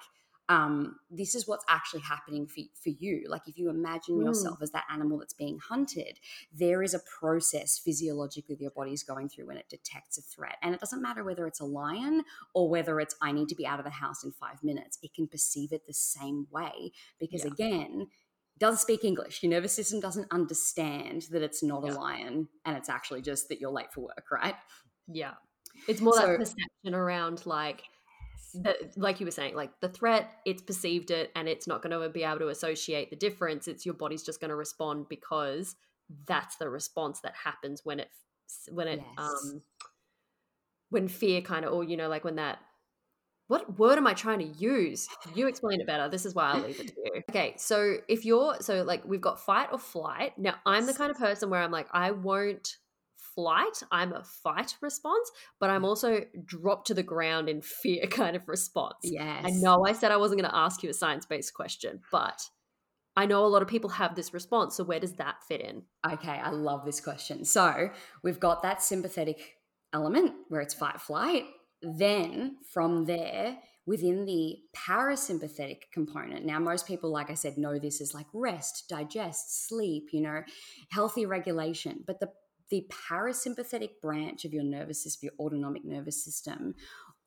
um, 0.48 0.96
this 1.10 1.34
is 1.34 1.48
what's 1.48 1.64
actually 1.68 2.02
happening 2.02 2.46
for, 2.46 2.60
for 2.82 2.90
you. 2.90 3.24
Like, 3.28 3.42
if 3.48 3.58
you 3.58 3.68
imagine 3.68 4.16
mm. 4.16 4.24
yourself 4.24 4.62
as 4.62 4.70
that 4.72 4.84
animal 4.92 5.18
that's 5.18 5.34
being 5.34 5.58
hunted, 5.58 6.20
there 6.52 6.82
is 6.82 6.94
a 6.94 7.00
process 7.18 7.78
physiologically 7.78 8.56
your 8.60 8.70
body 8.70 8.92
is 8.92 9.02
going 9.02 9.28
through 9.28 9.46
when 9.46 9.56
it 9.56 9.68
detects 9.68 10.18
a 10.18 10.22
threat. 10.22 10.56
And 10.62 10.74
it 10.74 10.80
doesn't 10.80 11.02
matter 11.02 11.24
whether 11.24 11.46
it's 11.46 11.60
a 11.60 11.64
lion 11.64 12.22
or 12.54 12.68
whether 12.68 13.00
it's, 13.00 13.16
I 13.20 13.32
need 13.32 13.48
to 13.48 13.56
be 13.56 13.66
out 13.66 13.80
of 13.80 13.84
the 13.84 13.90
house 13.90 14.22
in 14.22 14.30
five 14.30 14.62
minutes, 14.62 14.98
it 15.02 15.14
can 15.14 15.26
perceive 15.26 15.72
it 15.72 15.86
the 15.86 15.94
same 15.94 16.46
way 16.52 16.92
because, 17.18 17.44
yeah. 17.44 17.50
again, 17.50 18.06
doesn't 18.58 18.80
speak 18.80 19.04
English. 19.04 19.42
Your 19.42 19.50
nervous 19.50 19.72
system 19.72 20.00
doesn't 20.00 20.28
understand 20.30 21.26
that 21.30 21.42
it's 21.42 21.62
not 21.62 21.84
yeah. 21.84 21.92
a 21.92 21.94
lion 21.94 22.48
and 22.64 22.76
it's 22.76 22.88
actually 22.88 23.22
just 23.22 23.48
that 23.48 23.60
you're 23.60 23.70
late 23.70 23.92
for 23.92 24.02
work, 24.02 24.26
right? 24.30 24.54
Yeah. 25.06 25.34
It's 25.88 26.00
more 26.00 26.14
so, 26.14 26.26
that 26.26 26.38
perception 26.38 26.94
around 26.94 27.44
like 27.44 27.82
the, 28.54 28.74
like 28.96 29.20
you 29.20 29.26
were 29.26 29.32
saying, 29.32 29.54
like 29.54 29.78
the 29.80 29.88
threat, 29.88 30.30
it's 30.46 30.62
perceived 30.62 31.10
it 31.10 31.30
and 31.36 31.48
it's 31.48 31.66
not 31.66 31.82
going 31.82 31.98
to 31.98 32.08
be 32.08 32.22
able 32.22 32.38
to 32.38 32.48
associate 32.48 33.10
the 33.10 33.16
difference. 33.16 33.68
It's 33.68 33.84
your 33.84 33.94
body's 33.94 34.22
just 34.22 34.40
going 34.40 34.48
to 34.50 34.56
respond 34.56 35.08
because 35.08 35.76
that's 36.26 36.56
the 36.56 36.68
response 36.68 37.20
that 37.20 37.34
happens 37.34 37.82
when 37.84 38.00
it 38.00 38.08
when 38.70 38.86
it 38.86 39.02
yes. 39.18 39.26
um 39.26 39.62
when 40.90 41.08
fear 41.08 41.40
kind 41.40 41.64
of 41.64 41.72
or 41.72 41.82
you 41.82 41.96
know 41.96 42.08
like 42.08 42.22
when 42.22 42.36
that 42.36 42.58
what 43.48 43.78
word 43.78 43.98
am 43.98 44.06
I 44.06 44.14
trying 44.14 44.40
to 44.40 44.58
use? 44.58 45.08
You 45.34 45.46
explain 45.46 45.80
it 45.80 45.86
better. 45.86 46.08
This 46.08 46.26
is 46.26 46.34
why 46.34 46.52
I 46.52 46.58
leave 46.58 46.80
it 46.80 46.88
to 46.88 46.94
you. 46.96 47.22
Okay, 47.30 47.54
so 47.56 47.96
if 48.08 48.24
you're 48.24 48.56
so 48.60 48.82
like 48.82 49.04
we've 49.04 49.20
got 49.20 49.40
fight 49.40 49.68
or 49.72 49.78
flight. 49.78 50.38
Now 50.38 50.54
I'm 50.64 50.86
the 50.86 50.94
kind 50.94 51.10
of 51.10 51.18
person 51.18 51.50
where 51.50 51.60
I'm 51.60 51.70
like 51.70 51.88
I 51.92 52.10
won't 52.12 52.76
flight. 53.34 53.82
I'm 53.90 54.12
a 54.12 54.22
fight 54.22 54.76
response, 54.80 55.30
but 55.60 55.70
I'm 55.70 55.84
also 55.84 56.24
drop 56.44 56.84
to 56.86 56.94
the 56.94 57.02
ground 57.02 57.48
in 57.48 57.62
fear 57.62 58.06
kind 58.10 58.36
of 58.36 58.48
response. 58.48 58.96
Yes. 59.02 59.44
I 59.46 59.50
know 59.50 59.84
I 59.86 59.92
said 59.92 60.12
I 60.12 60.16
wasn't 60.16 60.40
going 60.40 60.50
to 60.50 60.56
ask 60.56 60.82
you 60.82 60.90
a 60.90 60.94
science 60.94 61.26
based 61.26 61.54
question, 61.54 62.00
but 62.10 62.40
I 63.16 63.26
know 63.26 63.44
a 63.44 63.48
lot 63.48 63.62
of 63.62 63.68
people 63.68 63.90
have 63.90 64.14
this 64.14 64.34
response. 64.34 64.76
So 64.76 64.84
where 64.84 65.00
does 65.00 65.14
that 65.14 65.42
fit 65.46 65.60
in? 65.60 65.82
Okay, 66.10 66.28
I 66.28 66.50
love 66.50 66.84
this 66.84 67.00
question. 67.00 67.44
So 67.44 67.90
we've 68.22 68.40
got 68.40 68.62
that 68.62 68.82
sympathetic 68.82 69.56
element 69.92 70.32
where 70.48 70.60
it's 70.60 70.74
fight 70.74 71.00
flight 71.00 71.44
then 71.82 72.56
from 72.72 73.04
there, 73.06 73.58
within 73.86 74.24
the 74.24 74.58
parasympathetic 74.76 75.82
component, 75.92 76.44
now 76.44 76.58
most 76.58 76.86
people, 76.86 77.10
like 77.10 77.30
I 77.30 77.34
said, 77.34 77.56
know 77.56 77.78
this 77.78 78.00
as 78.00 78.14
like 78.14 78.26
rest, 78.32 78.86
digest, 78.88 79.68
sleep, 79.68 80.08
you 80.12 80.20
know, 80.20 80.42
healthy 80.90 81.26
regulation. 81.26 82.02
But 82.06 82.20
the 82.20 82.30
the 82.68 82.86
parasympathetic 82.90 84.00
branch 84.02 84.44
of 84.44 84.52
your 84.52 84.64
nervous 84.64 85.00
system, 85.02 85.28
your 85.28 85.46
autonomic 85.46 85.84
nervous 85.84 86.24
system, 86.24 86.74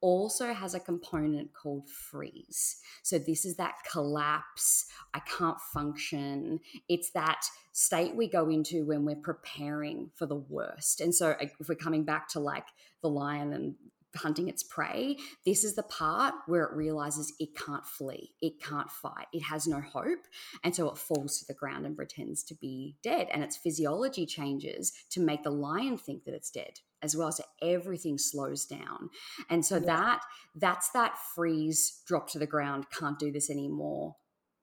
also 0.01 0.53
has 0.53 0.73
a 0.73 0.79
component 0.79 1.53
called 1.53 1.89
freeze. 1.89 2.77
So, 3.03 3.19
this 3.19 3.45
is 3.45 3.55
that 3.55 3.75
collapse, 3.91 4.85
I 5.13 5.19
can't 5.19 5.59
function. 5.73 6.59
It's 6.87 7.11
that 7.11 7.41
state 7.71 8.15
we 8.15 8.27
go 8.29 8.49
into 8.49 8.85
when 8.85 9.05
we're 9.05 9.15
preparing 9.15 10.11
for 10.15 10.25
the 10.25 10.35
worst. 10.35 11.01
And 11.01 11.13
so, 11.13 11.31
uh, 11.31 11.47
if 11.59 11.67
we're 11.67 11.75
coming 11.75 12.05
back 12.05 12.27
to 12.29 12.39
like 12.39 12.65
the 13.01 13.09
lion 13.09 13.53
and 13.53 13.75
hunting 14.15 14.47
its 14.47 14.63
prey, 14.63 15.17
this 15.45 15.63
is 15.63 15.75
the 15.75 15.83
part 15.83 16.33
where 16.47 16.63
it 16.63 16.75
realizes 16.75 17.33
it 17.39 17.55
can't 17.55 17.85
flee, 17.85 18.33
it 18.41 18.61
can't 18.61 18.89
fight, 18.89 19.27
it 19.33 19.43
has 19.43 19.67
no 19.67 19.81
hope. 19.81 20.25
And 20.63 20.75
so 20.75 20.89
it 20.89 20.97
falls 20.97 21.39
to 21.39 21.45
the 21.47 21.53
ground 21.53 21.85
and 21.85 21.95
pretends 21.95 22.43
to 22.45 22.55
be 22.55 22.95
dead. 23.03 23.27
And 23.31 23.43
its 23.43 23.57
physiology 23.57 24.25
changes 24.25 24.93
to 25.11 25.21
make 25.21 25.43
the 25.43 25.51
lion 25.51 25.97
think 25.97 26.25
that 26.25 26.33
it's 26.33 26.51
dead 26.51 26.79
as 27.01 27.15
well. 27.15 27.31
So 27.31 27.43
everything 27.61 28.17
slows 28.17 28.65
down. 28.65 29.09
And 29.49 29.65
so 29.65 29.75
yeah. 29.75 29.85
that 29.85 30.21
that's 30.55 30.89
that 30.91 31.17
freeze, 31.35 32.01
drop 32.05 32.29
to 32.31 32.39
the 32.39 32.47
ground, 32.47 32.85
can't 32.91 33.19
do 33.19 33.31
this 33.31 33.49
anymore 33.49 34.15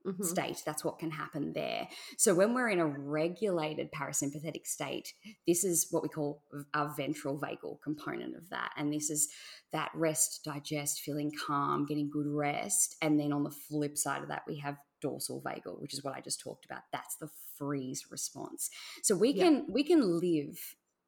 mm-hmm. 0.06 0.22
state. 0.22 0.62
That's 0.64 0.84
what 0.84 0.98
can 0.98 1.10
happen 1.10 1.52
there. 1.52 1.88
So 2.16 2.34
when 2.34 2.54
we're 2.54 2.68
in 2.68 2.78
a 2.78 2.86
regulated 2.86 3.90
parasympathetic 3.92 4.66
state, 4.66 5.12
this 5.46 5.64
is 5.64 5.88
what 5.90 6.02
we 6.02 6.08
call 6.08 6.42
our 6.74 6.94
ventral 6.96 7.38
vagal 7.38 7.80
component 7.82 8.36
of 8.36 8.48
that. 8.50 8.72
And 8.76 8.92
this 8.92 9.10
is 9.10 9.28
that 9.72 9.90
rest, 9.94 10.42
digest, 10.44 11.00
feeling 11.00 11.32
calm, 11.46 11.86
getting 11.86 12.10
good 12.10 12.28
rest. 12.28 12.96
And 13.02 13.18
then 13.18 13.32
on 13.32 13.42
the 13.42 13.50
flip 13.50 13.98
side 13.98 14.22
of 14.22 14.28
that, 14.28 14.44
we 14.46 14.58
have 14.58 14.76
dorsal 15.00 15.42
vagal, 15.42 15.80
which 15.80 15.94
is 15.94 16.02
what 16.02 16.14
I 16.14 16.20
just 16.20 16.40
talked 16.40 16.64
about. 16.64 16.82
That's 16.92 17.16
the 17.16 17.28
freeze 17.56 18.06
response. 18.10 18.70
So 19.02 19.14
we 19.14 19.34
can 19.34 19.54
yeah. 19.54 19.62
we 19.68 19.84
can 19.84 20.20
live 20.20 20.58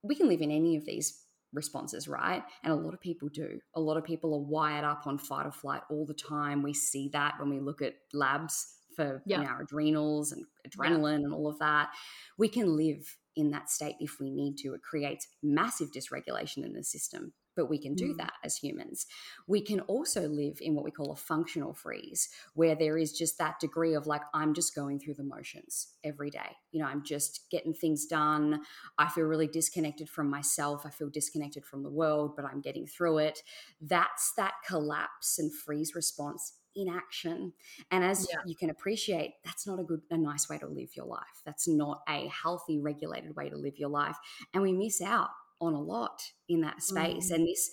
we 0.02 0.14
can 0.14 0.28
live 0.28 0.40
in 0.40 0.50
any 0.50 0.76
of 0.76 0.84
these 0.84 1.24
responses, 1.52 2.08
right? 2.08 2.42
And 2.62 2.72
a 2.72 2.76
lot 2.76 2.94
of 2.94 3.00
people 3.00 3.28
do. 3.28 3.58
A 3.74 3.80
lot 3.80 3.96
of 3.96 4.04
people 4.04 4.34
are 4.34 4.40
wired 4.40 4.84
up 4.84 5.06
on 5.06 5.18
fight 5.18 5.46
or 5.46 5.52
flight 5.52 5.82
all 5.90 6.04
the 6.04 6.14
time. 6.14 6.62
We 6.62 6.74
see 6.74 7.08
that 7.12 7.34
when 7.38 7.48
we 7.48 7.60
look 7.60 7.80
at 7.82 7.94
labs 8.12 8.74
for 8.98 9.22
yeah. 9.24 9.38
you 9.38 9.44
know, 9.44 9.50
our 9.50 9.62
adrenals 9.62 10.32
and 10.32 10.44
adrenaline 10.66 11.20
yeah. 11.20 11.26
and 11.26 11.32
all 11.32 11.48
of 11.48 11.58
that. 11.60 11.90
We 12.36 12.48
can 12.48 12.76
live 12.76 13.16
in 13.36 13.52
that 13.52 13.70
state 13.70 13.94
if 14.00 14.18
we 14.18 14.28
need 14.30 14.56
to. 14.58 14.74
It 14.74 14.82
creates 14.82 15.28
massive 15.40 15.92
dysregulation 15.92 16.64
in 16.64 16.72
the 16.72 16.82
system 16.82 17.32
but 17.58 17.68
we 17.68 17.76
can 17.76 17.94
do 17.94 18.14
mm. 18.14 18.16
that 18.18 18.34
as 18.44 18.56
humans. 18.56 19.04
We 19.48 19.60
can 19.60 19.80
also 19.80 20.28
live 20.28 20.58
in 20.60 20.76
what 20.76 20.84
we 20.84 20.92
call 20.92 21.10
a 21.10 21.16
functional 21.16 21.74
freeze, 21.74 22.28
where 22.54 22.76
there 22.76 22.96
is 22.96 23.10
just 23.10 23.36
that 23.38 23.58
degree 23.58 23.94
of 23.94 24.06
like, 24.06 24.22
I'm 24.32 24.54
just 24.54 24.76
going 24.76 25.00
through 25.00 25.14
the 25.14 25.24
motions 25.24 25.88
every 26.04 26.30
day. 26.30 26.56
You 26.70 26.80
know, 26.80 26.86
I'm 26.86 27.02
just 27.02 27.50
getting 27.50 27.74
things 27.74 28.06
done. 28.06 28.60
I 28.96 29.08
feel 29.08 29.24
really 29.24 29.48
disconnected 29.48 30.08
from 30.08 30.30
myself. 30.30 30.86
I 30.86 30.90
feel 30.90 31.10
disconnected 31.10 31.64
from 31.64 31.82
the 31.82 31.90
world, 31.90 32.36
but 32.36 32.44
I'm 32.44 32.60
getting 32.60 32.86
through 32.86 33.18
it. 33.18 33.42
That's 33.80 34.32
that 34.36 34.52
collapse 34.64 35.40
and 35.40 35.52
freeze 35.52 35.96
response 35.96 36.52
in 36.78 36.88
action. 36.88 37.52
And 37.90 38.04
as 38.04 38.26
yeah. 38.30 38.38
you 38.46 38.54
can 38.54 38.70
appreciate, 38.70 39.34
that's 39.44 39.66
not 39.66 39.80
a 39.80 39.82
good, 39.82 40.00
a 40.10 40.16
nice 40.16 40.48
way 40.48 40.58
to 40.58 40.66
live 40.66 40.90
your 40.94 41.06
life. 41.06 41.42
That's 41.44 41.66
not 41.68 42.02
a 42.08 42.28
healthy, 42.28 42.78
regulated 42.78 43.34
way 43.36 43.50
to 43.50 43.56
live 43.56 43.78
your 43.78 43.88
life. 43.88 44.16
And 44.54 44.62
we 44.62 44.72
miss 44.72 45.02
out 45.02 45.30
on 45.60 45.74
a 45.74 45.80
lot 45.80 46.22
in 46.48 46.60
that 46.60 46.82
space. 46.82 47.30
Mm. 47.30 47.34
And 47.34 47.48
this, 47.48 47.70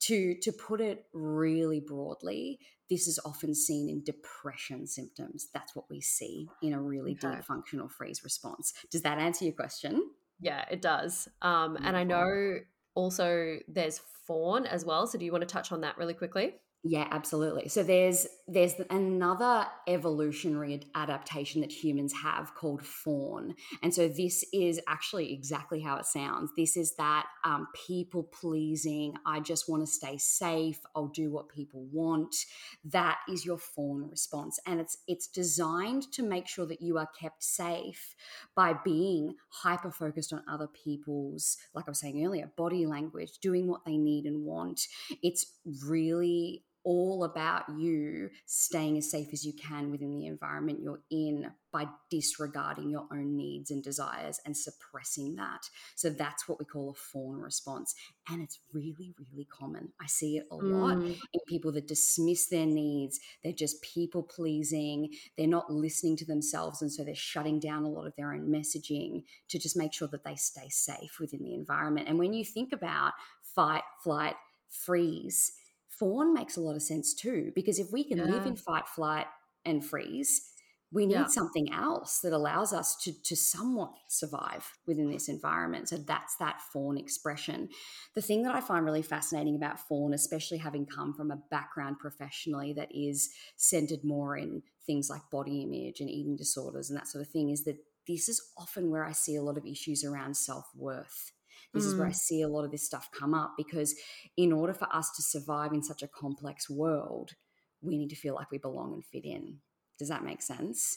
to 0.00 0.34
to 0.40 0.52
put 0.52 0.80
it 0.80 1.04
really 1.12 1.80
broadly, 1.80 2.58
this 2.88 3.06
is 3.06 3.20
often 3.24 3.54
seen 3.54 3.90
in 3.90 4.02
depression 4.02 4.86
symptoms. 4.86 5.48
That's 5.52 5.76
what 5.76 5.84
we 5.90 6.00
see 6.00 6.48
in 6.62 6.72
a 6.72 6.80
really 6.80 7.12
okay. 7.22 7.36
deep 7.36 7.44
functional 7.44 7.88
freeze 7.88 8.24
response. 8.24 8.72
Does 8.90 9.02
that 9.02 9.18
answer 9.18 9.44
your 9.44 9.54
question? 9.54 10.10
Yeah, 10.40 10.64
it 10.70 10.80
does. 10.82 11.28
Um, 11.42 11.76
and 11.76 11.96
I 11.96 12.04
know 12.04 12.58
also 12.94 13.58
there's 13.68 14.00
fawn 14.26 14.66
as 14.66 14.84
well. 14.84 15.06
So 15.06 15.18
do 15.18 15.24
you 15.24 15.32
want 15.32 15.42
to 15.42 15.52
touch 15.52 15.72
on 15.72 15.82
that 15.82 15.98
really 15.98 16.14
quickly? 16.14 16.54
Yeah, 16.88 17.08
absolutely. 17.10 17.68
So 17.68 17.82
there's 17.82 18.26
there's 18.46 18.74
another 18.90 19.66
evolutionary 19.88 20.82
adaptation 20.94 21.62
that 21.62 21.72
humans 21.72 22.12
have 22.22 22.54
called 22.54 22.84
fawn, 22.84 23.54
and 23.82 23.92
so 23.92 24.06
this 24.08 24.44
is 24.52 24.78
actually 24.86 25.32
exactly 25.32 25.80
how 25.80 25.96
it 25.96 26.04
sounds. 26.04 26.50
This 26.56 26.76
is 26.76 26.94
that 26.96 27.26
um, 27.44 27.66
people 27.88 28.22
pleasing. 28.24 29.14
I 29.24 29.40
just 29.40 29.68
want 29.68 29.82
to 29.84 29.86
stay 29.90 30.16
safe. 30.18 30.78
I'll 30.94 31.08
do 31.08 31.30
what 31.32 31.48
people 31.48 31.86
want. 31.90 32.36
That 32.84 33.18
is 33.28 33.44
your 33.44 33.58
fawn 33.58 34.08
response, 34.08 34.60
and 34.66 34.78
it's 34.78 34.98
it's 35.08 35.26
designed 35.26 36.12
to 36.12 36.22
make 36.22 36.46
sure 36.46 36.66
that 36.66 36.82
you 36.82 36.98
are 36.98 37.08
kept 37.18 37.42
safe 37.42 38.14
by 38.54 38.74
being 38.84 39.34
hyper 39.48 39.90
focused 39.90 40.32
on 40.32 40.42
other 40.48 40.68
people's, 40.68 41.56
like 41.74 41.86
I 41.88 41.90
was 41.90 41.98
saying 42.00 42.24
earlier, 42.24 42.50
body 42.56 42.86
language, 42.86 43.38
doing 43.40 43.66
what 43.66 43.84
they 43.84 43.96
need 43.96 44.24
and 44.26 44.44
want. 44.44 44.82
It's 45.22 45.46
really 45.84 46.64
all 46.86 47.24
about 47.24 47.64
you 47.76 48.30
staying 48.46 48.96
as 48.96 49.10
safe 49.10 49.26
as 49.32 49.44
you 49.44 49.52
can 49.52 49.90
within 49.90 50.14
the 50.14 50.26
environment 50.26 50.78
you're 50.80 51.02
in 51.10 51.50
by 51.72 51.84
disregarding 52.10 52.88
your 52.88 53.08
own 53.12 53.36
needs 53.36 53.72
and 53.72 53.82
desires 53.82 54.40
and 54.46 54.56
suppressing 54.56 55.34
that. 55.34 55.68
So 55.96 56.10
that's 56.10 56.48
what 56.48 56.60
we 56.60 56.64
call 56.64 56.90
a 56.90 56.94
fawn 56.94 57.40
response. 57.40 57.92
And 58.30 58.40
it's 58.40 58.60
really, 58.72 59.12
really 59.18 59.46
common. 59.46 59.92
I 60.00 60.06
see 60.06 60.36
it 60.36 60.46
a 60.52 60.54
lot 60.54 60.98
mm. 60.98 61.18
in 61.32 61.40
people 61.48 61.72
that 61.72 61.88
dismiss 61.88 62.46
their 62.46 62.66
needs. 62.66 63.18
They're 63.42 63.52
just 63.52 63.82
people 63.82 64.22
pleasing. 64.22 65.10
They're 65.36 65.48
not 65.48 65.72
listening 65.72 66.16
to 66.18 66.24
themselves. 66.24 66.82
And 66.82 66.92
so 66.92 67.02
they're 67.02 67.16
shutting 67.16 67.58
down 67.58 67.82
a 67.82 67.90
lot 67.90 68.06
of 68.06 68.14
their 68.16 68.32
own 68.32 68.48
messaging 68.48 69.24
to 69.48 69.58
just 69.58 69.76
make 69.76 69.92
sure 69.92 70.08
that 70.08 70.24
they 70.24 70.36
stay 70.36 70.68
safe 70.68 71.18
within 71.18 71.42
the 71.42 71.54
environment. 71.54 72.08
And 72.08 72.16
when 72.16 72.32
you 72.32 72.44
think 72.44 72.72
about 72.72 73.12
fight, 73.56 73.82
flight, 74.04 74.36
freeze, 74.70 75.52
fawn 75.98 76.34
makes 76.34 76.56
a 76.56 76.60
lot 76.60 76.76
of 76.76 76.82
sense 76.82 77.14
too, 77.14 77.52
because 77.54 77.78
if 77.78 77.92
we 77.92 78.04
can 78.04 78.18
yeah. 78.18 78.24
live 78.24 78.46
in 78.46 78.56
fight, 78.56 78.88
flight, 78.88 79.26
and 79.64 79.84
freeze, 79.84 80.50
we 80.92 81.04
need 81.04 81.14
yeah. 81.14 81.26
something 81.26 81.72
else 81.72 82.20
that 82.20 82.32
allows 82.32 82.72
us 82.72 82.96
to, 82.96 83.12
to 83.24 83.34
somewhat 83.34 83.92
survive 84.08 84.64
within 84.86 85.10
this 85.10 85.28
environment. 85.28 85.88
So 85.88 85.96
that's 85.96 86.36
that 86.36 86.60
fawn 86.72 86.96
expression. 86.96 87.68
The 88.14 88.22
thing 88.22 88.44
that 88.44 88.54
I 88.54 88.60
find 88.60 88.84
really 88.84 89.02
fascinating 89.02 89.56
about 89.56 89.80
fawn, 89.80 90.14
especially 90.14 90.58
having 90.58 90.86
come 90.86 91.12
from 91.12 91.32
a 91.32 91.42
background 91.50 91.98
professionally 91.98 92.72
that 92.74 92.88
is 92.94 93.30
centered 93.56 94.04
more 94.04 94.36
in 94.36 94.62
things 94.86 95.10
like 95.10 95.22
body 95.30 95.62
image 95.62 96.00
and 96.00 96.08
eating 96.08 96.36
disorders 96.36 96.88
and 96.88 96.96
that 96.96 97.08
sort 97.08 97.26
of 97.26 97.30
thing, 97.30 97.50
is 97.50 97.64
that 97.64 97.78
this 98.06 98.28
is 98.28 98.52
often 98.56 98.90
where 98.90 99.04
I 99.04 99.12
see 99.12 99.34
a 99.34 99.42
lot 99.42 99.58
of 99.58 99.66
issues 99.66 100.04
around 100.04 100.36
self 100.36 100.66
worth 100.76 101.32
this 101.76 101.84
mm. 101.84 101.88
is 101.88 101.94
where 101.94 102.06
I 102.08 102.10
mm. 102.10 102.16
see 102.16 102.42
a 102.42 102.48
lot 102.48 102.64
of 102.64 102.70
this 102.70 102.84
stuff 102.84 103.08
come 103.12 103.34
up 103.34 103.54
because, 103.56 103.94
in 104.36 104.52
order 104.52 104.74
for 104.74 104.88
us 104.94 105.10
to 105.16 105.22
survive 105.22 105.72
in 105.72 105.82
such 105.82 106.02
a 106.02 106.08
complex 106.08 106.68
world, 106.68 107.32
we 107.80 107.96
need 107.96 108.10
to 108.10 108.16
feel 108.16 108.34
like 108.34 108.50
we 108.50 108.58
belong 108.58 108.92
and 108.94 109.04
fit 109.04 109.24
in. 109.24 109.58
Does 109.98 110.08
that 110.08 110.24
make 110.24 110.42
sense? 110.42 110.96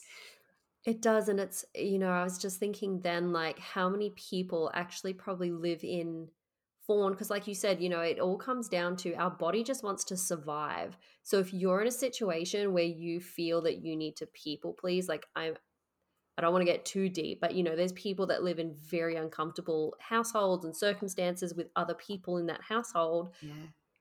It 0.85 1.01
does. 1.01 1.29
And 1.29 1.39
it's, 1.39 1.65
you 1.75 1.99
know, 1.99 2.09
I 2.09 2.23
was 2.23 2.37
just 2.37 2.59
thinking 2.59 3.01
then, 3.01 3.31
like, 3.31 3.59
how 3.59 3.89
many 3.89 4.11
people 4.11 4.71
actually 4.73 5.13
probably 5.13 5.51
live 5.51 5.83
in 5.83 6.29
fawn? 6.87 7.11
Because, 7.11 7.29
like 7.29 7.47
you 7.47 7.53
said, 7.53 7.81
you 7.81 7.89
know, 7.89 8.01
it 8.01 8.19
all 8.19 8.37
comes 8.37 8.69
down 8.69 8.95
to 8.97 9.13
our 9.15 9.29
body 9.29 9.63
just 9.63 9.83
wants 9.83 10.03
to 10.05 10.17
survive. 10.17 10.97
So 11.23 11.39
if 11.39 11.53
you're 11.53 11.81
in 11.81 11.87
a 11.87 11.91
situation 11.91 12.73
where 12.73 12.83
you 12.83 13.19
feel 13.19 13.61
that 13.63 13.83
you 13.83 13.95
need 13.95 14.15
to 14.17 14.25
people 14.27 14.73
please, 14.79 15.09
like, 15.09 15.25
I'm, 15.35 15.55
I 16.39 16.41
don't 16.41 16.53
want 16.53 16.65
to 16.65 16.71
get 16.71 16.85
too 16.85 17.09
deep, 17.09 17.41
but 17.41 17.53
you 17.53 17.63
know, 17.63 17.75
there's 17.75 17.91
people 17.91 18.27
that 18.27 18.43
live 18.43 18.59
in 18.59 18.73
very 18.81 19.17
uncomfortable 19.17 19.93
households 19.99 20.63
and 20.63 20.73
circumstances 20.73 21.53
with 21.53 21.67
other 21.75 21.93
people 21.93 22.37
in 22.37 22.45
that 22.45 22.61
household. 22.61 23.33
Yeah. 23.41 23.51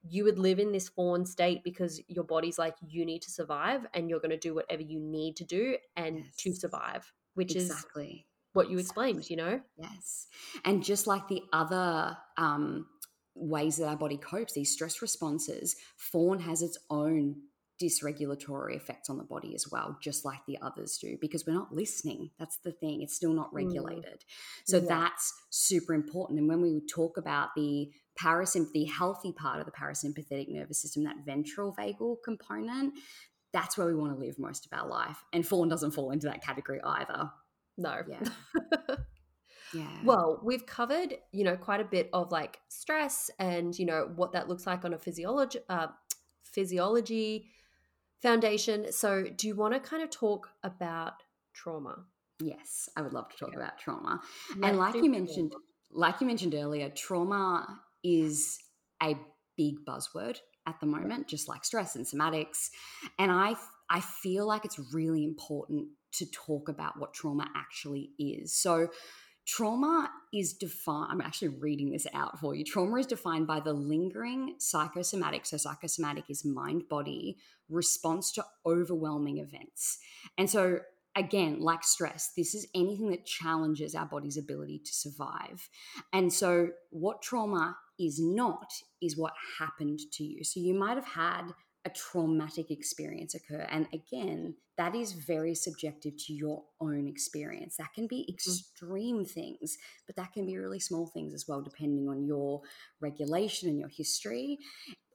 You 0.09 0.23
would 0.23 0.39
live 0.39 0.61
in 0.61 0.71
this 0.71 0.89
fawn 0.89 1.27
state 1.27 1.65
because 1.65 2.01
your 2.07 2.23
body's 2.23 2.57
like, 2.57 2.77
you 2.87 3.05
need 3.05 3.23
to 3.23 3.33
survive 3.33 3.87
and 3.93 4.09
you're 4.09 4.21
going 4.21 4.31
to 4.31 4.37
do 4.37 4.55
whatever 4.55 4.83
you 4.83 5.01
need 5.01 5.35
to 5.39 5.45
do 5.45 5.79
and 5.97 6.19
yes. 6.19 6.37
to 6.37 6.53
survive, 6.55 7.13
which 7.35 7.57
is 7.57 7.71
exactly. 7.71 8.07
is 8.07 8.25
what 8.53 8.71
you 8.71 8.79
exactly. 8.79 9.11
explained, 9.11 9.31
you 9.31 9.37
know? 9.37 9.61
Yes. 9.77 10.29
And 10.65 10.85
just 10.85 11.09
like 11.09 11.27
the 11.27 11.43
other 11.53 12.17
um, 12.37 12.87
ways 13.35 13.79
that 13.79 13.89
our 13.89 13.97
body 13.97 14.17
copes, 14.17 14.53
these 14.53 14.71
stress 14.73 15.03
responses, 15.03 15.75
fawn 15.97 16.39
has 16.39 16.63
its 16.63 16.79
own 16.89 17.43
dysregulatory 17.81 18.77
effects 18.77 19.09
on 19.09 19.19
the 19.19 19.25
body 19.25 19.55
as 19.55 19.67
well, 19.71 19.97
just 20.01 20.25
like 20.25 20.41
the 20.47 20.59
others 20.61 20.99
do, 20.99 21.17
because 21.21 21.47
we're 21.47 21.55
not 21.55 21.73
listening. 21.73 22.31
That's 22.39 22.59
the 22.59 22.73
thing. 22.73 23.03
It's 23.03 23.15
still 23.15 23.33
not 23.33 23.51
mm. 23.51 23.57
regulated. 23.57 24.05
Mm. 24.05 24.65
So 24.65 24.79
yeah. 24.79 24.85
that's 24.89 25.33
super 25.51 25.95
important. 25.95 26.39
And 26.39 26.49
when 26.49 26.61
we 26.61 26.81
talk 26.87 27.17
about 27.17 27.51
the 27.57 27.91
parasympath, 28.21 28.73
the 28.73 28.85
healthy 28.85 29.33
part 29.33 29.61
of 29.61 29.67
the 29.67 29.73
parasympathetic 29.73 30.49
nervous 30.49 30.83
system, 30.83 31.05
that 31.05 31.25
ventral 31.25 31.75
vagal 31.75 32.17
component, 32.25 32.95
that's 33.53 33.79
where 33.79 33.87
we 33.87 33.95
want 33.95 34.13
to 34.13 34.19
live 34.19 34.39
most 34.39 34.67
of 34.67 34.79
our 34.79 34.89
life. 34.89 35.23
And 35.33 35.47
fawn 35.47 35.69
doesn't 35.69 35.93
fall 35.93 36.11
into 36.11 36.27
that 36.27 36.43
category 36.43 36.81
either. 36.83 37.31
No. 37.77 38.03
Yeah. 38.09 38.97
Yeah. 39.75 39.87
Well, 40.03 40.41
we've 40.43 40.65
covered, 40.65 41.15
you 41.33 41.45
know, 41.45 41.57
quite 41.57 41.81
a 41.81 41.85
bit 41.85 42.09
of 42.15 42.33
like 42.33 42.59
stress 42.69 43.31
and, 43.39 43.79
you 43.79 43.85
know, 43.85 44.11
what 44.17 44.33
that 44.33 44.49
looks 44.49 44.67
like 44.67 44.85
on 44.85 44.95
a 44.95 44.99
physiology 44.99 45.59
uh, 45.69 45.89
physiology 46.43 47.51
foundation. 48.23 48.93
So, 48.93 49.25
do 49.25 49.47
you 49.47 49.55
want 49.55 49.75
to 49.75 49.81
kind 49.81 50.03
of 50.03 50.11
talk 50.11 50.49
about 50.63 51.15
trauma? 51.55 52.05
Yes, 52.41 52.89
I 52.97 53.03
would 53.03 53.13
love 53.13 53.29
to 53.31 53.37
talk 53.37 53.51
yeah. 53.53 53.59
about 53.59 53.79
trauma. 53.79 54.21
Yeah, 54.59 54.69
and 54.69 54.79
like 54.79 54.95
you 54.95 55.11
mentioned, 55.11 55.53
like 55.91 56.21
you 56.21 56.27
mentioned 56.27 56.55
earlier, 56.55 56.89
trauma 56.91 57.81
is 58.05 58.59
a 59.03 59.17
big 59.57 59.85
buzzword 59.87 60.39
at 60.67 60.79
the 60.81 60.87
moment, 60.87 61.27
just 61.27 61.49
like 61.49 61.65
stress 61.65 61.97
and 61.97 62.07
somatics. 62.07 62.69
And 63.19 63.33
I 63.33 63.57
I 63.91 64.01
feel 64.01 64.47
like 64.47 64.65
it's 64.65 64.79
really 64.93 65.25
important 65.25 65.89
to 66.13 66.27
talk 66.27 66.69
about 66.69 66.99
what 66.99 67.15
trauma 67.15 67.49
actually 67.57 68.11
is. 68.19 68.55
So 68.55 68.89
Trauma 69.49 70.11
is 70.31 70.53
defined, 70.53 71.09
I'm 71.11 71.23
actually 71.23 71.49
reading 71.49 71.91
this 71.91 72.07
out 72.13 72.39
for 72.39 72.55
you. 72.55 72.65
Trauma 72.65 72.99
is 72.99 73.07
defined 73.07 73.47
by 73.47 73.61
the 73.61 73.73
lingering 73.73 74.57
psychosomatic, 74.59 75.47
so 75.47 75.57
psychosomatic 75.57 76.25
is 76.29 76.45
mind 76.45 76.87
body 76.91 77.39
response 77.71 78.31
to 78.33 78.45
overwhelming 78.67 79.39
events. 79.39 80.01
And 80.37 80.51
so, 80.51 80.81
again, 81.17 81.61
like 81.61 81.83
stress, 81.83 82.33
this 82.37 82.55
is 82.55 82.69
anything 82.75 83.09
that 83.09 83.25
challenges 83.25 83.95
our 83.95 84.05
body's 84.05 84.37
ability 84.37 84.81
to 84.85 84.93
survive. 84.93 85.71
And 86.13 86.31
so, 86.31 86.69
what 86.91 87.23
trauma 87.23 87.79
is 87.99 88.21
not 88.21 88.71
is 89.01 89.17
what 89.17 89.33
happened 89.59 90.01
to 90.13 90.25
you. 90.25 90.45
So, 90.45 90.61
you 90.61 90.75
might 90.75 90.97
have 90.97 91.07
had 91.07 91.55
a 91.89 91.95
traumatic 91.95 92.71
experience 92.71 93.35
occur. 93.35 93.67
And 93.71 93.87
again, 93.93 94.55
that 94.77 94.95
is 94.95 95.13
very 95.13 95.55
subjective 95.55 96.15
to 96.27 96.33
your 96.33 96.63
own 96.81 97.09
experience. 97.09 97.77
That 97.77 97.93
can 97.95 98.07
be 98.07 98.27
mm. 98.29 98.35
extreme 98.35 99.25
mm. 99.25 99.31
things, 99.31 99.77
but 100.07 100.17
that 100.17 100.33
can 100.33 100.47
be 100.47 100.59
really 100.59 100.81
small 100.81 101.07
things 101.07 101.35
as 101.35 101.47
well, 101.49 101.63
depending 101.63 102.09
on 102.09 102.25
your 102.25 102.61
regulation 103.01 103.69
and 103.69 103.79
your 103.79 103.89
history. 103.89 104.59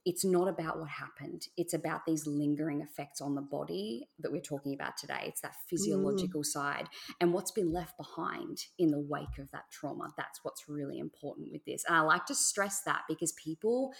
It's 0.06 0.24
not 0.24 0.48
about 0.48 0.78
what 0.78 0.90
happened. 0.90 1.48
It's 1.56 1.72
about 1.72 2.04
these 2.06 2.26
lingering 2.26 2.82
effects 2.82 3.20
on 3.22 3.34
the 3.34 3.40
body 3.40 4.08
that 4.18 4.30
we're 4.30 4.42
talking 4.42 4.74
about 4.74 4.96
today. 4.98 5.22
It's 5.26 5.40
that 5.40 5.52
Mm. 5.52 5.68
physiological 5.70 6.44
side 6.44 6.88
and 7.20 7.32
what's 7.32 7.50
been 7.50 7.72
left 7.72 7.96
behind 7.96 8.66
in 8.78 8.90
the 8.90 9.00
wake 9.00 9.38
of 9.38 9.50
that 9.52 9.70
trauma. 9.70 10.12
That's 10.16 10.44
what's 10.44 10.68
really 10.68 10.98
important 10.98 11.52
with 11.52 11.64
this. 11.64 11.84
And 11.86 11.96
I 11.96 12.00
like 12.00 12.26
to 12.26 12.34
stress 12.34 12.82
that 12.82 13.04
because 13.08 13.32
people 13.32 13.94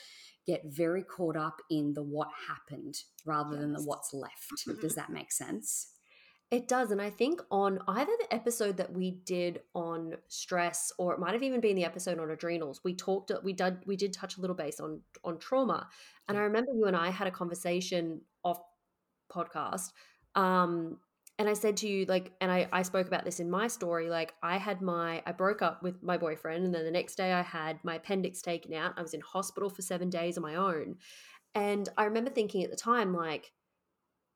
get 0.46 0.62
very 0.66 1.02
caught 1.02 1.36
up 1.36 1.62
in 1.70 1.94
the 1.94 2.02
what 2.02 2.28
happened 2.48 2.96
rather 3.24 3.56
than 3.56 3.72
the 3.72 3.82
what's 3.82 4.12
left. 4.12 4.52
Does 4.82 4.94
that 4.96 5.08
make 5.10 5.32
sense? 5.32 5.93
It 6.50 6.68
does. 6.68 6.90
And 6.90 7.02
I 7.02 7.10
think 7.10 7.40
on 7.50 7.80
either 7.88 8.12
the 8.20 8.32
episode 8.32 8.76
that 8.76 8.92
we 8.92 9.12
did 9.24 9.62
on 9.74 10.14
stress 10.28 10.92
or 10.98 11.14
it 11.14 11.18
might 11.18 11.32
have 11.32 11.42
even 11.42 11.60
been 11.60 11.74
the 11.74 11.84
episode 11.84 12.18
on 12.18 12.30
adrenals, 12.30 12.80
we 12.84 12.94
talked 12.94 13.32
we 13.42 13.52
did 13.52 13.78
we 13.86 13.96
did 13.96 14.12
touch 14.12 14.36
a 14.36 14.40
little 14.40 14.54
base 14.54 14.78
on 14.78 15.00
on 15.24 15.38
trauma. 15.38 15.88
And 16.28 16.38
I 16.38 16.42
remember 16.42 16.72
you 16.72 16.86
and 16.86 16.96
I 16.96 17.10
had 17.10 17.26
a 17.26 17.30
conversation 17.30 18.20
off 18.44 18.60
podcast. 19.32 19.90
Um 20.34 20.98
and 21.36 21.48
I 21.48 21.54
said 21.54 21.76
to 21.78 21.88
you, 21.88 22.04
like, 22.04 22.32
and 22.40 22.48
I, 22.52 22.68
I 22.72 22.82
spoke 22.82 23.08
about 23.08 23.24
this 23.24 23.40
in 23.40 23.50
my 23.50 23.66
story, 23.66 24.08
like 24.08 24.34
I 24.42 24.56
had 24.56 24.80
my 24.80 25.22
I 25.26 25.32
broke 25.32 25.62
up 25.62 25.82
with 25.82 26.02
my 26.02 26.16
boyfriend 26.16 26.64
and 26.64 26.74
then 26.74 26.84
the 26.84 26.90
next 26.90 27.16
day 27.16 27.32
I 27.32 27.42
had 27.42 27.82
my 27.82 27.96
appendix 27.96 28.40
taken 28.42 28.74
out. 28.74 28.94
I 28.96 29.02
was 29.02 29.14
in 29.14 29.20
hospital 29.22 29.68
for 29.70 29.82
seven 29.82 30.10
days 30.10 30.36
on 30.36 30.42
my 30.42 30.54
own. 30.54 30.96
And 31.54 31.88
I 31.96 32.04
remember 32.04 32.30
thinking 32.30 32.62
at 32.64 32.70
the 32.70 32.76
time, 32.76 33.14
like, 33.14 33.52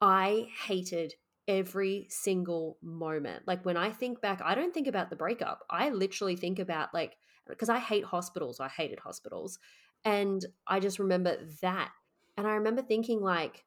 I 0.00 0.48
hated 0.66 1.14
every 1.48 2.06
single 2.10 2.78
moment. 2.82 3.42
Like 3.46 3.64
when 3.64 3.76
I 3.76 3.90
think 3.90 4.20
back, 4.20 4.40
I 4.44 4.54
don't 4.54 4.72
think 4.72 4.86
about 4.86 5.10
the 5.10 5.16
breakup. 5.16 5.64
I 5.68 5.88
literally 5.90 6.36
think 6.36 6.58
about 6.58 6.94
like 6.94 7.16
because 7.48 7.70
I 7.70 7.78
hate 7.78 8.04
hospitals. 8.04 8.60
I 8.60 8.68
hated 8.68 9.00
hospitals. 9.00 9.58
And 10.04 10.44
I 10.66 10.78
just 10.78 10.98
remember 10.98 11.38
that. 11.62 11.90
And 12.36 12.46
I 12.46 12.52
remember 12.52 12.82
thinking 12.82 13.20
like 13.20 13.64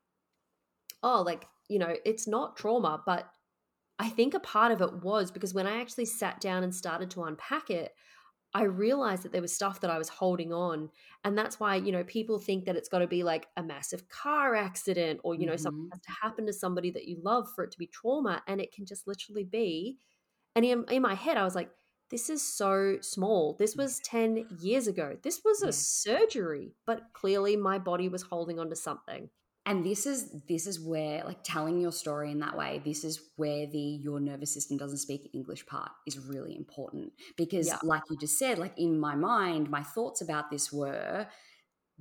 oh, 1.03 1.21
like, 1.21 1.47
you 1.67 1.79
know, 1.79 1.95
it's 2.05 2.27
not 2.27 2.55
trauma, 2.55 3.01
but 3.05 3.27
I 3.99 4.09
think 4.09 4.33
a 4.33 4.39
part 4.39 4.71
of 4.71 4.81
it 4.81 5.03
was 5.03 5.31
because 5.31 5.53
when 5.53 5.67
I 5.67 5.79
actually 5.79 6.05
sat 6.05 6.39
down 6.39 6.63
and 6.63 6.73
started 6.73 7.11
to 7.11 7.23
unpack 7.23 7.69
it, 7.69 7.93
I 8.53 8.63
realized 8.63 9.23
that 9.23 9.31
there 9.31 9.41
was 9.41 9.53
stuff 9.55 9.79
that 9.81 9.91
I 9.91 9.97
was 9.97 10.09
holding 10.09 10.51
on. 10.53 10.91
And 11.23 11.37
that's 11.37 11.59
why, 11.59 11.75
you 11.77 11.91
know, 11.91 12.03
people 12.03 12.37
think 12.39 12.65
that 12.65 12.75
it's 12.75 12.89
got 12.89 12.99
to 12.99 13.07
be 13.07 13.23
like 13.23 13.47
a 13.57 13.63
massive 13.63 14.09
car 14.09 14.55
accident 14.55 15.21
or, 15.23 15.35
you 15.35 15.45
know, 15.45 15.55
something 15.55 15.71
Mhm. 15.71 15.91
has 15.91 16.01
to 16.01 16.11
happen 16.21 16.45
to 16.47 16.53
somebody 16.53 16.91
that 16.91 17.07
you 17.07 17.21
love 17.23 17.49
for 17.53 17.63
it 17.63 17.71
to 17.71 17.77
be 17.77 17.87
trauma. 17.87 18.43
And 18.47 18.59
it 18.59 18.73
can 18.73 18.85
just 18.85 19.07
literally 19.07 19.45
be. 19.45 19.99
And 20.55 20.65
in, 20.65 20.85
in 20.89 21.01
my 21.01 21.15
head, 21.15 21.37
I 21.37 21.43
was 21.43 21.55
like, 21.55 21.71
this 22.09 22.29
is 22.29 22.41
so 22.45 22.99
small. 23.01 23.55
This 23.55 23.77
was 23.77 23.99
10 24.01 24.47
years 24.49 24.87
ago. 24.87 25.17
This 25.23 25.41
was 25.45 25.63
a 25.63 25.71
Yeah. 25.71 25.73
surgery, 25.73 26.75
but 26.85 27.13
clearly 27.13 27.55
my 27.57 27.79
body 27.79 28.09
was 28.09 28.23
holding 28.23 28.59
on 28.59 28.69
to 28.69 28.75
something. 28.75 29.29
And 29.65 29.85
this 29.85 30.05
is 30.05 30.31
this 30.49 30.65
is 30.65 30.79
where 30.79 31.23
like 31.23 31.43
telling 31.43 31.79
your 31.79 31.91
story 31.91 32.31
in 32.31 32.39
that 32.39 32.57
way 32.57 32.81
this 32.83 33.03
is 33.03 33.21
where 33.35 33.67
the 33.67 33.79
your 33.79 34.19
nervous 34.19 34.53
system 34.53 34.77
doesn't 34.77 34.97
speak 34.97 35.29
english 35.33 35.65
part 35.65 35.91
is 36.07 36.17
really 36.19 36.55
important. 36.55 37.13
Because 37.37 37.67
Yeah. 37.67 37.79
like 37.83 38.03
you 38.09 38.17
just 38.17 38.39
said 38.39 38.57
like 38.57 38.73
in 38.77 38.99
my 38.99 39.15
mind 39.15 39.69
my 39.69 39.83
thoughts 39.83 40.21
about 40.21 40.49
this 40.49 40.71
were 40.73 41.27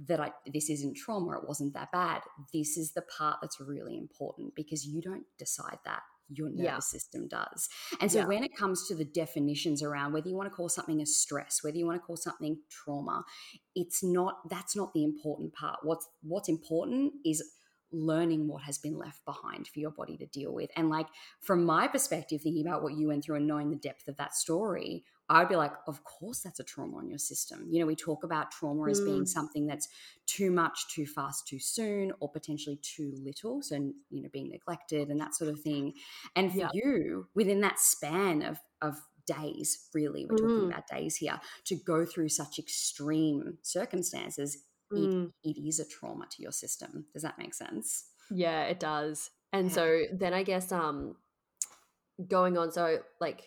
that 0.06 0.20
i 0.20 0.32
this 0.52 0.70
isn't 0.70 0.96
trauma 0.96 1.36
it 1.38 1.46
wasn't 1.46 1.74
that 1.74 1.92
bad. 1.92 2.22
This 2.54 2.76
is 2.78 2.92
the 2.92 3.02
part 3.02 3.38
that's 3.42 3.60
really 3.60 3.98
important 3.98 4.54
because 4.54 4.86
you 4.86 5.02
don't 5.02 5.26
decide 5.38 5.78
that 5.84 6.02
your 6.32 6.48
nervous 6.50 6.64
Yeah. 6.64 6.78
system 6.78 7.28
does 7.28 7.68
and 8.00 8.10
so 8.10 8.18
Yeah. 8.20 8.26
when 8.26 8.44
it 8.44 8.54
comes 8.56 8.86
to 8.88 8.94
the 8.94 9.04
definitions 9.04 9.82
around 9.82 10.12
whether 10.12 10.28
you 10.28 10.36
want 10.36 10.50
to 10.50 10.54
call 10.54 10.68
something 10.68 11.00
a 11.00 11.06
stress 11.06 11.58
whether 11.62 11.76
you 11.76 11.86
want 11.86 12.00
to 12.00 12.06
call 12.06 12.16
something 12.16 12.58
trauma 12.70 13.24
it's 13.74 14.02
not 14.02 14.48
that's 14.48 14.76
not 14.76 14.92
the 14.94 15.02
important 15.04 15.52
part 15.52 15.78
what's 15.82 16.06
what's 16.22 16.48
important 16.48 17.12
is 17.24 17.42
learning 17.92 18.46
what 18.46 18.62
has 18.62 18.78
been 18.78 18.96
left 18.96 19.24
behind 19.24 19.66
for 19.66 19.80
your 19.80 19.90
body 19.90 20.16
to 20.16 20.26
deal 20.26 20.54
with 20.54 20.70
and 20.76 20.88
like 20.88 21.08
from 21.40 21.64
my 21.64 21.88
perspective 21.88 22.40
thinking 22.40 22.64
about 22.66 22.82
what 22.82 22.94
you 22.94 23.08
went 23.08 23.24
through 23.24 23.34
and 23.36 23.46
knowing 23.48 23.68
the 23.70 23.76
depth 23.76 24.06
of 24.06 24.16
that 24.16 24.32
story 24.34 25.04
i'd 25.30 25.48
be 25.48 25.56
like 25.56 25.72
of 25.86 26.02
course 26.04 26.40
that's 26.40 26.60
a 26.60 26.64
trauma 26.64 26.96
on 26.98 27.08
your 27.08 27.18
system 27.18 27.66
you 27.70 27.80
know 27.80 27.86
we 27.86 27.96
talk 27.96 28.24
about 28.24 28.50
trauma 28.50 28.88
as 28.90 29.00
being 29.00 29.22
Mm. 29.22 29.26
something 29.26 29.66
that's 29.66 29.88
too 30.26 30.50
much 30.50 30.86
too 30.88 31.06
fast 31.06 31.46
too 31.48 31.58
soon 31.58 32.12
or 32.20 32.30
potentially 32.30 32.76
too 32.82 33.12
little 33.22 33.62
so 33.62 33.76
you 34.10 34.22
know 34.22 34.28
being 34.32 34.50
neglected 34.50 35.08
and 35.08 35.20
that 35.20 35.34
sort 35.34 35.50
of 35.50 35.60
thing 35.60 35.92
and 36.36 36.52
for 36.54 36.60
Yeah. 36.60 36.70
you 36.72 37.28
within 37.34 37.60
that 37.60 37.78
span 37.78 38.42
of 38.42 38.58
of 38.82 39.00
days 39.26 39.88
really 39.94 40.26
we're 40.26 40.34
talking 40.34 40.64
Mm. 40.64 40.70
about 40.70 40.86
days 40.88 41.16
here 41.16 41.40
to 41.64 41.76
go 41.76 42.04
through 42.04 42.28
such 42.28 42.58
extreme 42.58 43.58
circumstances 43.62 44.64
Mm. 44.92 45.32
it, 45.44 45.54
it 45.56 45.68
is 45.68 45.78
a 45.78 45.86
trauma 45.88 46.26
to 46.30 46.42
your 46.42 46.52
system 46.52 47.06
does 47.12 47.22
that 47.22 47.38
make 47.38 47.54
sense 47.54 48.06
Yeah, 48.30 48.64
it 48.64 48.80
does. 48.80 49.30
And 49.52 49.70
Yeah. 49.70 49.72
so 49.72 50.04
then 50.12 50.32
I 50.34 50.42
guess 50.42 50.70
um 50.72 51.16
going 52.28 52.58
on 52.58 52.70
so 52.70 52.98
like 53.20 53.42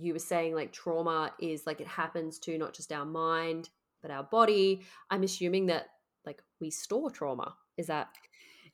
you 0.00 0.12
were 0.12 0.18
saying 0.18 0.54
like 0.54 0.72
trauma 0.72 1.32
is 1.40 1.66
like 1.66 1.80
it 1.80 1.86
happens 1.86 2.38
to 2.40 2.58
not 2.58 2.74
just 2.74 2.92
our 2.92 3.04
mind 3.04 3.68
but 4.02 4.10
our 4.10 4.24
body. 4.24 4.82
I'm 5.10 5.22
assuming 5.22 5.66
that 5.66 5.86
like 6.26 6.42
we 6.60 6.70
store 6.70 7.10
trauma. 7.10 7.54
Is 7.78 7.86
that 7.86 8.08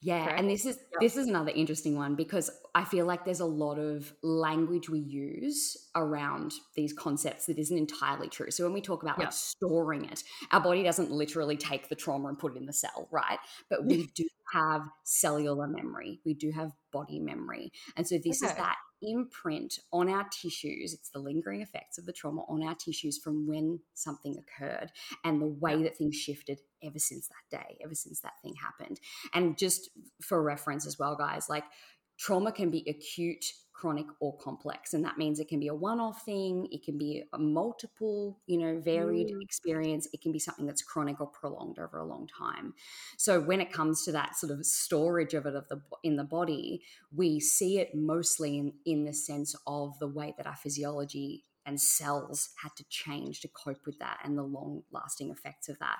Yeah, 0.02 0.24
Correct? 0.24 0.40
and 0.40 0.50
this 0.50 0.64
is 0.66 0.78
this 1.00 1.16
is 1.16 1.28
another 1.28 1.52
interesting 1.54 1.94
one 1.96 2.14
because 2.16 2.50
I 2.74 2.84
feel 2.84 3.06
like 3.06 3.24
there's 3.24 3.40
a 3.40 3.44
lot 3.46 3.78
of 3.78 4.12
language 4.22 4.88
we 4.88 4.98
use 5.00 5.76
around 5.94 6.52
these 6.74 6.92
concepts 6.92 7.46
that 7.46 7.58
isn't 7.58 7.76
entirely 7.76 8.28
true. 8.28 8.50
So 8.50 8.64
when 8.64 8.72
we 8.72 8.80
talk 8.80 9.02
about 9.02 9.18
Yep. 9.18 9.26
like 9.26 9.32
storing 9.32 10.04
it, 10.06 10.22
our 10.50 10.60
body 10.60 10.82
doesn't 10.82 11.10
literally 11.10 11.56
take 11.56 11.88
the 11.88 11.94
trauma 11.96 12.28
and 12.28 12.38
put 12.38 12.54
it 12.56 12.58
in 12.58 12.66
the 12.66 12.72
cell, 12.72 13.08
right? 13.12 13.38
But 13.68 13.84
we 13.90 14.06
do 14.14 14.26
have 14.52 14.82
cellular 15.04 15.68
memory. 15.68 16.20
We 16.24 16.34
do 16.34 16.50
have 16.50 16.72
body 16.92 17.20
memory. 17.20 17.70
And 17.96 18.06
so 18.06 18.16
this 18.18 18.42
is 18.42 18.52
that 18.54 18.76
imprint 19.02 19.78
on 19.92 20.08
our 20.08 20.26
tissues. 20.30 20.94
It's 20.94 21.10
the 21.10 21.18
lingering 21.18 21.60
effects 21.60 21.98
of 21.98 22.06
the 22.06 22.12
trauma 22.12 22.42
on 22.48 22.62
our 22.62 22.74
tissues 22.74 23.18
from 23.18 23.46
when 23.46 23.80
something 23.94 24.36
occurred 24.38 24.90
and 25.24 25.40
the 25.40 25.46
way 25.46 25.82
that 25.82 25.96
things 25.96 26.16
shifted 26.16 26.60
ever 26.82 26.98
since 26.98 27.28
that 27.28 27.58
day, 27.58 27.78
ever 27.84 27.94
since 27.94 28.20
that 28.20 28.40
thing 28.42 28.54
happened. 28.54 29.00
And 29.34 29.56
just 29.58 29.90
for 30.22 30.42
reference 30.42 30.86
as 30.86 30.98
well, 30.98 31.16
guys, 31.16 31.48
like 31.48 31.64
trauma 32.20 32.52
can 32.52 32.70
be 32.70 32.84
acute, 32.86 33.46
chronic, 33.72 34.04
or 34.20 34.36
complex. 34.36 34.92
And 34.92 35.02
that 35.06 35.16
means 35.16 35.40
it 35.40 35.48
can 35.48 35.58
be 35.58 35.68
a 35.68 35.74
one 35.74 36.00
off 36.00 36.22
thing, 36.26 36.68
it 36.70 36.84
can 36.84 36.98
be 36.98 37.24
a 37.32 37.38
multiple, 37.38 38.38
you 38.46 38.58
know, 38.58 38.78
varied 38.78 39.30
Mm. 39.30 39.40
experience, 39.40 40.06
it 40.12 40.20
can 40.20 40.30
be 40.30 40.38
something 40.38 40.66
that's 40.66 40.82
chronic 40.82 41.18
or 41.18 41.28
prolonged 41.28 41.78
over 41.78 41.98
a 41.98 42.04
long 42.04 42.26
time. 42.28 42.74
So 43.16 43.40
when 43.40 43.62
it 43.62 43.72
comes 43.72 44.04
to 44.04 44.12
that 44.12 44.36
sort 44.36 44.52
of 44.52 44.66
storage 44.66 45.32
of 45.32 45.46
it 45.46 45.54
of 45.56 45.66
the 45.68 45.80
in 46.02 46.16
the 46.16 46.24
body, 46.24 46.82
we 47.10 47.40
see 47.40 47.78
it 47.78 47.94
mostly 47.94 48.58
in, 48.58 48.74
in 48.84 49.04
the 49.06 49.14
sense 49.14 49.56
of 49.66 49.98
the 49.98 50.08
way 50.08 50.34
that 50.36 50.46
our 50.46 50.56
physiology 50.56 51.46
and 51.64 51.80
cells 51.80 52.50
had 52.62 52.74
to 52.76 52.84
change 52.88 53.40
to 53.40 53.48
cope 53.48 53.86
with 53.86 53.98
that 53.98 54.18
and 54.24 54.36
the 54.36 54.42
long 54.42 54.82
lasting 54.90 55.30
effects 55.30 55.68
of 55.70 55.78
that. 55.78 55.98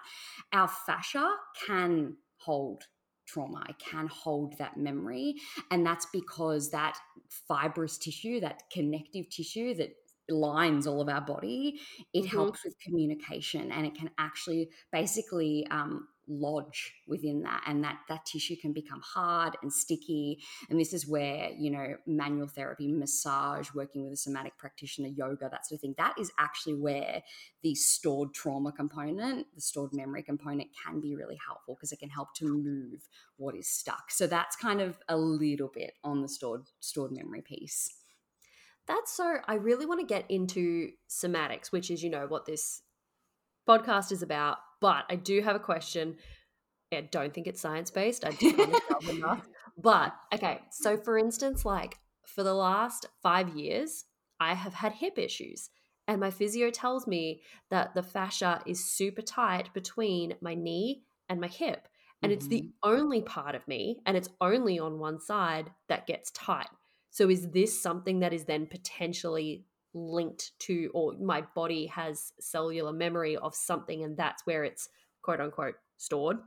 Our 0.52 0.68
fascia 0.68 1.36
can 1.66 2.18
hold 2.36 2.84
trauma, 3.32 3.64
I 3.68 3.72
can 3.72 4.06
hold 4.08 4.58
that 4.58 4.76
memory. 4.76 5.36
And 5.70 5.86
that's 5.86 6.06
because 6.12 6.70
that 6.70 6.96
fibrous 7.28 7.98
tissue, 7.98 8.40
that 8.40 8.62
connective 8.72 9.28
tissue 9.30 9.74
that 9.74 9.90
lines 10.28 10.86
all 10.86 11.00
of 11.00 11.08
our 11.08 11.20
body, 11.20 11.80
it 12.12 12.26
Mhm. 12.26 12.28
helps 12.28 12.64
with 12.64 12.74
communication 12.78 13.72
and 13.72 13.86
it 13.86 13.94
can 13.94 14.10
actually 14.18 14.70
basically 14.92 15.66
um, 15.70 16.08
lodge 16.30 16.94
within 17.08 17.42
that 17.42 17.62
and 17.66 17.82
that 17.82 17.98
that 18.08 18.24
tissue 18.24 18.54
can 18.56 18.72
become 18.72 19.00
hard 19.02 19.56
and 19.62 19.72
sticky 19.72 20.38
and 20.68 20.78
this 20.78 20.92
is 20.92 21.06
where 21.06 21.50
you 21.58 21.70
know 21.70 21.96
manual 22.06 22.46
therapy 22.46 22.86
massage 22.86 23.68
working 23.74 24.04
with 24.04 24.12
a 24.12 24.16
somatic 24.16 24.56
practitioner 24.56 25.08
yoga 25.08 25.48
that 25.50 25.66
sort 25.66 25.76
of 25.76 25.80
thing 25.80 25.94
that 25.98 26.14
is 26.18 26.30
actually 26.38 26.74
where 26.74 27.20
the 27.62 27.74
stored 27.74 28.32
trauma 28.32 28.70
component 28.70 29.46
the 29.56 29.60
stored 29.60 29.92
memory 29.92 30.22
component 30.22 30.68
can 30.84 31.00
be 31.00 31.16
really 31.16 31.38
helpful 31.44 31.74
because 31.74 31.90
it 31.90 31.98
can 31.98 32.10
help 32.10 32.32
to 32.34 32.46
move 32.46 33.08
what 33.36 33.56
is 33.56 33.68
stuck 33.68 34.10
so 34.10 34.26
that's 34.26 34.54
kind 34.54 34.80
of 34.80 34.98
a 35.08 35.16
little 35.16 35.70
bit 35.74 35.94
on 36.04 36.22
the 36.22 36.28
stored 36.28 36.62
stored 36.78 37.10
memory 37.10 37.42
piece 37.42 37.90
That's 38.86 39.12
so. 39.12 39.38
I 39.46 39.54
really 39.54 39.86
want 39.86 40.00
to 40.00 40.06
get 40.06 40.24
into 40.28 40.90
somatics, 41.08 41.70
which 41.70 41.90
is, 41.90 42.02
you 42.02 42.10
know, 42.10 42.26
what 42.26 42.46
this 42.46 42.82
podcast 43.70 44.12
is 44.12 44.22
about. 44.22 44.58
But 44.80 45.04
I 45.10 45.16
do 45.16 45.42
have 45.42 45.56
a 45.56 45.60
question. 45.60 46.16
I 46.92 47.02
don't 47.02 47.32
think 47.32 47.46
it's 47.46 47.60
science 47.60 47.90
based. 47.90 48.24
I 48.24 48.30
just 48.30 48.56
kind 48.56 48.74
of 48.74 48.80
love 48.90 49.16
enough. 49.16 49.48
But 49.76 50.14
okay, 50.34 50.60
so 50.70 50.96
for 50.96 51.18
instance, 51.18 51.64
like 51.64 51.98
for 52.26 52.42
the 52.42 52.54
last 52.54 53.06
five 53.22 53.56
years, 53.56 54.04
I 54.40 54.54
have 54.54 54.74
had 54.74 54.92
hip 54.92 55.18
issues. 55.18 55.70
And 56.08 56.20
my 56.20 56.30
physio 56.30 56.70
tells 56.70 57.06
me 57.06 57.42
that 57.70 57.94
the 57.94 58.02
fascia 58.02 58.62
is 58.66 58.84
super 58.84 59.22
tight 59.22 59.72
between 59.74 60.34
my 60.40 60.54
knee 60.54 61.04
and 61.28 61.40
my 61.40 61.46
hip. 61.46 61.86
And 62.22 62.32
it's 62.32 62.48
the 62.48 62.62
mm-hmm. 62.62 62.90
only 62.90 63.22
part 63.22 63.54
of 63.54 63.66
me, 63.66 64.00
and 64.04 64.16
it's 64.16 64.28
only 64.40 64.78
on 64.78 64.98
one 64.98 65.20
side 65.20 65.70
that 65.88 66.06
gets 66.06 66.30
tight. 66.32 66.68
So 67.10 67.30
is 67.30 67.50
this 67.50 67.80
something 67.80 68.20
that 68.20 68.32
is 68.32 68.44
then 68.44 68.66
potentially 68.66 69.64
linked 69.94 70.52
to, 70.60 70.90
or 70.94 71.14
my 71.18 71.42
body 71.54 71.86
has 71.86 72.32
cellular 72.40 72.92
memory 72.92 73.36
of 73.36 73.54
something, 73.54 74.02
and 74.04 74.16
that's 74.16 74.46
where 74.46 74.64
it's 74.64 74.88
quote 75.22 75.40
unquote 75.40 75.74
stored? 75.96 76.38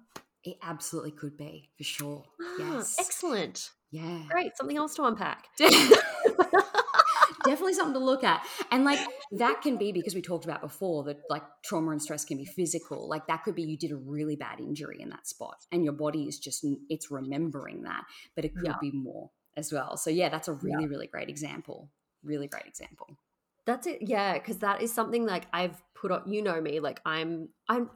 It 0.43 0.57
absolutely 0.61 1.11
could 1.11 1.37
be 1.37 1.69
for 1.77 1.83
sure. 1.83 2.25
Ah, 2.41 2.55
yes. 2.59 2.97
Excellent. 2.99 3.71
Yeah. 3.91 4.23
Great. 4.29 4.57
Something 4.57 4.77
else 4.77 4.95
to 4.95 5.03
unpack. 5.03 5.47
Definitely 7.45 7.73
something 7.73 7.93
to 7.93 7.99
look 7.99 8.23
at. 8.23 8.45
And 8.71 8.83
like 8.85 8.99
that 9.33 9.61
can 9.61 9.77
be 9.77 9.91
because 9.91 10.15
we 10.15 10.21
talked 10.21 10.45
about 10.45 10.61
before 10.61 11.03
that 11.05 11.21
like 11.29 11.43
trauma 11.63 11.91
and 11.91 12.01
stress 12.01 12.23
can 12.25 12.37
be 12.37 12.45
physical. 12.45 13.07
Like 13.07 13.27
that 13.27 13.43
could 13.43 13.55
be 13.55 13.63
you 13.63 13.77
did 13.77 13.91
a 13.91 13.95
really 13.97 14.35
bad 14.35 14.59
injury 14.59 15.01
in 15.01 15.09
that 15.09 15.27
spot 15.27 15.65
and 15.71 15.83
your 15.83 15.93
body 15.93 16.23
is 16.27 16.39
just, 16.39 16.65
it's 16.89 17.11
remembering 17.11 17.83
that, 17.83 18.03
but 18.35 18.45
it 18.45 18.55
could 18.55 18.65
Yeah. 18.65 18.77
be 18.79 18.91
more 18.91 19.31
as 19.57 19.71
well. 19.73 19.97
So 19.97 20.09
yeah, 20.09 20.29
that's 20.29 20.47
a 20.47 20.53
Yeah. 20.61 20.75
really, 20.77 20.87
really 20.87 21.07
great 21.07 21.29
example. 21.29 21.89
Really 22.23 22.47
great 22.47 22.65
example. 22.65 23.17
That's 23.65 23.87
it. 23.87 23.99
Yeah, 24.01 24.33
because 24.33 24.57
that 24.57 24.81
is 24.81 24.93
something 24.93 25.25
like 25.25 25.45
I've 25.53 25.81
put 25.95 26.11
on. 26.11 26.23
You 26.31 26.41
know 26.41 26.59
me. 26.59 26.79
Like 26.79 27.01
I'm. 27.05 27.49
I'm. 27.69 27.89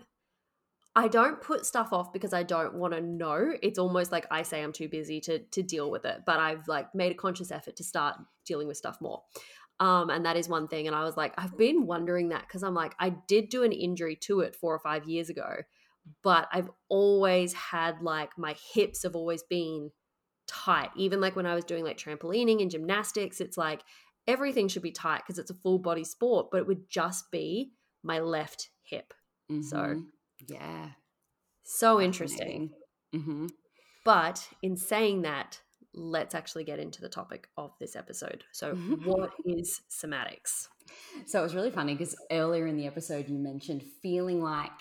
I 0.95 1.07
don't 1.07 1.39
put 1.41 1.65
stuff 1.65 1.93
off 1.93 2.11
because 2.11 2.33
I 2.33 2.41
don't 2.41 2.73
want 2.73 2.93
to 2.93 3.01
know. 3.01 3.53
It's 3.61 3.77
almost 3.77 4.11
like 4.11 4.25
I 4.31 4.41
say 4.41 4.63
I'm 4.63 4.73
too 4.73 4.87
busy 4.87 5.19
to 5.21 5.39
to 5.39 5.61
deal 5.61 5.91
with 5.91 6.05
it. 6.05 6.21
But 6.25 6.39
I've 6.39 6.67
like 6.67 6.95
made 6.95 7.11
a 7.11 7.15
conscious 7.15 7.51
effort 7.51 7.75
to 7.77 7.83
start 7.83 8.15
dealing 8.45 8.67
with 8.67 8.77
stuff 8.77 8.97
more. 9.01 9.21
Um, 9.79 10.09
and 10.09 10.25
that 10.25 10.37
is 10.37 10.49
one 10.49 10.67
thing. 10.67 10.87
And 10.87 10.95
I 10.95 11.03
was 11.03 11.17
like, 11.17 11.33
I've 11.37 11.57
been 11.57 11.85
wondering 11.85 12.29
that 12.29 12.41
because 12.41 12.63
I'm 12.63 12.73
like, 12.73 12.95
I 12.99 13.09
did 13.27 13.49
do 13.49 13.63
an 13.63 13.71
injury 13.71 14.15
to 14.21 14.39
it 14.39 14.55
four 14.55 14.73
or 14.73 14.79
five 14.79 15.05
years 15.05 15.29
ago, 15.29 15.57
but 16.23 16.47
I've 16.51 16.69
always 16.89 17.53
had 17.53 18.01
like 18.01 18.31
my 18.37 18.55
hips 18.73 19.03
have 19.03 19.15
always 19.15 19.43
been 19.43 19.91
tight. 20.47 20.89
Even 20.95 21.21
like 21.21 21.35
when 21.35 21.45
I 21.45 21.53
was 21.53 21.65
doing 21.65 21.83
like 21.83 21.97
trampolining 21.97 22.61
and 22.61 22.71
gymnastics, 22.71 23.39
it's 23.39 23.57
like 23.57 23.81
everything 24.27 24.67
should 24.67 24.81
be 24.83 24.91
tight 24.91 25.19
because 25.19 25.39
it's 25.39 25.51
a 25.51 25.55
full 25.55 25.79
body 25.79 26.03
sport, 26.03 26.47
but 26.51 26.57
it 26.59 26.67
would 26.67 26.89
just 26.89 27.31
be 27.31 27.73
my 28.03 28.19
left 28.19 28.69
hip. 28.83 29.13
So, 29.61 29.77
Mhm. 29.77 30.07
yeah. 30.47 30.91
So 31.63 32.01
interesting. 32.01 32.73
hmm 33.13 33.47
But 34.03 34.47
in 34.61 34.77
saying 34.77 35.23
that, 35.23 35.61
let's 35.93 36.35
actually 36.35 36.63
get 36.63 36.79
into 36.79 37.01
the 37.01 37.09
topic 37.09 37.49
of 37.57 37.71
this 37.79 37.95
episode. 37.95 38.43
So, 38.51 38.75
what 38.75 39.31
is 39.45 39.81
somatics? 39.89 40.67
So 41.25 41.39
it 41.39 41.43
was 41.43 41.55
really 41.55 41.71
funny 41.71 41.93
because 41.95 42.15
earlier 42.31 42.67
in 42.67 42.77
the 42.77 42.87
episode 42.87 43.27
you 43.27 43.37
mentioned 43.37 43.83
feeling 44.01 44.41
like 44.41 44.71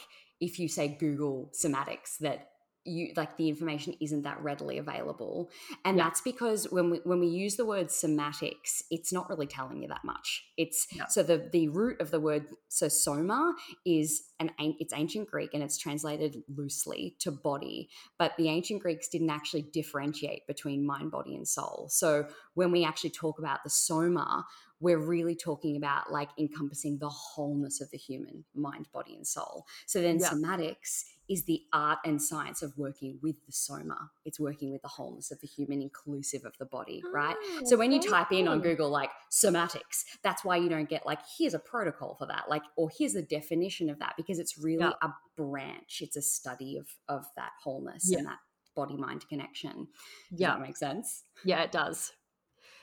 if 0.41 0.59
you 0.59 0.69
say 0.69 0.89
Google 0.89 1.51
somatics 1.53 2.19
that 2.21 2.51
you 2.87 3.13
like 3.17 3.37
the 3.37 3.49
information 3.49 3.95
isn't 4.01 4.23
that 4.23 4.43
readily 4.43 4.79
available 4.79 5.51
and 5.85 5.97
Yeah. 5.97 6.05
that's 6.05 6.21
because 6.21 6.71
when 6.71 6.91
we 6.91 6.99
when 7.05 7.21
we 7.21 7.27
use 7.27 7.57
the 7.57 7.65
word 7.65 7.89
somatics 7.89 8.83
it's 8.91 9.13
not 9.13 9.29
really 9.29 9.47
telling 9.47 9.83
you 9.83 9.89
that 9.89 10.05
much 10.05 10.45
it's 10.57 10.87
Yeah. 10.93 11.07
so 11.07 11.23
the 11.23 11.49
the 11.53 11.69
root 11.69 12.01
of 12.01 12.11
the 12.11 12.21
word 12.21 12.47
so 12.69 12.89
soma 12.89 13.55
is 13.85 14.23
an 14.41 14.51
an- 14.59 14.77
it's 14.79 14.93
ancient 14.93 15.31
greek 15.31 15.55
and 15.55 15.63
it's 15.63 15.79
translated 15.79 16.43
loosely 16.49 17.17
to 17.21 17.31
body 17.31 17.89
but 18.19 18.33
the 18.37 18.49
ancient 18.49 18.83
greeks 18.83 19.09
didn't 19.09 19.31
actually 19.31 19.63
differentiate 19.63 20.47
between 20.47 20.87
mind 20.87 21.11
body 21.11 21.35
and 21.35 21.47
soul 21.49 21.89
so 21.91 22.27
when 22.55 22.71
we 22.71 22.85
actually 22.85 23.11
talk 23.11 23.39
about 23.39 23.63
the 23.65 23.71
soma 23.71 24.45
we're 24.81 24.99
really 24.99 25.35
talking 25.35 25.77
about 25.77 26.13
like 26.13 26.29
encompassing 26.39 26.99
the 26.99 27.09
wholeness 27.09 27.81
of 27.81 27.91
the 27.91 27.97
human 27.99 28.45
mind, 28.55 28.89
body, 28.93 29.15
and 29.15 29.27
soul. 29.27 29.67
So 29.87 30.01
then 30.03 30.19
Yeah. 30.21 30.31
somatics 30.31 31.05
is 31.29 31.45
the 31.45 31.63
art 31.73 31.99
and 32.05 32.23
science 32.23 32.63
of 32.63 32.77
working 32.79 33.19
with 33.23 33.35
the 33.47 33.53
soma. 33.53 34.11
It's 34.25 34.39
working 34.39 34.71
with 34.71 34.83
the 34.83 34.89
wholeness 34.89 35.31
of 35.33 35.41
the 35.41 35.47
human, 35.49 35.83
inclusive 35.83 36.45
of 36.45 36.57
the 36.59 36.67
body, 36.67 37.03
right? 37.13 37.35
Oh, 37.41 37.63
so 37.65 37.77
when 37.77 37.91
you 37.91 37.99
Oh, 38.05 38.11
type 38.11 38.31
in 38.33 38.47
on. 38.47 38.61
Google 38.61 38.91
like 38.91 39.11
somatics, 39.33 40.05
that's 40.23 40.45
why 40.45 40.57
you 40.57 40.69
don't 40.69 40.89
get 40.89 41.05
like 41.07 41.19
here's 41.39 41.55
a 41.55 41.59
protocol 41.59 42.15
for 42.15 42.27
that, 42.27 42.49
like 42.49 42.63
or 42.77 42.91
here's 42.97 43.15
the 43.15 43.23
definition 43.23 43.89
of 43.91 43.99
that 43.99 44.15
because 44.17 44.39
it's 44.39 44.57
really 44.59 44.85
Yeah. 44.85 44.93
a 45.03 45.11
branch. 45.37 46.01
It's 46.03 46.17
a 46.17 46.23
study 46.23 46.77
of 46.77 46.87
of 47.09 47.27
that 47.37 47.53
wholeness 47.63 48.11
Yeah. 48.11 48.19
and 48.19 48.27
that 48.29 48.39
body 48.75 48.97
mind 48.97 49.27
connection. 49.29 49.89
Does 50.31 50.41
yeah, 50.41 50.51
that 50.53 50.61
make 50.61 50.77
sense? 50.77 51.25
yeah, 51.45 51.63
it 51.63 51.73
does. 51.73 52.13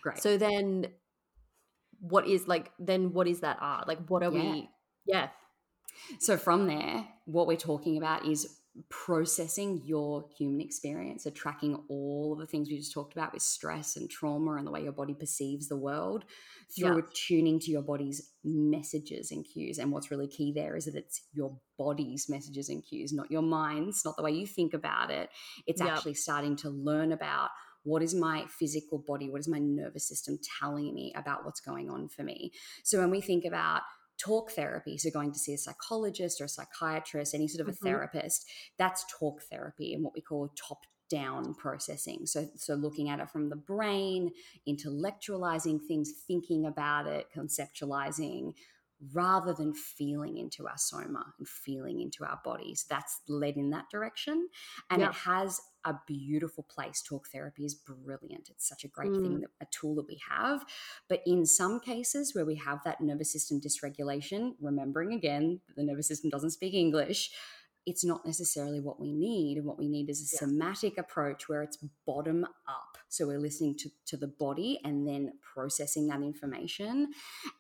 Great. 0.02 0.18
So 0.22 0.38
then, 0.38 0.88
what 2.04 2.28
is 2.28 2.48
like? 2.48 2.72
Then 2.80 3.14
what 3.14 3.28
is 3.28 3.42
that 3.42 3.58
art? 3.62 3.88
Like, 3.88 4.08
what 4.10 4.24
are 4.24 4.32
Yeah. 4.32 4.42
we? 4.52 4.70
Yeah, 5.06 5.30
So 6.20 6.38
from 6.38 6.68
there, 6.68 7.08
what 7.26 7.48
we're 7.48 7.58
talking 7.58 7.98
about 7.98 8.26
is 8.26 8.60
processing 8.90 9.82
your 9.86 10.26
human 10.38 10.62
experience, 10.62 11.26
so 11.26 11.30
tracking 11.30 11.84
all 11.90 12.34
of 12.34 12.40
the 12.40 12.48
things 12.48 12.70
we 12.70 12.78
just 12.78 12.94
talked 12.94 13.14
about 13.14 13.34
with 13.34 13.44
stress 13.44 13.96
and 13.98 14.10
trauma 14.10 14.54
and 14.56 14.66
the 14.66 14.72
way 14.72 14.84
your 14.84 14.92
body 14.92 15.14
perceives 15.14 15.68
the 15.68 15.78
world 15.78 16.26
through 16.80 17.04
Yeah. 17.04 17.04
tuning 17.14 17.60
to 17.60 17.72
your 17.72 17.84
body's 17.84 18.32
messages 18.44 19.32
and 19.32 19.46
cues. 19.46 19.78
And 19.78 19.92
what's 19.92 20.10
really 20.12 20.28
key 20.28 20.52
there 20.54 20.76
is 20.76 20.86
that 20.86 20.96
it's 20.96 21.22
your 21.34 21.58
body's 21.78 22.28
messages 22.30 22.70
and 22.70 22.84
cues, 22.84 23.14
not 23.14 23.30
your 23.32 23.44
mind's, 23.44 24.04
not 24.06 24.18
the 24.18 24.24
way 24.24 24.32
you 24.32 24.48
think 24.48 24.74
about 24.74 25.12
it. 25.12 25.30
It's 25.68 25.82
Yep. 25.82 25.90
actually 25.90 26.16
starting 26.16 26.56
to 26.58 26.70
learn 26.70 27.12
about 27.12 27.52
what 27.84 28.02
is 28.02 28.14
my 28.16 28.46
physical 28.48 28.98
body, 28.98 29.30
what 29.30 29.40
is 29.40 29.48
my 29.48 29.60
nervous 29.60 30.08
system 30.08 30.40
telling 30.60 30.94
me 30.94 31.14
about 31.16 31.46
what's 31.46 31.62
going 31.62 31.90
on 31.90 32.08
for 32.08 32.24
me. 32.24 32.52
So 32.84 33.00
when 33.00 33.12
we 33.12 33.22
think 33.22 33.46
about 33.46 33.82
talk 34.18 34.52
therapy, 34.52 34.98
so 34.98 35.10
going 35.10 35.34
to 35.34 35.40
see 35.40 35.54
a 35.54 35.58
psychologist 35.58 36.40
or 36.40 36.46
a 36.46 36.50
psychiatrist, 36.50 37.34
any 37.34 37.48
sort 37.48 37.68
of 37.68 37.74
a 37.74 37.78
Mhm. 37.78 37.84
therapist, 37.84 38.46
that's 38.78 39.06
talk 39.20 39.42
therapy 39.44 39.94
and 39.94 40.04
what 40.04 40.14
we 40.14 40.22
call 40.22 40.50
top 40.56 40.86
down 41.10 41.54
processing. 41.54 42.26
So 42.26 42.50
so 42.56 42.76
looking 42.76 43.10
at 43.10 43.20
it 43.20 43.30
from 43.30 43.50
the 43.50 43.56
brain, 43.56 44.32
intellectualizing 44.68 45.86
things, 45.88 46.12
thinking 46.28 46.66
about 46.66 47.08
it, 47.08 47.28
conceptualizing 47.36 48.54
rather 49.12 49.54
than 49.54 49.74
feeling 49.74 50.38
into 50.38 50.66
our 50.68 50.78
soma 50.78 51.34
and 51.38 51.48
feeling 51.48 52.00
into 52.00 52.24
our 52.24 52.40
bodies. 52.44 52.86
That's 52.90 53.20
led 53.28 53.58
in 53.58 53.70
that 53.72 53.90
direction. 53.90 54.48
And 54.90 55.02
Yeah. 55.02 55.10
it 55.10 55.16
has 55.16 55.60
a 55.86 55.96
beautiful 56.08 56.64
place. 56.64 57.02
Talk 57.02 57.28
therapy 57.30 57.66
is 57.66 57.76
brilliant. 57.76 58.50
It's 58.50 58.68
such 58.68 58.84
a 58.84 58.88
great 58.88 59.12
Mm. 59.12 59.22
thing, 59.22 59.40
that, 59.42 59.50
a 59.62 59.66
tool 59.72 59.96
that 59.96 60.08
we 60.08 60.20
have. 60.30 60.66
But 61.10 61.22
in 61.26 61.46
some 61.46 61.80
cases 61.80 62.34
where 62.34 62.46
we 62.46 62.56
have 62.56 62.84
that 62.84 63.02
nervous 63.02 63.32
system 63.32 63.60
dysregulation, 63.60 64.56
remembering 64.62 65.14
again 65.14 65.62
that 65.68 65.76
the 65.76 65.84
nervous 65.84 66.08
system 66.08 66.30
doesn't 66.30 66.52
speak 66.52 66.74
English, 66.74 67.32
it's 67.86 68.04
not 68.06 68.26
necessarily 68.26 68.80
what 68.80 69.00
we 69.00 69.12
need. 69.12 69.58
And 69.58 69.66
what 69.66 69.78
we 69.78 69.90
need 69.90 70.10
is 70.10 70.22
a 70.22 70.36
Yeah. 70.36 70.40
somatic 70.40 70.98
approach 70.98 71.50
where 71.50 71.64
it's 71.64 71.78
bottom 72.06 72.46
up. 72.68 72.93
So 73.14 73.28
we're 73.28 73.40
listening 73.40 73.76
to, 73.78 73.90
to 74.08 74.18
the 74.18 74.28
body 74.28 74.80
and 74.84 75.08
then 75.08 75.34
processing 75.54 76.08
that 76.08 76.22
information 76.22 77.12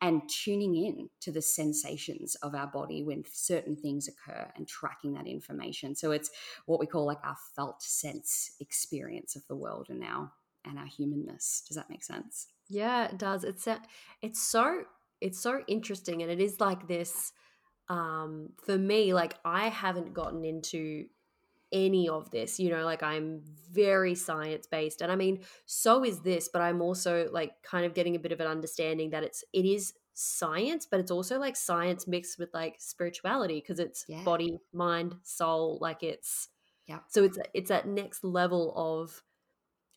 and 0.01 0.21
tuning 0.27 0.75
in 0.75 1.09
to 1.21 1.31
the 1.31 1.41
sensations 1.41 2.35
of 2.35 2.55
our 2.55 2.67
body 2.67 3.03
when 3.03 3.23
certain 3.31 3.75
things 3.75 4.07
occur 4.07 4.51
and 4.55 4.67
tracking 4.67 5.13
that 5.13 5.27
information. 5.27 5.95
So 5.95 6.11
it's 6.11 6.31
what 6.65 6.79
we 6.79 6.87
call 6.87 7.05
like 7.05 7.23
our 7.23 7.37
felt 7.55 7.81
sense 7.83 8.55
experience 8.59 9.35
of 9.35 9.45
the 9.47 9.55
world 9.55 9.87
and 9.89 10.03
our 10.03 10.31
and 10.65 10.79
our 10.79 10.87
humanness. 10.87 11.63
Does 11.67 11.75
that 11.75 11.89
make 11.89 12.03
sense? 12.03 12.47
Yeah, 12.69 13.05
it 13.05 13.17
does. 13.17 13.43
It's 13.43 13.67
a- 13.67 13.81
it's 14.21 14.41
so 14.41 14.85
it's 15.21 15.39
so 15.39 15.63
interesting 15.67 16.21
and 16.21 16.31
it 16.31 16.41
is 16.41 16.59
like 16.59 16.87
this 16.87 17.31
um 17.89 18.49
for 18.65 18.77
me 18.77 19.13
like 19.13 19.35
I 19.45 19.67
haven't 19.67 20.13
gotten 20.13 20.43
into 20.45 21.05
any 21.73 22.07
of 22.07 22.31
this, 22.31 22.59
you 22.59 22.69
know, 22.69 22.85
like 22.85 23.03
I'm 23.03 23.41
very 23.71 24.15
science 24.15 24.67
based 24.67 25.01
and 25.01 25.11
I 25.11 25.15
mean 25.15 25.43
so 25.65 26.05
is 26.05 26.21
this, 26.21 26.49
but 26.53 26.61
I'm 26.61 26.81
also 26.81 27.29
like 27.31 27.61
kind 27.63 27.85
of 27.85 27.93
getting 27.95 28.15
a 28.15 28.19
bit 28.19 28.31
of 28.31 28.39
an 28.39 28.47
understanding 28.47 29.09
that 29.11 29.23
it's 29.23 29.43
it 29.53 29.65
is 29.65 29.93
science, 30.13 30.85
but 30.89 30.99
it's 31.01 31.11
also 31.11 31.39
like 31.39 31.55
science 31.55 32.07
mixed 32.07 32.39
with 32.39 32.53
like 32.53 32.75
spirituality 32.79 33.59
because 33.59 33.79
it's 33.79 34.05
Yeah. 34.07 34.23
body, 34.23 34.59
mind, 34.71 35.17
soul, 35.23 35.79
like 35.81 36.03
it's 36.03 36.49
Yeah. 36.87 36.99
so 37.09 37.23
it's 37.23 37.39
it's 37.53 37.69
that 37.69 37.87
next 37.87 38.23
level 38.23 38.73
of 38.77 39.23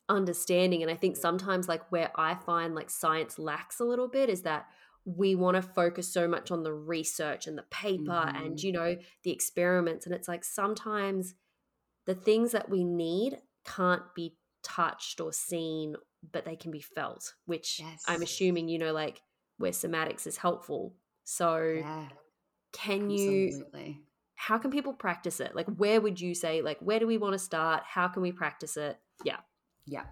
understanding 0.08 0.82
and 0.82 0.90
i 0.90 0.94
think 0.94 1.16
sometimes 1.16 1.66
like 1.68 1.90
where 1.90 2.12
i 2.14 2.34
find 2.34 2.76
like 2.76 2.88
science 2.88 3.40
lacks 3.40 3.80
a 3.80 3.84
little 3.84 4.06
bit 4.06 4.28
is 4.30 4.42
that 4.42 4.66
we 5.04 5.34
want 5.34 5.56
to 5.56 5.62
focus 5.62 6.12
so 6.12 6.28
much 6.28 6.52
on 6.52 6.62
the 6.62 6.72
research 6.72 7.48
and 7.48 7.58
the 7.58 7.64
paper 7.70 8.30
and 8.34 8.54
Mhm. 8.54 8.62
you 8.62 8.70
know 8.72 8.96
the 9.24 9.32
experiments 9.32 10.06
and 10.06 10.14
it's 10.14 10.28
like 10.28 10.44
sometimes 10.44 11.34
the 12.06 12.14
things 12.14 12.52
that 12.52 12.68
we 12.68 12.84
need 12.84 13.38
can't 13.64 14.02
be 14.14 14.36
touched 14.62 15.20
or 15.20 15.32
seen 15.32 15.94
but 16.32 16.44
they 16.44 16.56
can 16.56 16.70
be 16.70 16.80
felt 16.80 17.34
which 17.46 17.80
i'm 18.08 18.22
assuming 18.22 18.68
you 18.68 18.78
know 18.78 18.92
like 18.92 19.22
where 19.58 19.72
somatics 19.72 20.26
is 20.26 20.36
helpful 20.36 20.94
so 21.24 21.58
Yeah. 21.58 22.08
can 22.72 23.10
you 23.10 23.62
how 24.34 24.58
can 24.58 24.70
people 24.70 24.92
practice 24.92 25.40
it 25.40 25.54
like 25.54 25.66
where 25.66 26.00
would 26.00 26.20
you 26.20 26.34
say 26.34 26.62
like 26.62 26.78
where 26.80 26.98
do 26.98 27.06
we 27.06 27.16
want 27.18 27.32
to 27.32 27.38
start 27.38 27.82
how 27.84 28.08
can 28.08 28.22
we 28.22 28.32
practice 28.32 28.76
it 28.76 28.98
yeah 29.24 29.38
Yeah. 29.88 30.06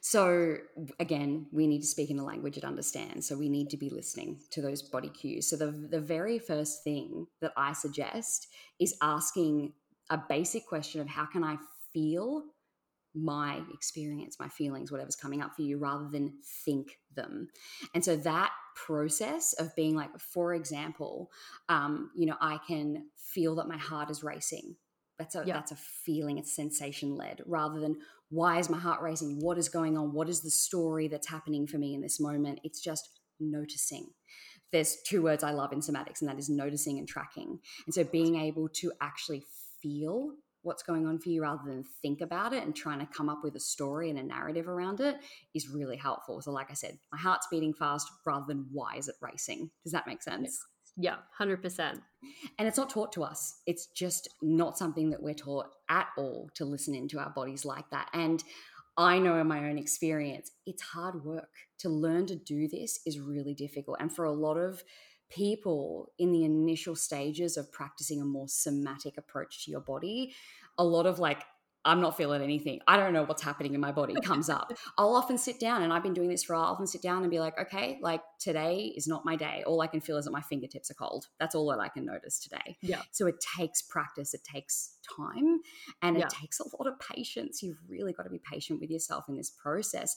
So 0.00 0.56
again, 0.98 1.48
we 1.52 1.66
need 1.66 1.82
to 1.82 1.86
speak 1.86 2.10
in 2.10 2.18
a 2.18 2.24
language 2.24 2.56
it 2.56 2.64
understands. 2.64 3.28
So 3.28 3.36
we 3.36 3.50
need 3.50 3.68
to 3.70 3.76
be 3.76 3.90
listening 3.90 4.40
to 4.52 4.62
those 4.62 4.80
body 4.80 5.10
cues. 5.10 5.50
So 5.50 5.56
the 5.56 5.70
the 5.70 6.00
very 6.00 6.38
first 6.38 6.82
thing 6.82 7.26
that 7.42 7.52
I 7.54 7.74
suggest 7.74 8.48
is 8.80 8.96
asking 9.02 9.74
a 10.10 10.18
basic 10.28 10.66
question 10.66 11.00
of 11.00 11.08
how 11.08 11.26
can 11.26 11.44
I 11.44 11.56
feel 11.92 12.44
my 13.14 13.60
experience, 13.74 14.36
my 14.38 14.48
feelings, 14.48 14.92
whatever's 14.92 15.16
coming 15.16 15.42
up 15.42 15.54
for 15.56 15.62
you, 15.62 15.78
rather 15.78 16.08
than 16.08 16.34
think 16.64 16.98
them. 17.16 17.48
And 17.94 18.04
so 18.04 18.16
that 18.16 18.52
process 18.76 19.54
of 19.54 19.74
being 19.74 19.96
like, 19.96 20.10
for 20.20 20.54
example, 20.54 21.30
um, 21.68 22.10
you 22.14 22.26
know, 22.26 22.36
I 22.40 22.58
can 22.66 23.06
feel 23.16 23.56
that 23.56 23.66
my 23.66 23.78
heart 23.78 24.10
is 24.10 24.22
racing 24.22 24.76
That's 25.18 25.34
a 25.34 25.42
yeah. 25.44 25.54
that's 25.54 25.72
a 25.72 25.76
feeling. 25.76 26.38
It's 26.38 26.54
sensation 26.54 27.16
led 27.16 27.42
rather 27.46 27.80
than 27.80 27.96
why 28.30 28.58
is 28.58 28.70
my 28.70 28.78
heart 28.78 29.02
racing? 29.02 29.40
What 29.40 29.58
is 29.58 29.68
going 29.68 29.96
on? 29.96 30.12
What 30.12 30.28
is 30.28 30.42
the 30.42 30.50
story 30.50 31.08
that's 31.08 31.28
happening 31.28 31.66
for 31.66 31.78
me 31.78 31.94
in 31.94 32.00
this 32.00 32.20
moment? 32.20 32.60
It's 32.62 32.80
just 32.80 33.20
noticing. 33.40 34.06
There's 34.70 34.98
two 35.06 35.22
words 35.22 35.42
I 35.42 35.52
love 35.52 35.72
in 35.72 35.80
somatics, 35.80 36.20
and 36.20 36.28
that 36.28 36.38
is 36.38 36.50
noticing 36.50 36.98
and 36.98 37.08
tracking. 37.08 37.58
And 37.86 37.94
so 37.94 38.04
being 38.04 38.36
able 38.36 38.68
to 38.74 38.92
actually 39.00 39.44
feel 39.82 40.32
what's 40.62 40.82
going 40.82 41.06
on 41.06 41.18
for 41.18 41.28
you 41.28 41.42
rather 41.42 41.62
than 41.64 41.84
think 42.02 42.20
about 42.20 42.52
it 42.52 42.64
and 42.64 42.74
trying 42.74 42.98
to 42.98 43.06
come 43.06 43.28
up 43.28 43.40
with 43.42 43.54
a 43.54 43.60
story 43.60 44.10
and 44.10 44.18
a 44.18 44.22
narrative 44.22 44.68
around 44.68 45.00
it 45.00 45.16
is 45.54 45.68
really 45.68 45.96
helpful. 45.96 46.40
So, 46.42 46.50
like 46.50 46.70
I 46.70 46.74
said, 46.74 46.98
my 47.12 47.18
heart's 47.18 47.46
beating 47.50 47.74
fast 47.74 48.08
rather 48.26 48.44
than 48.46 48.66
why 48.72 48.96
is 48.96 49.08
it 49.08 49.14
racing? 49.22 49.70
Does 49.84 49.92
that 49.92 50.06
make 50.06 50.22
sense? 50.22 50.58
Yeah, 50.96 51.16
100%. 51.40 52.00
And 52.58 52.66
it's 52.66 52.76
not 52.76 52.90
taught 52.90 53.12
to 53.12 53.22
us. 53.22 53.60
It's 53.66 53.86
just 53.86 54.28
not 54.42 54.76
something 54.76 55.10
that 55.10 55.22
we're 55.22 55.34
taught 55.34 55.66
at 55.88 56.08
all 56.18 56.50
to 56.56 56.64
listen 56.64 56.94
into 56.94 57.20
our 57.20 57.30
bodies 57.30 57.64
like 57.64 57.88
that. 57.90 58.08
And 58.12 58.42
I 58.96 59.20
know 59.20 59.38
in 59.38 59.46
my 59.46 59.70
own 59.70 59.78
experience, 59.78 60.50
it's 60.66 60.82
hard 60.82 61.24
work. 61.24 61.50
To 61.80 61.88
learn 61.88 62.26
to 62.26 62.34
do 62.34 62.66
this 62.66 62.98
is 63.06 63.20
really 63.20 63.54
difficult. 63.54 63.98
And 64.00 64.12
for 64.12 64.24
a 64.24 64.32
lot 64.32 64.56
of 64.56 64.82
people 65.30 66.12
in 66.18 66.32
the 66.32 66.44
initial 66.44 66.96
stages 66.96 67.56
of 67.56 67.70
practicing 67.72 68.20
a 68.20 68.24
more 68.24 68.48
somatic 68.48 69.18
approach 69.18 69.64
to 69.64 69.70
your 69.70 69.80
body, 69.80 70.34
a 70.78 70.84
lot 70.84 71.06
of 71.06 71.18
like 71.18 71.44
I'm 71.84 72.00
not 72.00 72.16
feeling 72.16 72.42
anything. 72.42 72.80
I 72.86 72.96
don't 72.96 73.12
know 73.12 73.22
what's 73.22 73.40
happening 73.40 73.72
in 73.72 73.80
my 73.80 73.92
body 73.92 74.14
comes 74.22 74.50
up. 74.50 74.72
I'll 74.98 75.14
often 75.14 75.38
sit 75.38 75.58
down 75.58 75.82
and 75.82 75.92
I've 75.92 76.02
been 76.02 76.12
doing 76.12 76.28
this 76.28 76.44
for 76.44 76.52
a 76.52 76.56
while, 76.56 76.66
I'll 76.66 76.72
often 76.72 76.86
sit 76.86 77.00
down 77.00 77.22
and 77.22 77.30
be 77.30 77.40
like, 77.40 77.58
okay, 77.58 77.98
like 78.02 78.20
today 78.38 78.92
is 78.96 79.06
not 79.06 79.24
my 79.24 79.36
day. 79.36 79.62
All 79.66 79.80
I 79.80 79.86
can 79.86 80.00
feel 80.00 80.18
is 80.18 80.26
that 80.26 80.32
my 80.32 80.42
fingertips 80.42 80.90
are 80.90 80.94
cold. 80.94 81.28
That's 81.38 81.54
all 81.54 81.66
that 81.70 81.80
I 81.80 81.88
can 81.88 82.04
notice 82.04 82.40
today. 82.40 82.76
Yeah. 82.82 83.00
So 83.12 83.26
it 83.26 83.36
takes 83.56 83.80
practice, 83.80 84.34
it 84.34 84.42
takes 84.44 84.96
time, 85.16 85.60
and 86.02 86.18
it 86.18 86.28
takes 86.28 86.60
a 86.60 86.64
lot 86.64 86.86
of 86.86 86.98
patience. 87.00 87.62
You've 87.62 87.80
really 87.88 88.12
got 88.12 88.24
to 88.24 88.30
be 88.30 88.40
patient 88.40 88.80
with 88.80 88.90
yourself 88.90 89.24
in 89.28 89.36
this 89.36 89.50
process. 89.50 90.16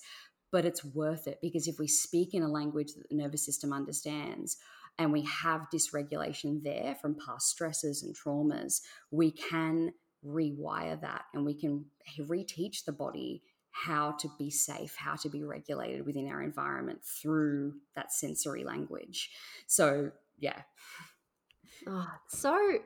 But 0.51 0.65
it's 0.65 0.83
worth 0.83 1.27
it 1.27 1.39
because 1.41 1.69
if 1.69 1.79
we 1.79 1.87
speak 1.87 2.33
in 2.33 2.43
a 2.43 2.49
language 2.49 2.91
that 2.97 3.07
the 3.07 3.15
nervous 3.15 3.45
system 3.45 3.71
understands, 3.71 4.57
and 5.01 5.11
we 5.11 5.23
have 5.23 5.67
dysregulation 5.73 6.63
there 6.63 6.95
from 7.01 7.15
past 7.15 7.49
stresses 7.49 8.03
and 8.03 8.15
traumas, 8.15 8.81
we 9.09 9.31
can 9.31 9.93
rewire 10.25 10.99
that 11.01 11.23
and 11.33 11.45
we 11.45 11.53
can 11.53 11.85
reteach 12.19 12.85
the 12.85 12.91
body 12.91 13.41
how 13.71 14.11
to 14.11 14.29
be 14.37 14.49
safe, 14.51 14.95
how 14.95 15.15
to 15.15 15.29
be 15.29 15.43
regulated 15.43 16.05
within 16.05 16.27
our 16.27 16.41
environment 16.41 17.03
through 17.03 17.73
that 17.95 18.11
sensory 18.11 18.63
language. 18.63 19.31
So, 19.65 20.11
yeah. 20.37 20.61
Oh, 21.87 22.07
so 22.27 22.79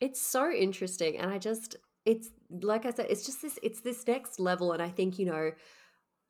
it's 0.00 0.20
so 0.20 0.50
interesting. 0.50 1.18
And 1.18 1.30
I 1.30 1.38
just, 1.38 1.76
it's 2.06 2.30
like 2.50 2.86
I 2.86 2.90
said, 2.90 3.06
it's 3.10 3.26
just 3.26 3.42
this, 3.42 3.58
it's 3.62 3.80
this 3.80 4.06
next 4.06 4.40
level. 4.40 4.72
And 4.72 4.80
I 4.80 4.88
think, 4.88 5.18
you 5.18 5.26
know, 5.26 5.50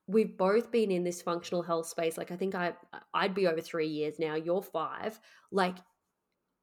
we've 0.09 0.37
both 0.37 0.73
been 0.73 0.91
in 0.91 1.05
this 1.05 1.23
functional 1.23 1.63
health 1.63 1.87
space. 1.87 2.17
Like 2.17 2.33
I 2.33 2.37
think 2.37 2.55
I, 2.55 2.73
I'd 3.15 3.35
be 3.35 3.47
over 3.47 3.61
three 3.61 3.87
years 3.87 4.19
now. 4.19 4.35
You're 4.35 4.63
five. 4.63 5.21
Like 5.53 5.77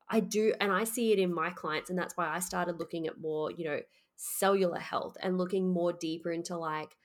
I 0.09 0.19
do, 0.19 0.53
and 0.59 0.71
I 0.71 0.83
see 0.83 1.13
it 1.13 1.19
in 1.19 1.33
my 1.33 1.51
clients, 1.51 1.89
and 1.89 1.97
that's 1.97 2.17
why 2.17 2.27
I 2.27 2.39
started 2.39 2.79
looking 2.79 3.07
at 3.07 3.19
more, 3.19 3.51
you 3.51 3.65
know, 3.65 3.79
cellular 4.17 4.79
health 4.79 5.15
and 5.21 5.37
looking 5.37 5.71
more 5.71 5.93
deeper 5.93 6.31
into 6.31 6.57
like 6.57 6.95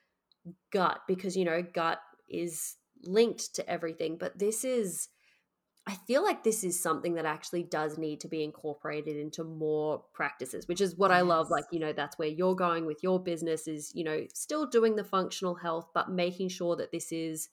gut 0.73 1.01
because 1.09 1.37
you 1.37 1.45
know 1.45 1.63
gut 1.63 1.99
is 2.29 2.77
linked 3.05 3.55
to 3.55 3.69
everything. 3.69 4.17
But 4.19 4.39
this 4.39 4.65
is, 4.65 5.09
I 5.91 5.97
feel 6.07 6.23
like 6.23 6.45
this 6.45 6.63
is 6.63 6.81
something 6.81 7.15
that 7.15 7.25
actually 7.25 7.65
does 7.65 7.99
need 7.99 8.21
to 8.21 8.29
be 8.29 8.45
incorporated 8.45 9.17
into 9.17 9.43
more 9.43 10.05
practices, 10.13 10.69
which 10.69 10.81
is 10.81 10.97
what 10.97 11.11
yes. 11.11 11.19
I 11.19 11.21
love. 11.23 11.51
Like, 11.51 11.65
you 11.73 11.81
know, 11.81 11.93
that's 11.93 12.17
where 12.17 12.29
you're 12.29 12.55
going 12.55 12.87
with 12.87 13.03
your 13.03 13.21
business 13.21 13.67
is, 13.67 13.91
you 13.93 14.05
know, 14.05 14.25
still 14.33 14.67
doing 14.67 14.95
the 14.95 15.03
functional 15.03 15.57
health, 15.57 15.89
but 15.93 16.09
making 16.09 16.51
sure 16.51 16.77
that 16.77 16.93
this 16.93 17.11
is 17.11 17.49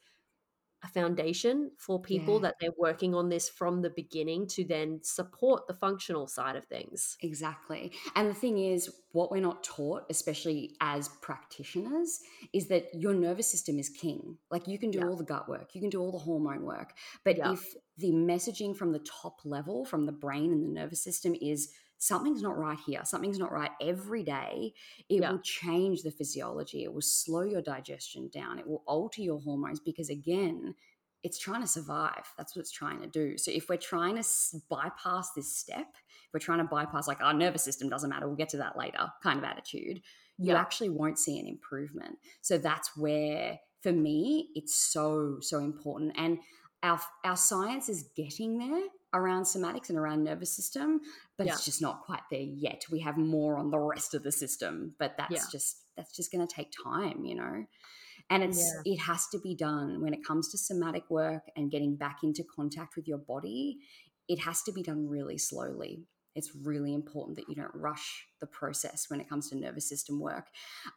a 0.84 0.88
foundation 0.88 1.71
for 1.78 1.99
people 1.99 2.36
yeah. 2.36 2.41
that 2.41 2.55
they're 2.59 2.69
working 2.78 3.15
on 3.15 3.30
this 3.30 3.49
from 3.49 3.82
the 3.82 3.89
beginning 3.89 4.47
to 4.47 4.63
then 4.63 4.99
support 5.01 5.65
the 5.67 5.73
functional 5.73 6.28
side 6.28 6.55
of 6.55 6.65
things. 6.65 7.17
Exactly. 7.21 7.91
And 8.15 8.30
the 8.30 8.36
thing 8.36 8.59
is, 8.59 8.91
what 9.11 9.32
we're 9.32 9.41
not 9.41 9.63
taught, 9.63 10.03
especially 10.09 10.75
as 10.80 11.09
practitioners, 11.21 12.19
is 12.53 12.67
that 12.67 12.86
your 12.93 13.15
nervous 13.15 13.49
system 13.49 13.80
is 13.80 13.89
king. 13.89 14.38
Like 14.51 14.67
you 14.67 14.78
can 14.78 14.91
do 14.91 14.99
yeah. 14.99 15.05
all 15.05 15.17
the 15.17 15.23
gut 15.23 15.49
work, 15.49 15.73
you 15.73 15.82
can 15.82 15.89
do 15.89 15.99
all 15.99 16.11
the 16.11 16.19
hormone 16.19 16.63
work. 16.63 16.93
But 17.23 17.38
yeah. 17.38 17.53
if 17.53 17.73
the 17.97 18.11
messaging 18.11 18.78
from 18.78 18.91
the 18.91 18.99
top 18.99 19.39
level, 19.43 19.84
from 19.84 20.05
the 20.05 20.11
brain 20.11 20.51
and 20.51 20.63
the 20.63 20.80
nervous 20.80 21.03
system, 21.03 21.36
is 21.41 21.71
something's 21.97 22.41
not 22.41 22.57
right 22.57 22.79
here. 22.85 23.01
Something's 23.03 23.39
not 23.39 23.51
right 23.51 23.71
every 23.81 24.23
day. 24.23 24.73
It 25.09 25.21
yeah. 25.21 25.31
will 25.31 25.39
change 25.39 26.03
the 26.03 26.11
physiology. 26.11 26.83
It 26.83 26.93
will 26.93 27.01
slow 27.01 27.41
your 27.41 27.61
digestion 27.61 28.29
down. 28.33 28.59
It 28.59 28.67
will 28.67 28.83
alter 28.85 29.21
your 29.21 29.39
hormones 29.39 29.79
because, 29.79 30.09
again, 30.09 30.75
it's 31.23 31.39
trying 31.39 31.61
to 31.61 31.67
survive. 31.67 32.31
That's 32.37 32.55
what 32.55 32.61
it's 32.61 32.71
trying 32.71 33.01
to 33.01 33.07
do. 33.07 33.37
So, 33.37 33.51
if 33.51 33.69
we're 33.69 33.77
trying 33.77 34.15
to 34.15 34.23
bypass 34.69 35.31
this 35.35 35.55
step, 35.55 35.87
if 36.27 36.33
we're 36.33 36.39
trying 36.39 36.59
to 36.59 36.65
bypass, 36.65 37.07
like, 37.07 37.21
our 37.21 37.33
nervous 37.33 37.63
system 37.63 37.89
doesn't 37.89 38.09
matter, 38.09 38.27
we'll 38.27 38.35
get 38.35 38.49
to 38.49 38.57
that 38.57 38.77
later 38.77 39.11
kind 39.23 39.39
of 39.39 39.45
attitude, 39.45 40.01
you 40.37 40.53
actually 40.53 40.89
won't 40.89 41.17
see 41.17 41.39
an 41.39 41.47
improvement. 41.47 42.17
So, 42.41 42.57
that's 42.57 42.95
where, 42.95 43.59
for 43.81 43.91
me, 43.91 44.49
it's 44.53 44.75
so, 44.75 45.37
so 45.41 45.59
important. 45.59 46.13
And 46.15 46.39
our, 46.83 46.99
our 47.25 47.35
science 47.35 47.89
is 47.89 48.09
getting 48.15 48.59
there 48.59 48.83
around 49.18 49.43
somatics 49.43 49.89
and 49.89 49.97
around 49.97 50.24
nervous 50.24 50.55
system, 50.55 51.01
but 51.38 51.47
yeah. 51.47 51.53
it's 51.53 51.65
just 51.65 51.82
not 51.82 52.01
quite 52.01 52.22
there 52.32 52.39
yet. 52.39 52.86
We 52.91 52.99
have 53.01 53.18
more 53.18 53.57
on 53.57 53.72
the 53.72 53.80
rest 53.80 54.13
of 54.13 54.24
the 54.24 54.32
system, 54.32 54.93
but 54.99 55.15
that's 55.18 55.32
yeah. 55.32 55.43
just 55.51 55.78
that's 55.95 56.15
just 56.15 56.32
going 56.32 56.45
to 56.45 56.53
take 56.53 56.72
time, 56.84 57.26
you 57.26 57.36
know. 57.36 57.65
And 58.30 58.43
it's 58.43 58.74
yeah. 58.86 58.93
it 58.93 58.97
has 58.97 59.28
to 59.28 59.39
be 59.39 59.55
done 59.55 60.01
when 60.01 60.13
it 60.13 60.26
comes 60.26 60.49
to 60.49 60.57
somatic 60.57 61.09
work 61.09 61.43
and 61.55 61.72
getting 61.72 61.95
back 61.95 62.20
into 62.24 62.43
contact 62.43 62.95
with 62.95 63.07
your 63.07 63.18
body. 63.18 63.80
It 64.28 64.39
has 64.39 64.61
to 64.63 64.72
be 64.72 64.84
done 64.84 65.07
really 65.07 65.38
slowly. 65.38 66.05
It's 66.38 66.55
really 66.55 66.93
important 66.93 67.36
that 67.38 67.49
you 67.49 67.55
don't 67.55 67.74
rush 67.74 68.28
the 68.39 68.45
process 68.45 69.05
when 69.07 69.20
it 69.20 69.28
comes 69.28 69.49
to 69.49 69.57
nervous 69.57 69.89
system 69.89 70.20
work. 70.20 70.45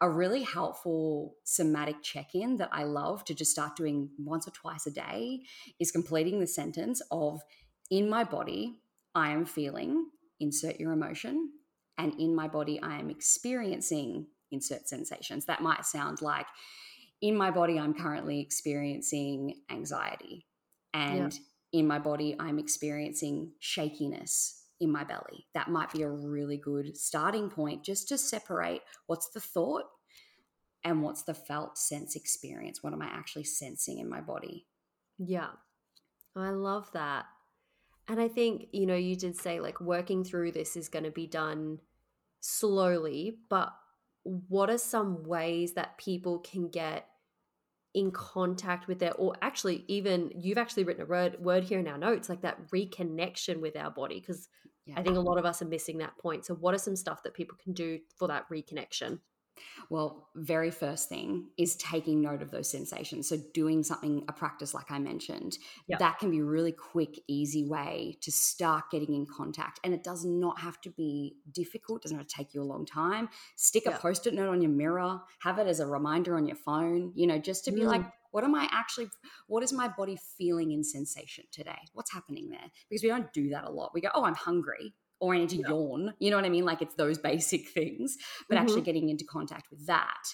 A 0.03 0.11
really 0.11 0.43
helpful 0.43 1.37
somatic 1.45 2.03
check 2.03 2.35
in 2.35 2.57
that 2.57 2.68
I 2.73 2.85
love 2.85 3.25
to 3.25 3.35
just 3.35 3.51
start 3.51 3.75
doing 3.75 4.11
once 4.18 4.47
or 4.47 4.51
twice 4.51 4.87
a 4.87 4.91
day 4.91 5.41
is 5.79 5.91
completing 5.91 6.41
the 6.41 6.47
sentence 6.47 7.01
of 7.11 7.41
in 7.91 8.09
my 8.09 8.24
body, 8.24 8.76
I 9.14 9.30
am 9.30 9.45
feeling, 9.45 10.07
insert 10.38 10.78
your 10.78 10.93
emotion, 10.93 11.51
and 11.99 12.14
in 12.18 12.34
my 12.34 12.49
body, 12.49 12.80
I 12.80 12.99
am 12.99 13.11
experiencing, 13.11 14.26
insert 14.51 14.88
sensations. 14.88 15.47
That 15.47 15.62
might 15.62 15.84
sound 15.84 16.22
like, 16.22 16.47
in 17.20 17.36
my 17.36 17.51
body, 17.51 17.78
I'm 17.78 17.93
currently 17.93 18.41
experiencing 18.41 19.61
anxiety. 19.70 20.47
And 20.95 21.32
yeah. 21.32 21.80
in 21.80 21.86
my 21.86 21.99
body, 21.99 22.36
I'm 22.38 22.59
experiencing 22.59 23.53
shakiness 23.59 24.64
in 24.80 24.91
my 24.91 25.05
belly. 25.05 25.47
That 25.55 25.68
might 25.68 25.93
be 25.93 26.03
a 26.03 26.09
really 26.09 26.57
good 26.57 26.97
starting 26.97 27.51
point 27.51 27.84
just 27.84 28.09
to 28.09 28.16
separate 28.16 28.80
what's 29.07 29.28
the 29.28 29.41
thought 29.41 29.84
and 30.82 31.03
what's 31.03 31.22
the 31.24 31.34
felt 31.34 31.76
sense 31.76 32.16
experience. 32.16 32.82
What 32.82 32.95
am 32.95 33.03
I 33.03 33.09
actually 33.09 33.45
sensing 33.45 33.99
in 33.99 34.09
my 34.09 34.22
body? 34.22 34.66
Yeah. 35.18 35.51
I 36.34 36.51
love 36.51 36.91
that. 36.93 37.26
And 38.11 38.20
I 38.20 38.26
think, 38.26 38.66
you 38.72 38.86
know, 38.86 38.96
you 38.96 39.14
did 39.14 39.36
say 39.36 39.61
like 39.61 39.80
working 39.80 40.24
through 40.24 40.50
this 40.50 40.76
is 40.76 40.88
going 40.88 41.04
to 41.04 41.12
be 41.12 41.28
done 41.28 41.78
slowly, 42.40 43.36
but 43.48 43.72
what 44.24 44.68
are 44.68 44.78
some 44.78 45.22
ways 45.22 45.74
that 45.74 45.96
people 45.96 46.40
can 46.40 46.68
get 46.68 47.06
in 47.94 48.11
contact 48.11 48.88
with 48.88 48.98
their 48.98 49.12
or 49.12 49.34
actually 49.42 49.84
even 49.86 50.32
you've 50.34 50.58
actually 50.58 50.82
written 50.82 51.04
a 51.04 51.06
word 51.06 51.36
word 51.40 51.62
here 51.62 51.78
in 51.78 51.88
our 51.88 51.98
notes 51.98 52.28
like 52.28 52.42
that 52.42 52.68
reconnection 52.70 53.61
with 53.61 53.76
our 53.76 53.90
body 53.90 54.20
because 54.20 54.48
yeah. 54.86 54.94
i 54.96 55.02
think 55.02 55.16
a 55.16 55.20
lot 55.20 55.38
of 55.38 55.44
us 55.44 55.61
are 55.61 55.64
missing 55.64 55.98
that 55.98 56.16
point 56.16 56.46
so 56.46 56.54
what 56.54 56.72
are 56.72 56.78
some 56.78 56.94
stuff 56.94 57.20
that 57.24 57.34
people 57.34 57.56
can 57.61 57.72
do 57.72 57.98
for 58.16 58.28
that 58.28 58.48
reconnection 58.48 59.18
well, 59.88 60.28
very 60.36 60.70
first 60.70 61.08
thing 61.08 61.48
is 61.58 61.76
taking 61.76 62.20
note 62.20 62.42
of 62.42 62.50
those 62.50 62.70
sensations. 62.70 63.28
So, 63.28 63.36
doing 63.54 63.82
something, 63.82 64.24
a 64.28 64.32
practice 64.32 64.74
like 64.74 64.90
I 64.90 64.98
mentioned, 64.98 65.58
yep. 65.88 65.98
that 65.98 66.18
can 66.18 66.30
be 66.30 66.38
a 66.38 66.44
really 66.44 66.72
quick, 66.72 67.20
easy 67.28 67.66
way 67.66 68.16
to 68.20 68.30
start 68.30 68.84
getting 68.90 69.14
in 69.14 69.26
contact. 69.26 69.80
And 69.84 69.94
it 69.94 70.04
does 70.04 70.24
not 70.24 70.61
have 70.61 70.80
to 70.82 70.90
be 70.90 71.36
difficult, 71.52 72.00
it 72.00 72.02
doesn't 72.04 72.18
have 72.18 72.26
to 72.26 72.34
take 72.34 72.54
you 72.54 72.62
a 72.62 72.64
long 72.64 72.86
time. 72.86 73.28
Stick 73.56 73.86
a 73.86 73.92
post 73.92 74.26
it 74.26 74.34
note 74.34 74.48
on 74.48 74.62
your 74.62 74.70
mirror, 74.70 75.20
have 75.40 75.58
it 75.58 75.66
as 75.66 75.80
a 75.80 75.86
reminder 75.86 76.36
on 76.36 76.46
your 76.46 76.56
phone, 76.56 77.12
you 77.14 77.26
know, 77.26 77.38
just 77.38 77.64
to 77.64 77.72
be 77.72 77.80
mm. 77.80 77.86
like, 77.86 78.02
what 78.30 78.44
am 78.44 78.54
I 78.54 78.68
actually, 78.70 79.08
what 79.48 79.62
is 79.62 79.72
my 79.72 79.88
body 79.88 80.16
feeling 80.38 80.72
in 80.72 80.84
sensation 80.84 81.44
today? 81.50 81.78
What's 81.94 82.12
happening 82.12 82.48
there? 82.48 82.70
Because 82.88 83.02
we 83.02 83.08
don't 83.08 83.32
do 83.32 83.50
that 83.50 83.64
a 83.64 83.70
lot. 83.70 83.90
We 83.92 84.00
go, 84.00 84.08
oh, 84.14 84.24
I'm 84.24 84.34
hungry 84.34 84.94
or 85.21 85.35
I 85.35 85.39
need 85.39 85.51
to 85.51 85.57
yeah. 85.57 85.68
yawn. 85.68 86.14
You 86.18 86.31
know 86.31 86.37
what 86.37 86.45
I 86.45 86.49
mean? 86.49 86.64
Like 86.64 86.83
it's 86.83 86.95
those 86.95 87.18
basic 87.18 87.68
things, 87.75 88.16
but 88.49 88.57
mm-hmm. 88.57 88.64
actually 88.64 88.83
getting 88.83 89.09
into 89.09 89.25
contact 89.25 89.71
with 89.71 89.87
that. 89.87 90.25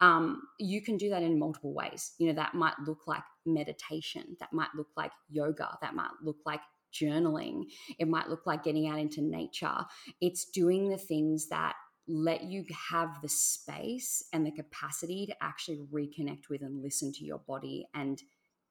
Um, 0.00 0.42
you 0.58 0.82
can 0.82 0.96
do 0.96 1.10
that 1.10 1.22
in 1.22 1.38
multiple 1.38 1.74
ways. 1.74 2.12
You 2.18 2.28
know, 2.28 2.34
that 2.34 2.54
might 2.54 2.78
look 2.86 3.06
like 3.06 3.22
meditation, 3.46 4.36
that 4.40 4.52
might 4.52 4.70
look 4.74 4.88
like 4.96 5.12
yoga, 5.28 5.76
that 5.82 5.94
might 5.94 6.10
look 6.22 6.38
like 6.46 6.60
journaling, 6.92 7.64
it 7.98 8.08
might 8.08 8.28
look 8.28 8.46
like 8.46 8.64
getting 8.64 8.88
out 8.88 8.98
into 8.98 9.22
nature. 9.22 9.84
It's 10.20 10.46
doing 10.46 10.88
the 10.88 10.98
things 10.98 11.48
that 11.48 11.74
let 12.08 12.42
you 12.42 12.64
have 12.90 13.20
the 13.22 13.28
space 13.28 14.24
and 14.32 14.44
the 14.44 14.50
capacity 14.50 15.26
to 15.26 15.34
actually 15.40 15.78
reconnect 15.92 16.48
with 16.50 16.62
and 16.62 16.82
listen 16.82 17.12
to 17.12 17.24
your 17.24 17.38
body 17.38 17.86
and 17.94 18.20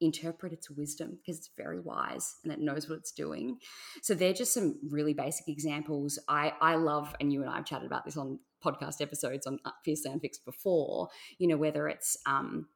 interpret 0.00 0.52
its 0.52 0.70
wisdom 0.70 1.18
because 1.20 1.38
it's 1.38 1.50
very 1.56 1.80
wise 1.80 2.36
and 2.42 2.52
it 2.52 2.60
knows 2.60 2.88
what 2.88 2.98
it's 2.98 3.12
doing. 3.12 3.58
So 4.02 4.14
they're 4.14 4.32
just 4.32 4.54
some 4.54 4.78
really 4.88 5.14
basic 5.14 5.48
examples. 5.48 6.18
I 6.28 6.52
I 6.60 6.76
love, 6.76 7.14
and 7.20 7.32
you 7.32 7.40
and 7.42 7.50
I 7.50 7.56
have 7.56 7.66
chatted 7.66 7.86
about 7.86 8.04
this 8.04 8.16
on 8.16 8.38
podcast 8.64 9.00
episodes 9.00 9.46
on 9.46 9.58
Fiercely 9.84 10.10
Unfixed 10.10 10.44
before. 10.44 11.08
You 11.38 11.48
know 11.48 11.56
whether 11.56 11.88
it's 11.88 12.16
um, 12.26 12.66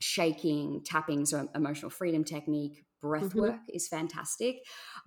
shaking, 0.00 0.82
tapping, 0.84 1.26
so 1.26 1.48
emotional 1.54 1.90
freedom 1.90 2.24
technique. 2.24 2.84
Breath 3.00 3.24
mm-hmm. 3.24 3.40
work 3.40 3.60
is 3.72 3.88
fantastic. 3.88 4.56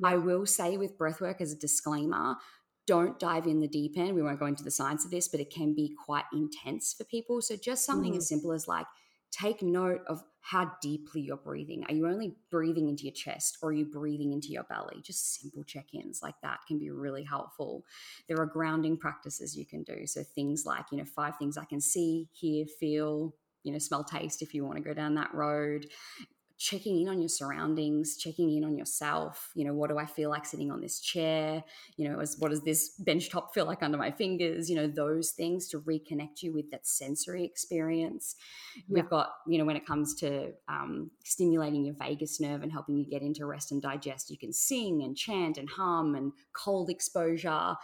I 0.04 0.16
will 0.16 0.48
say 0.48 0.78
with 0.78 0.98
breath 0.98 1.22
work 1.22 1.42
as 1.42 1.52
a 1.52 1.56
disclaimer, 1.56 2.38
don't 2.86 3.20
dive 3.20 3.46
in 3.48 3.60
the 3.60 3.68
deep 3.68 3.98
end. 3.98 4.16
We 4.16 4.24
won't 4.24 4.40
go 4.40 4.46
into 4.46 4.64
the 4.64 4.72
science 4.72 5.06
of 5.06 5.12
this, 5.12 5.28
but 5.28 5.40
it 5.40 5.54
can 5.54 5.74
be 5.74 5.96
quite 6.06 6.26
intense 6.34 6.94
for 6.98 7.04
people. 7.04 7.42
So 7.42 7.56
just 7.56 7.86
something 7.86 8.14
mm. 8.14 8.18
as 8.18 8.28
simple 8.28 8.52
as 8.52 8.68
like 8.68 8.88
take 9.34 9.64
note 9.64 10.02
of 10.08 10.24
how 10.42 10.72
deeply 10.82 11.22
you're 11.22 11.38
breathing. 11.38 11.84
Are 11.88 11.94
you 11.96 12.08
only 12.08 12.36
breathing 12.52 12.90
into 12.90 13.04
your 13.04 13.14
chest 13.14 13.58
or 13.62 13.70
are 13.70 13.74
you 13.74 13.86
breathing 13.86 14.34
into 14.34 14.50
your 14.50 14.64
belly? 14.64 15.02
Just 15.02 15.40
simple 15.40 15.64
check 15.64 15.88
ins 15.94 16.22
like 16.22 16.36
that 16.44 16.60
can 16.68 16.78
be 16.78 16.92
really 16.92 17.24
helpful. 17.24 17.84
There 18.28 18.38
are 18.40 18.46
grounding 18.46 18.98
practices 18.98 19.58
you 19.58 19.66
can 19.66 19.84
do. 19.84 20.06
So 20.06 20.22
things 20.36 20.66
like, 20.66 20.86
you 20.92 20.98
know, 20.98 21.06
five 21.06 21.38
things 21.38 21.58
I 21.58 21.66
can 21.66 21.82
see, 21.82 22.28
hear, 22.34 22.66
feel, 22.80 23.36
you 23.64 23.72
know, 23.72 23.80
smell, 23.80 24.04
taste 24.04 24.42
if 24.42 24.54
you 24.54 24.66
want 24.66 24.78
to 24.78 24.84
go 24.84 24.94
down 24.94 25.16
that 25.16 25.34
road 25.34 25.88
checking 26.58 27.02
in 27.02 27.10
on 27.10 27.20
your 27.20 27.30
surroundings, 27.30 28.18
checking 28.18 28.56
in 28.56 28.64
on 28.64 28.78
yourself. 28.78 29.52
You 29.56 29.66
know, 29.66 29.74
what 29.74 29.90
do 29.90 29.98
I 29.98 30.06
feel 30.06 30.30
like 30.30 30.46
sitting 30.46 30.72
on 30.72 30.82
this 30.82 31.00
chair? 31.00 31.64
You 31.98 32.10
know, 32.10 32.20
as, 32.20 32.36
what 32.40 32.52
does 32.52 32.64
this 32.64 32.92
bench 33.00 33.30
top 33.30 33.54
feel 33.54 33.66
like 33.66 33.84
under 33.84 33.98
my 33.98 34.12
fingers? 34.12 34.70
You 34.70 34.76
know, 34.76 34.88
those 34.88 35.32
things 35.32 35.68
to 35.70 35.80
reconnect 35.80 36.42
you 36.42 36.54
with 36.54 36.72
that 36.72 36.88
sensory 36.88 37.44
experience. 37.44 38.36
Yeah. 38.76 38.82
We've 38.90 39.10
got, 39.10 39.30
you 39.48 39.58
know, 39.58 39.66
when 39.66 39.76
it 39.76 39.86
comes 39.86 40.16
to 40.16 40.52
um, 40.68 41.12
stimulating 41.26 41.86
your 41.86 41.96
vagus 41.96 42.40
nerve 42.40 42.64
and 42.64 42.72
helping 42.72 42.98
you 42.98 43.06
get 43.06 43.22
into 43.22 43.46
rest 43.46 43.72
and 43.72 43.82
digest, 43.82 44.30
you 44.30 44.38
can 44.38 44.54
sing 44.54 45.02
and 45.04 45.18
chant 45.18 45.58
and 45.58 45.70
hum 45.70 46.16
and 46.16 46.32
cold 46.54 46.90
exposure, 46.90 47.76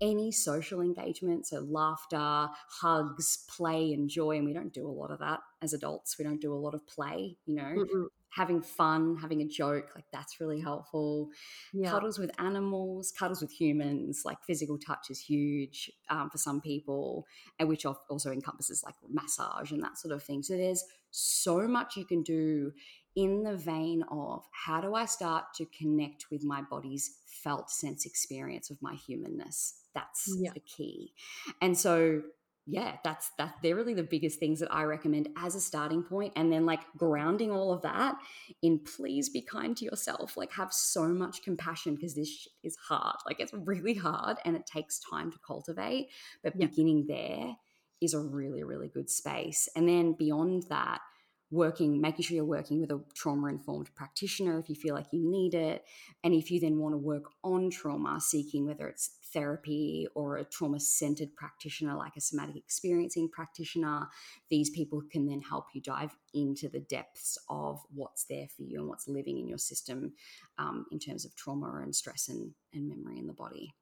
any 0.00 0.30
social 0.30 0.80
engagement. 0.80 1.46
So, 1.46 1.60
laughter, 1.60 2.48
hugs, 2.80 3.44
play, 3.48 3.92
and 3.92 4.08
joy. 4.08 4.36
And 4.36 4.46
we 4.46 4.52
don't 4.52 4.72
do 4.72 4.86
a 4.86 4.90
lot 4.90 5.10
of 5.10 5.18
that 5.20 5.40
as 5.62 5.72
adults. 5.72 6.16
We 6.18 6.24
don't 6.24 6.40
do 6.40 6.52
a 6.52 6.56
lot 6.56 6.74
of 6.74 6.86
play, 6.86 7.36
you 7.46 7.54
know. 7.54 7.62
Mm-mm 7.62 8.06
having 8.30 8.60
fun, 8.60 9.16
having 9.16 9.40
a 9.40 9.46
joke, 9.46 9.90
like 9.94 10.04
that's 10.12 10.40
really 10.40 10.60
helpful. 10.60 11.30
Yeah. 11.72 11.90
Cuddles 11.90 12.18
with 12.18 12.30
animals, 12.38 13.12
cuddles 13.16 13.40
with 13.40 13.50
humans, 13.50 14.22
like 14.24 14.38
physical 14.46 14.78
touch 14.78 15.10
is 15.10 15.20
huge 15.20 15.90
um, 16.10 16.30
for 16.30 16.38
some 16.38 16.60
people, 16.60 17.26
and 17.58 17.68
which 17.68 17.86
also 17.86 18.30
encompasses 18.30 18.82
like 18.84 18.94
massage 19.08 19.72
and 19.72 19.82
that 19.82 19.98
sort 19.98 20.14
of 20.14 20.22
thing. 20.22 20.42
So 20.42 20.56
there's 20.56 20.84
so 21.10 21.66
much 21.66 21.96
you 21.96 22.04
can 22.04 22.22
do 22.22 22.72
in 23.16 23.42
the 23.42 23.56
vein 23.56 24.04
of 24.10 24.44
how 24.52 24.80
do 24.80 24.94
I 24.94 25.06
start 25.06 25.46
to 25.56 25.66
connect 25.66 26.26
with 26.30 26.44
my 26.44 26.62
body's 26.62 27.16
felt 27.42 27.70
sense 27.70 28.04
experience 28.04 28.70
of 28.70 28.80
my 28.82 28.94
humanness? 28.94 29.74
That's 29.94 30.32
yeah. 30.38 30.50
the 30.52 30.60
key. 30.60 31.12
And 31.60 31.76
so 31.76 32.22
yeah, 32.70 32.96
that's 33.02 33.30
that. 33.38 33.54
They're 33.62 33.74
really 33.74 33.94
the 33.94 34.02
biggest 34.02 34.38
things 34.38 34.60
that 34.60 34.70
I 34.70 34.82
recommend 34.82 35.30
as 35.38 35.54
a 35.54 35.60
starting 35.60 36.02
point, 36.02 36.34
and 36.36 36.52
then 36.52 36.66
like 36.66 36.82
grounding 36.98 37.50
all 37.50 37.72
of 37.72 37.80
that 37.80 38.16
in 38.62 38.78
please 38.78 39.30
be 39.30 39.40
kind 39.40 39.74
to 39.78 39.86
yourself. 39.86 40.36
Like 40.36 40.52
have 40.52 40.70
so 40.70 41.08
much 41.08 41.42
compassion 41.42 41.94
because 41.94 42.14
this 42.14 42.46
is 42.62 42.76
hard. 42.76 43.16
Like 43.24 43.40
it's 43.40 43.54
really 43.54 43.94
hard, 43.94 44.36
and 44.44 44.54
it 44.54 44.66
takes 44.66 45.00
time 45.00 45.32
to 45.32 45.38
cultivate. 45.46 46.08
But 46.42 46.54
yeah. 46.56 46.66
beginning 46.66 47.06
there 47.08 47.56
is 48.02 48.12
a 48.12 48.20
really 48.20 48.62
really 48.62 48.88
good 48.88 49.08
space, 49.08 49.68
and 49.74 49.88
then 49.88 50.12
beyond 50.12 50.64
that, 50.68 51.00
working, 51.50 52.00
making 52.00 52.24
sure 52.24 52.34
you're 52.34 52.44
working 52.44 52.80
with 52.80 52.90
a 52.90 53.00
trauma 53.14 53.48
informed 53.48 53.94
practitioner 53.94 54.58
if 54.58 54.68
you 54.68 54.74
feel 54.74 54.94
like 54.94 55.06
you 55.12 55.20
need 55.20 55.54
it. 55.54 55.84
And 56.22 56.34
if 56.34 56.50
you 56.50 56.60
then 56.60 56.78
want 56.78 56.92
to 56.92 56.98
work 56.98 57.30
on 57.42 57.70
trauma, 57.70 58.20
seeking 58.20 58.66
whether 58.66 58.86
it's 58.86 59.16
therapy 59.32 60.06
or 60.14 60.36
a 60.36 60.44
trauma 60.44 60.78
centered 60.78 61.34
practitioner 61.36 61.96
like 61.96 62.16
a 62.16 62.20
somatic 62.20 62.56
experiencing 62.56 63.30
practitioner, 63.30 64.08
these 64.50 64.70
people 64.70 65.02
can 65.10 65.26
then 65.26 65.40
help 65.40 65.66
you 65.72 65.80
dive 65.80 66.14
into 66.34 66.68
the 66.68 66.80
depths 66.80 67.38
of 67.48 67.80
what's 67.94 68.24
there 68.24 68.48
for 68.54 68.62
you 68.62 68.80
and 68.80 68.88
what's 68.88 69.08
living 69.08 69.38
in 69.38 69.48
your 69.48 69.58
system 69.58 70.12
um, 70.58 70.84
in 70.92 70.98
terms 70.98 71.24
of 71.24 71.34
trauma 71.34 71.80
and 71.82 71.94
stress 71.94 72.28
and, 72.28 72.52
and 72.74 72.88
memory 72.88 73.18
in 73.18 73.26
the 73.26 73.32
body. 73.32 73.74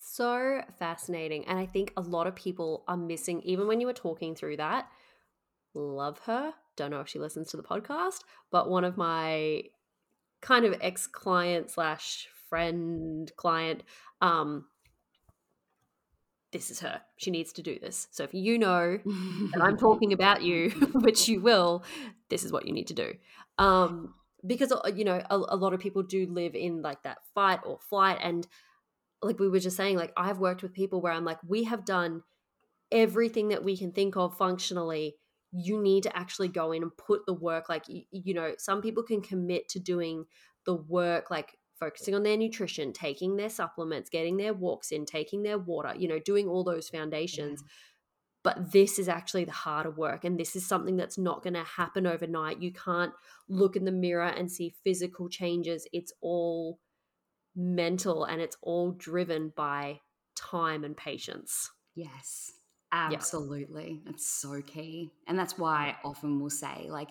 So 0.00 0.60
fascinating. 0.78 1.46
And 1.46 1.58
I 1.58 1.66
think 1.66 1.92
a 1.96 2.00
lot 2.00 2.26
of 2.26 2.34
people 2.34 2.84
are 2.86 2.96
missing, 2.96 3.40
even 3.42 3.66
when 3.66 3.80
you 3.80 3.86
were 3.86 3.94
talking 3.94 4.34
through 4.34 4.58
that, 4.58 4.88
love 5.74 6.20
her. 6.20 6.52
Don't 6.76 6.90
know 6.90 7.00
if 7.00 7.08
she 7.08 7.18
listens 7.18 7.48
to 7.50 7.56
the 7.56 7.62
podcast, 7.62 8.20
but 8.50 8.68
one 8.68 8.84
of 8.84 8.96
my 8.96 9.62
kind 10.40 10.64
of 10.64 10.76
ex 10.80 11.06
client 11.06 11.70
slash 11.70 12.28
friend 12.48 13.32
client 13.36 13.82
um 14.20 14.66
this 16.52 16.70
is 16.70 16.80
her. 16.80 17.00
She 17.16 17.32
needs 17.32 17.52
to 17.54 17.62
do 17.62 17.80
this. 17.80 18.06
So 18.12 18.22
if 18.22 18.32
you 18.32 18.58
know 18.58 18.98
that 19.52 19.60
i'm 19.60 19.76
talking 19.88 20.12
about 20.12 20.42
you 20.42 20.70
which 20.94 21.28
you 21.28 21.40
will 21.40 21.82
this 22.28 22.44
is 22.44 22.52
what 22.52 22.66
you 22.66 22.72
need 22.72 22.88
to 22.88 22.94
do. 22.94 23.14
Um 23.58 24.14
because 24.46 24.70
uh, 24.70 24.90
you 24.94 25.04
know 25.04 25.22
a, 25.30 25.36
a, 25.36 25.56
lot 25.56 25.72
of 25.72 25.80
people 25.80 26.02
do 26.02 26.26
live 26.26 26.54
in 26.54 26.82
like 26.82 27.02
that 27.04 27.18
fight 27.34 27.60
or 27.64 27.78
flight. 27.80 28.18
And 28.20 28.46
like 29.24 29.38
we 29.38 29.48
were 29.48 29.58
just 29.58 29.76
saying 29.76 29.96
like 29.96 30.12
i've 30.16 30.38
worked 30.38 30.62
with 30.62 30.72
people 30.72 31.00
where 31.00 31.12
i'm 31.12 31.24
like 31.24 31.38
we 31.46 31.64
have 31.64 31.84
done 31.84 32.22
everything 32.92 33.48
that 33.48 33.64
we 33.64 33.76
can 33.76 33.90
think 33.90 34.16
of 34.16 34.36
functionally 34.36 35.16
you 35.56 35.80
need 35.80 36.02
to 36.02 36.16
actually 36.16 36.48
go 36.48 36.72
in 36.72 36.82
and 36.82 36.96
put 36.96 37.24
the 37.26 37.32
work 37.32 37.68
like 37.68 37.84
you, 37.88 38.02
you 38.10 38.34
know 38.34 38.52
some 38.58 38.82
people 38.82 39.02
can 39.02 39.22
commit 39.22 39.68
to 39.68 39.78
doing 39.78 40.24
the 40.66 40.74
work 40.74 41.30
like 41.30 41.56
focusing 41.78 42.14
on 42.14 42.22
their 42.22 42.36
nutrition 42.36 42.92
taking 42.92 43.36
their 43.36 43.48
supplements 43.48 44.10
getting 44.10 44.36
their 44.36 44.52
walks 44.52 44.90
in 44.90 45.04
taking 45.06 45.42
their 45.42 45.58
water 45.58 45.92
you 45.96 46.08
know 46.08 46.18
doing 46.18 46.48
all 46.48 46.64
those 46.64 46.88
foundations. 46.88 47.62
Yeah. 47.62 47.68
but 48.42 48.72
this 48.72 48.98
is 48.98 49.08
actually 49.08 49.44
the 49.44 49.52
harder 49.52 49.90
work 49.90 50.24
and 50.24 50.38
this 50.38 50.56
is 50.56 50.66
something 50.66 50.96
that's 50.96 51.18
not 51.18 51.42
going 51.42 51.54
to 51.54 51.64
happen 51.64 52.06
overnight. 52.06 52.60
You 52.60 52.72
can't 52.72 53.12
look 53.48 53.76
in 53.76 53.84
the 53.84 53.92
mirror 53.92 54.26
and 54.26 54.50
see 54.50 54.74
physical 54.84 55.28
changes. 55.28 55.86
It's 55.92 56.12
all 56.20 56.78
mental 57.56 58.24
and 58.24 58.42
it's 58.42 58.56
all 58.60 58.90
driven 58.90 59.52
by 59.56 60.00
time 60.36 60.84
and 60.84 60.96
patience. 60.96 61.70
Yes 61.94 62.52
Absolutely. 62.94 64.00
It's 64.06 64.26
so 64.26 64.62
key. 64.62 65.10
And 65.26 65.38
that's 65.38 65.58
why 65.58 65.96
I 66.02 66.08
often 66.08 66.40
will 66.40 66.50
say, 66.50 66.86
like, 66.88 67.08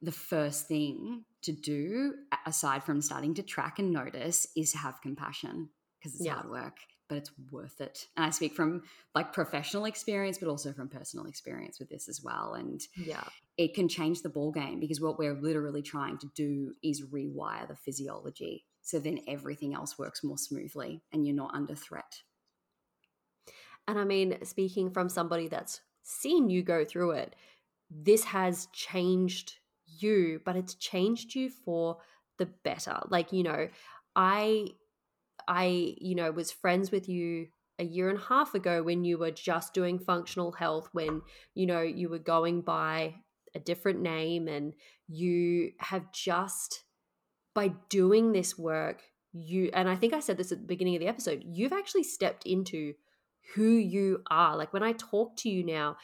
the 0.00 0.12
first 0.12 0.68
thing 0.68 1.24
to 1.42 1.52
do, 1.52 2.14
aside 2.46 2.84
from 2.84 3.02
starting 3.02 3.34
to 3.34 3.42
track 3.42 3.78
and 3.78 3.92
notice, 3.92 4.46
is 4.56 4.72
have 4.74 5.00
compassion 5.02 5.70
because 5.98 6.14
it's 6.14 6.24
yeah. 6.24 6.34
hard 6.34 6.50
work, 6.50 6.76
but 7.08 7.18
it's 7.18 7.32
worth 7.50 7.80
it. 7.80 8.06
And 8.16 8.24
I 8.24 8.30
speak 8.30 8.54
from 8.54 8.82
like 9.14 9.32
professional 9.32 9.86
experience, 9.86 10.38
but 10.38 10.48
also 10.48 10.72
from 10.72 10.88
personal 10.88 11.26
experience 11.26 11.80
with 11.80 11.88
this 11.88 12.08
as 12.08 12.22
well. 12.22 12.54
And 12.54 12.80
yeah, 12.96 13.24
it 13.56 13.74
can 13.74 13.88
change 13.88 14.22
the 14.22 14.28
ball 14.28 14.52
game 14.52 14.78
because 14.78 15.00
what 15.00 15.18
we're 15.18 15.40
literally 15.40 15.82
trying 15.82 16.18
to 16.18 16.28
do 16.36 16.74
is 16.82 17.02
rewire 17.02 17.66
the 17.66 17.74
physiology. 17.74 18.66
So 18.82 19.00
then 19.00 19.18
everything 19.26 19.74
else 19.74 19.98
works 19.98 20.22
more 20.22 20.38
smoothly 20.38 21.02
and 21.12 21.26
you're 21.26 21.34
not 21.34 21.54
under 21.54 21.74
threat. 21.74 22.22
And 23.88 23.98
I 23.98 24.04
mean, 24.04 24.44
speaking 24.44 24.90
from 24.90 25.08
somebody 25.08 25.48
that's 25.48 25.80
seen 26.02 26.50
you 26.50 26.62
go 26.62 26.84
through 26.84 27.12
it, 27.12 27.34
this 27.90 28.22
has 28.24 28.68
changed 28.72 29.54
you, 29.86 30.40
but 30.44 30.56
it's 30.56 30.74
changed 30.74 31.34
you 31.34 31.48
for 31.48 31.96
the 32.36 32.46
better. 32.46 33.00
Like, 33.08 33.32
you 33.32 33.42
know, 33.42 33.68
I 34.14 34.68
I, 35.48 35.94
you 35.98 36.14
know, 36.14 36.30
was 36.30 36.52
friends 36.52 36.90
with 36.90 37.08
you 37.08 37.48
a 37.78 37.84
year 37.84 38.10
and 38.10 38.18
a 38.18 38.22
half 38.22 38.54
ago 38.54 38.82
when 38.82 39.04
you 39.04 39.16
were 39.16 39.30
just 39.30 39.72
doing 39.72 39.98
functional 39.98 40.52
health 40.52 40.90
when, 40.92 41.22
you 41.54 41.64
know, 41.64 41.80
you 41.80 42.10
were 42.10 42.18
going 42.18 42.60
by 42.60 43.14
a 43.54 43.58
different 43.58 44.02
name 44.02 44.48
and 44.48 44.74
you 45.06 45.72
have 45.78 46.12
just 46.12 46.84
by 47.54 47.68
doing 47.88 48.32
this 48.32 48.58
work, 48.58 49.02
you 49.32 49.70
and 49.72 49.88
I 49.88 49.96
think 49.96 50.12
I 50.12 50.20
said 50.20 50.36
this 50.36 50.52
at 50.52 50.58
the 50.58 50.66
beginning 50.66 50.96
of 50.96 51.00
the 51.00 51.08
episode, 51.08 51.42
you've 51.46 51.72
actually 51.72 52.02
stepped 52.02 52.44
into 52.44 52.94
who 53.54 53.70
you 53.72 54.22
are. 54.30 54.56
Like 54.56 54.72
when 54.72 54.82
I 54.82 54.92
talk 54.92 55.36
to 55.38 55.48
you 55.48 55.64
now, 55.64 55.96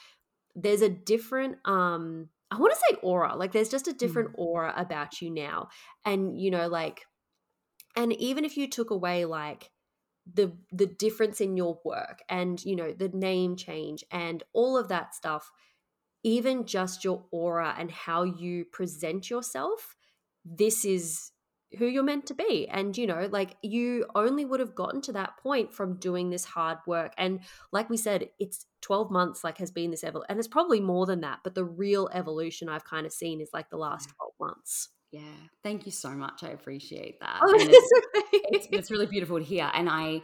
there's 0.55 0.82
a 0.82 0.88
different 0.88 1.57
um 1.64 2.28
I 2.51 2.59
want 2.59 2.72
to 2.72 2.80
say 2.88 2.99
aura. 3.03 3.34
Like 3.36 3.53
there's 3.53 3.68
just 3.68 3.88
a 3.88 3.92
different 3.92 4.30
mm. 4.30 4.38
aura 4.38 4.72
about 4.76 5.20
you 5.20 5.30
now. 5.30 5.68
And 6.05 6.38
you 6.40 6.51
know 6.51 6.68
like 6.68 7.03
and 7.97 8.12
even 8.14 8.45
if 8.45 8.57
you 8.57 8.68
took 8.68 8.90
away 8.90 9.24
like 9.24 9.70
the 10.32 10.53
the 10.72 10.86
difference 10.86 11.40
in 11.40 11.57
your 11.57 11.78
work 11.84 12.22
and 12.28 12.64
you 12.64 12.76
know 12.76 12.92
the 12.92 13.09
name 13.09 13.57
change 13.57 14.05
and 14.11 14.42
all 14.53 14.78
of 14.78 14.88
that 14.88 15.14
stuff 15.14 15.51
even 16.22 16.64
just 16.64 17.05
your 17.05 17.26
aura 17.30 17.74
and 17.78 17.90
how 17.90 18.22
you 18.22 18.64
present 18.64 19.28
yourself 19.28 19.97
this 20.45 20.84
is 20.84 21.30
who 21.78 21.86
you're 21.86 22.02
meant 22.02 22.26
to 22.26 22.34
be. 22.34 22.68
And 22.68 22.96
you 22.96 23.06
know 23.06 23.28
like 23.30 23.56
you 23.62 24.06
only 24.14 24.44
would 24.44 24.60
have 24.60 24.74
gotten 24.74 25.00
to 25.02 25.12
that 25.12 25.36
point 25.38 25.72
from 25.72 25.96
doing 25.96 26.30
this 26.30 26.44
hard 26.44 26.78
work. 26.86 27.12
And 27.18 27.40
like 27.72 27.90
we 27.90 27.96
said 27.96 28.28
it's 28.38 28.66
12 28.82 29.10
months 29.10 29.44
like 29.44 29.58
has 29.58 29.70
been 29.70 29.90
this 29.90 30.04
evol 30.04 30.22
and 30.28 30.38
it's 30.38 30.48
probably 30.48 30.78
more 30.78 31.06
than 31.06 31.22
that 31.22 31.38
but 31.42 31.54
the 31.54 31.64
real 31.64 32.10
evolution 32.12 32.68
i've 32.68 32.84
kind 32.84 33.06
of 33.06 33.12
seen 33.14 33.40
is 33.40 33.48
like 33.54 33.70
the 33.70 33.78
last 33.78 34.10
12 34.18 34.32
months. 34.38 34.90
Yeah. 35.10 35.20
Thank 35.62 35.86
you 35.86 35.92
so 35.92 36.10
much. 36.10 36.42
I 36.42 36.48
appreciate 36.48 37.20
that. 37.20 37.38
Oh, 37.40 37.54
it's, 37.56 37.92
okay. 38.18 38.42
it's, 38.50 38.68
it's 38.72 38.90
really 38.90 39.06
beautiful 39.06 39.38
to 39.38 39.44
hear. 39.44 39.70
And 39.72 39.88
i 39.88 40.20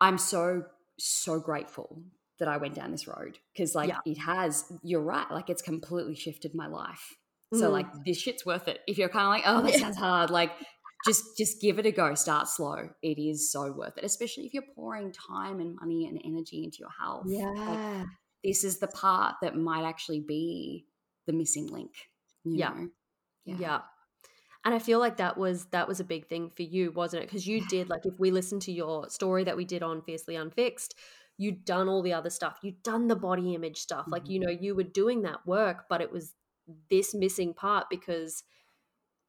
i'm 0.00 0.18
so 0.18 0.64
so 0.98 1.38
grateful 1.38 2.02
that 2.40 2.48
i 2.48 2.56
went 2.56 2.74
down 2.74 2.90
this 2.90 3.06
road 3.06 3.38
because 3.52 3.74
like 3.76 3.90
yeah. 3.90 3.98
it 4.04 4.18
has 4.18 4.64
you're 4.82 5.00
right 5.00 5.30
like 5.30 5.48
it's 5.48 5.62
completely 5.62 6.16
shifted 6.16 6.54
my 6.54 6.66
life. 6.66 7.16
So 7.52 7.68
mm. 7.68 7.72
like 7.72 7.86
this 8.04 8.18
shit's 8.18 8.44
worth 8.44 8.68
it. 8.68 8.80
If 8.86 8.98
you're 8.98 9.08
kind 9.08 9.26
of 9.26 9.30
like, 9.30 9.42
oh, 9.46 9.66
this 9.66 9.80
sounds 9.80 9.96
hard, 9.96 10.30
like 10.30 10.52
just 11.04 11.36
just 11.36 11.60
give 11.60 11.78
it 11.78 11.86
a 11.86 11.92
go. 11.92 12.14
Start 12.14 12.48
slow. 12.48 12.88
It 13.02 13.18
is 13.18 13.50
so 13.50 13.72
worth 13.72 13.96
it, 13.98 14.04
especially 14.04 14.46
if 14.46 14.54
you're 14.54 14.64
pouring 14.74 15.12
time 15.12 15.60
and 15.60 15.76
money 15.76 16.06
and 16.06 16.20
energy 16.24 16.64
into 16.64 16.78
your 16.80 16.90
health. 16.98 17.24
Yeah. 17.26 17.50
Like, 17.50 18.06
this 18.42 18.64
is 18.64 18.78
the 18.78 18.88
part 18.88 19.36
that 19.42 19.56
might 19.56 19.84
actually 19.84 20.20
be 20.20 20.86
the 21.26 21.32
missing 21.32 21.66
link. 21.66 21.92
yeah. 22.44 22.74
yeah. 23.44 23.56
Yeah. 23.58 23.80
And 24.64 24.74
I 24.74 24.78
feel 24.78 24.98
like 24.98 25.18
that 25.18 25.36
was 25.36 25.66
that 25.66 25.86
was 25.86 26.00
a 26.00 26.04
big 26.04 26.26
thing 26.26 26.50
for 26.50 26.62
you, 26.62 26.90
wasn't 26.90 27.22
it? 27.22 27.26
Because 27.26 27.46
you 27.46 27.66
did 27.66 27.90
like 27.90 28.06
if 28.06 28.18
we 28.18 28.30
listen 28.30 28.60
to 28.60 28.72
your 28.72 29.10
story 29.10 29.44
that 29.44 29.56
we 29.56 29.66
did 29.66 29.82
on 29.82 30.00
Fiercely 30.00 30.36
Unfixed, 30.36 30.94
you'd 31.36 31.64
done 31.64 31.88
all 31.88 32.02
the 32.02 32.14
other 32.14 32.30
stuff. 32.30 32.58
You'd 32.62 32.82
done 32.82 33.08
the 33.08 33.16
body 33.16 33.54
image 33.54 33.76
stuff. 33.76 34.02
Mm-hmm. 34.02 34.12
Like, 34.12 34.28
you 34.28 34.40
know, 34.40 34.50
you 34.50 34.74
were 34.74 34.84
doing 34.84 35.22
that 35.22 35.46
work, 35.46 35.84
but 35.90 36.00
it 36.00 36.10
was 36.10 36.32
this 36.90 37.14
missing 37.14 37.52
part 37.52 37.86
because 37.90 38.42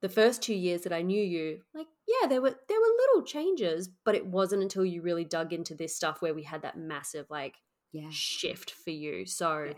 the 0.05 0.09
first 0.09 0.43
two 0.43 0.53
years 0.53 0.81
that 0.81 0.93
I 0.93 1.01
knew 1.01 1.19
you, 1.19 1.61
like, 1.73 1.87
yeah, 2.07 2.27
there 2.27 2.39
were 2.39 2.55
there 2.69 2.79
were 2.79 2.97
little 3.07 3.23
changes, 3.25 3.89
but 4.03 4.13
it 4.13 4.23
wasn't 4.23 4.61
until 4.61 4.85
you 4.85 5.01
really 5.01 5.25
dug 5.25 5.51
into 5.51 5.73
this 5.73 5.95
stuff 5.95 6.21
where 6.21 6.35
we 6.35 6.43
had 6.43 6.61
that 6.61 6.77
massive 6.77 7.25
like 7.31 7.55
yeah. 7.91 8.09
shift 8.11 8.69
for 8.69 8.91
you. 8.91 9.25
So 9.25 9.63
yes. 9.63 9.77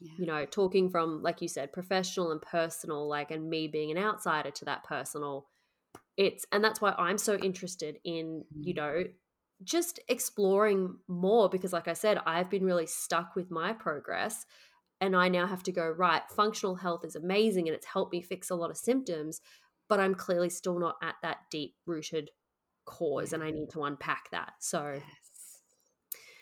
yeah. 0.00 0.12
you 0.18 0.26
know, 0.26 0.46
talking 0.46 0.88
from 0.88 1.24
like 1.24 1.42
you 1.42 1.48
said, 1.48 1.72
professional 1.72 2.30
and 2.30 2.40
personal, 2.40 3.08
like 3.08 3.32
and 3.32 3.50
me 3.50 3.66
being 3.66 3.90
an 3.90 3.98
outsider 3.98 4.52
to 4.52 4.64
that 4.66 4.84
personal, 4.84 5.48
it's 6.16 6.46
and 6.52 6.62
that's 6.62 6.80
why 6.80 6.94
I'm 6.96 7.18
so 7.18 7.34
interested 7.34 7.98
in, 8.04 8.44
you 8.56 8.72
mm. 8.72 8.76
know, 8.76 9.04
just 9.64 9.98
exploring 10.06 10.94
more 11.08 11.48
because 11.48 11.72
like 11.72 11.88
I 11.88 11.94
said, 11.94 12.20
I've 12.24 12.50
been 12.50 12.64
really 12.64 12.86
stuck 12.86 13.34
with 13.34 13.50
my 13.50 13.72
progress 13.72 14.46
and 15.00 15.16
I 15.16 15.28
now 15.28 15.46
have 15.46 15.62
to 15.64 15.72
go, 15.72 15.88
right, 15.88 16.22
functional 16.30 16.76
health 16.76 17.04
is 17.04 17.16
amazing 17.16 17.68
and 17.68 17.74
it's 17.74 17.86
helped 17.86 18.12
me 18.12 18.20
fix 18.20 18.50
a 18.50 18.54
lot 18.54 18.70
of 18.70 18.76
symptoms, 18.76 19.40
but 19.88 20.00
I'm 20.00 20.14
clearly 20.14 20.50
still 20.50 20.78
not 20.78 20.96
at 21.02 21.16
that 21.22 21.38
deep 21.50 21.74
rooted 21.86 22.30
cause 22.84 23.32
and 23.32 23.42
I 23.42 23.50
need 23.50 23.70
to 23.70 23.84
unpack 23.84 24.30
that. 24.30 24.52
So, 24.60 24.94
yes. 24.94 25.60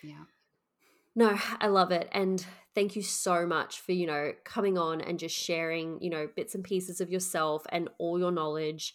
yeah. 0.02 0.24
No, 1.14 1.36
I 1.60 1.66
love 1.66 1.90
it. 1.90 2.08
And 2.12 2.44
thank 2.74 2.94
you 2.94 3.02
so 3.02 3.44
much 3.44 3.80
for, 3.80 3.92
you 3.92 4.06
know, 4.06 4.32
coming 4.44 4.78
on 4.78 5.00
and 5.00 5.18
just 5.18 5.36
sharing, 5.36 6.00
you 6.00 6.10
know, 6.10 6.28
bits 6.36 6.54
and 6.54 6.62
pieces 6.62 7.00
of 7.00 7.10
yourself 7.10 7.64
and 7.70 7.88
all 7.98 8.18
your 8.18 8.30
knowledge. 8.30 8.94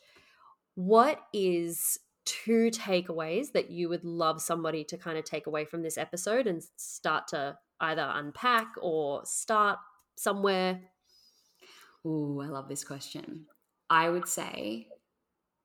What 0.76 1.20
is 1.34 2.00
two 2.26 2.70
takeaways 2.72 3.52
that 3.52 3.70
you 3.70 3.90
would 3.90 4.06
love 4.06 4.42
somebody 4.42 4.84
to 4.86 4.98
kind 4.98 5.18
of 5.18 5.26
take 5.26 5.48
away 5.48 5.66
from 5.66 5.84
this 5.84 5.98
episode 5.98 6.48
and 6.48 6.64
start 6.78 7.28
to 7.28 7.58
either 7.84 8.10
unpack 8.16 8.68
or 8.82 9.26
start 9.26 9.80
somewhere? 10.16 10.82
Oh, 12.06 12.42
I 12.42 12.48
love 12.48 12.68
this 12.68 12.84
question. 12.84 13.46
I 13.90 14.10
would 14.10 14.28
say 14.28 14.88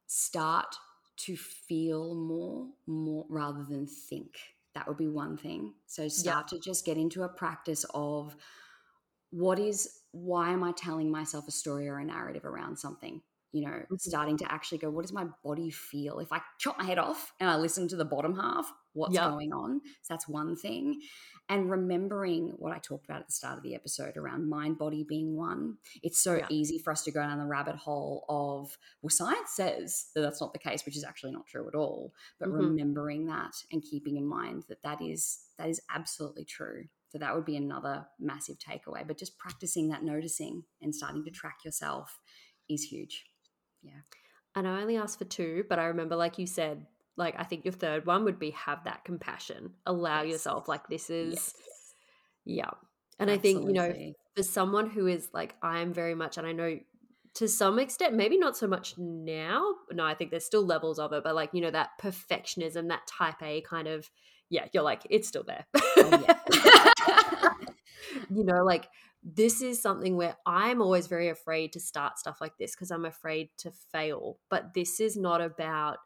start 0.06 0.76
to 1.18 1.36
feel 1.36 2.14
more, 2.14 2.68
more 2.86 3.26
rather 3.28 3.64
than 3.64 3.86
think. 3.86 4.36
That 4.74 4.86
would 4.86 4.96
be 4.96 5.08
one 5.08 5.36
thing. 5.36 5.74
So 5.86 6.08
start 6.08 6.48
to 6.48 6.60
just 6.60 6.84
get 6.84 6.96
into 6.96 7.22
a 7.24 7.28
practice 7.28 7.84
of 7.94 8.36
what 9.30 9.58
is 9.58 10.00
why 10.12 10.50
am 10.50 10.62
I 10.62 10.72
telling 10.72 11.10
myself 11.10 11.48
a 11.48 11.52
story 11.52 11.88
or 11.88 11.98
a 11.98 12.04
narrative 12.04 12.44
around 12.44 12.78
something? 12.78 13.22
You 13.52 13.62
know, 13.62 13.72
mm-hmm. 13.72 13.96
starting 13.96 14.36
to 14.38 14.52
actually 14.52 14.78
go, 14.78 14.90
what 14.90 15.02
does 15.02 15.12
my 15.12 15.26
body 15.42 15.70
feel? 15.70 16.18
If 16.18 16.32
I 16.32 16.40
chop 16.58 16.78
my 16.78 16.84
head 16.84 16.98
off 16.98 17.32
and 17.40 17.48
I 17.48 17.56
listen 17.56 17.88
to 17.88 17.96
the 17.96 18.04
bottom 18.04 18.36
half, 18.36 18.70
what's 18.92 19.14
yep. 19.14 19.30
going 19.30 19.52
on? 19.52 19.80
So 20.02 20.14
that's 20.14 20.28
one 20.28 20.54
thing. 20.54 21.00
And 21.48 21.70
remembering 21.70 22.52
what 22.58 22.72
I 22.72 22.78
talked 22.78 23.06
about 23.06 23.20
at 23.20 23.26
the 23.26 23.32
start 23.32 23.56
of 23.56 23.62
the 23.62 23.74
episode 23.74 24.18
around 24.18 24.50
mind 24.50 24.76
body 24.76 25.04
being 25.08 25.34
one. 25.34 25.76
It's 26.02 26.18
so 26.18 26.42
easy 26.50 26.78
for 26.78 26.92
us 26.92 27.04
to 27.04 27.10
go 27.10 27.20
down 27.20 27.38
the 27.38 27.46
rabbit 27.46 27.76
hole 27.76 28.26
of, 28.28 28.76
well, 29.00 29.10
science 29.10 29.52
says 29.54 30.08
that 30.14 30.20
that's 30.20 30.42
not 30.42 30.52
the 30.52 30.58
case, 30.58 30.84
which 30.84 30.96
is 30.96 31.04
actually 31.04 31.32
not 31.32 31.46
true 31.46 31.66
at 31.68 31.74
all. 31.74 32.12
But 32.38 32.50
mm-hmm. 32.50 32.58
remembering 32.58 33.26
that 33.26 33.54
and 33.72 33.82
keeping 33.82 34.18
in 34.18 34.26
mind 34.26 34.64
that 34.68 34.82
that 34.82 35.00
is 35.00 35.38
that 35.58 35.70
is 35.70 35.80
absolutely 35.94 36.44
true. 36.44 36.84
So 37.08 37.16
that 37.18 37.34
would 37.34 37.46
be 37.46 37.56
another 37.56 38.06
massive 38.20 38.56
takeaway. 38.58 39.06
But 39.06 39.18
just 39.18 39.38
practicing 39.38 39.88
that 39.88 40.04
noticing 40.04 40.64
and 40.82 40.94
starting 40.94 41.24
to 41.24 41.30
track 41.30 41.64
yourself 41.64 42.18
is 42.68 42.82
huge. 42.82 43.24
Yeah. 43.82 43.92
And 44.54 44.66
I 44.66 44.80
only 44.80 44.96
asked 44.96 45.18
for 45.18 45.24
two, 45.24 45.64
but 45.68 45.78
I 45.78 45.84
remember, 45.86 46.16
like 46.16 46.38
you 46.38 46.46
said, 46.46 46.86
like 47.16 47.34
I 47.38 47.44
think 47.44 47.64
your 47.64 47.72
third 47.72 48.06
one 48.06 48.24
would 48.24 48.38
be 48.38 48.50
have 48.50 48.84
that 48.84 49.04
compassion. 49.04 49.72
Allow 49.86 50.22
yes. 50.22 50.32
yourself, 50.32 50.68
like 50.68 50.88
this 50.88 51.10
is, 51.10 51.34
yes. 51.34 51.54
yeah. 52.44 52.70
And 53.18 53.30
Absolutely. 53.30 53.78
I 53.78 53.86
think, 53.86 53.96
you 54.00 54.06
know, 54.06 54.12
for 54.36 54.42
someone 54.42 54.88
who 54.88 55.06
is 55.06 55.28
like, 55.32 55.56
I 55.62 55.80
am 55.80 55.92
very 55.92 56.14
much, 56.14 56.38
and 56.38 56.46
I 56.46 56.52
know 56.52 56.78
to 57.34 57.46
some 57.46 57.78
extent, 57.78 58.14
maybe 58.14 58.36
not 58.36 58.56
so 58.56 58.66
much 58.66 58.96
now. 58.98 59.74
No, 59.92 60.04
I 60.04 60.14
think 60.14 60.30
there's 60.30 60.44
still 60.44 60.64
levels 60.64 60.98
of 60.98 61.12
it, 61.12 61.22
but 61.22 61.34
like, 61.34 61.50
you 61.52 61.60
know, 61.60 61.70
that 61.70 61.90
perfectionism, 62.00 62.88
that 62.88 63.06
type 63.06 63.40
A 63.42 63.60
kind 63.60 63.86
of, 63.86 64.10
yeah, 64.50 64.66
you're 64.72 64.82
like, 64.82 65.06
it's 65.10 65.28
still 65.28 65.44
there. 65.44 65.66
Oh, 65.76 66.24
yeah. 66.26 67.50
you 68.30 68.44
know, 68.44 68.64
like 68.64 68.88
this 69.22 69.60
is 69.60 69.80
something 69.80 70.16
where 70.16 70.36
I'm 70.46 70.80
always 70.80 71.06
very 71.06 71.28
afraid 71.28 71.72
to 71.72 71.80
start 71.80 72.18
stuff 72.18 72.40
like 72.40 72.56
this 72.58 72.74
because 72.74 72.90
I'm 72.90 73.04
afraid 73.04 73.50
to 73.58 73.70
fail. 73.70 74.38
But 74.48 74.74
this 74.74 75.00
is 75.00 75.16
not 75.16 75.40
about 75.40 75.98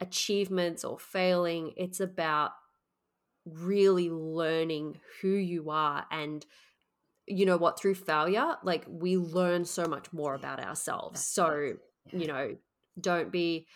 achievements 0.00 0.84
or 0.84 0.98
failing, 0.98 1.72
it's 1.76 2.00
about 2.00 2.52
really 3.46 4.10
learning 4.10 4.98
who 5.20 5.28
you 5.28 5.70
are 5.70 6.06
and 6.10 6.46
you 7.26 7.44
know 7.46 7.56
what 7.56 7.78
through 7.78 7.94
failure 7.94 8.56
like 8.62 8.84
we 8.88 9.16
learn 9.16 9.64
so 9.64 9.84
much 9.84 10.12
more 10.12 10.34
about 10.34 10.60
ourselves 10.60 11.22
so 11.22 11.74
you 12.10 12.26
know 12.26 12.56
don't 13.00 13.30
be 13.30 13.66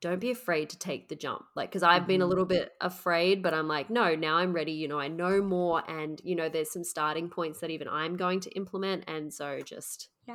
don't 0.00 0.20
be 0.20 0.30
afraid 0.30 0.70
to 0.70 0.78
take 0.78 1.08
the 1.08 1.16
jump 1.16 1.42
like 1.54 1.68
because 1.68 1.82
i've 1.82 2.06
been 2.06 2.22
a 2.22 2.26
little 2.26 2.44
mm-hmm. 2.44 2.58
bit 2.58 2.72
afraid 2.80 3.42
but 3.42 3.54
i'm 3.54 3.68
like 3.68 3.90
no 3.90 4.14
now 4.14 4.36
i'm 4.36 4.52
ready 4.52 4.72
you 4.72 4.88
know 4.88 4.98
i 4.98 5.08
know 5.08 5.42
more 5.42 5.82
and 5.88 6.20
you 6.24 6.34
know 6.34 6.48
there's 6.48 6.72
some 6.72 6.84
starting 6.84 7.28
points 7.28 7.60
that 7.60 7.70
even 7.70 7.88
i'm 7.88 8.16
going 8.16 8.40
to 8.40 8.50
implement 8.50 9.04
and 9.06 9.32
so 9.32 9.60
just 9.64 10.08
yay 10.26 10.34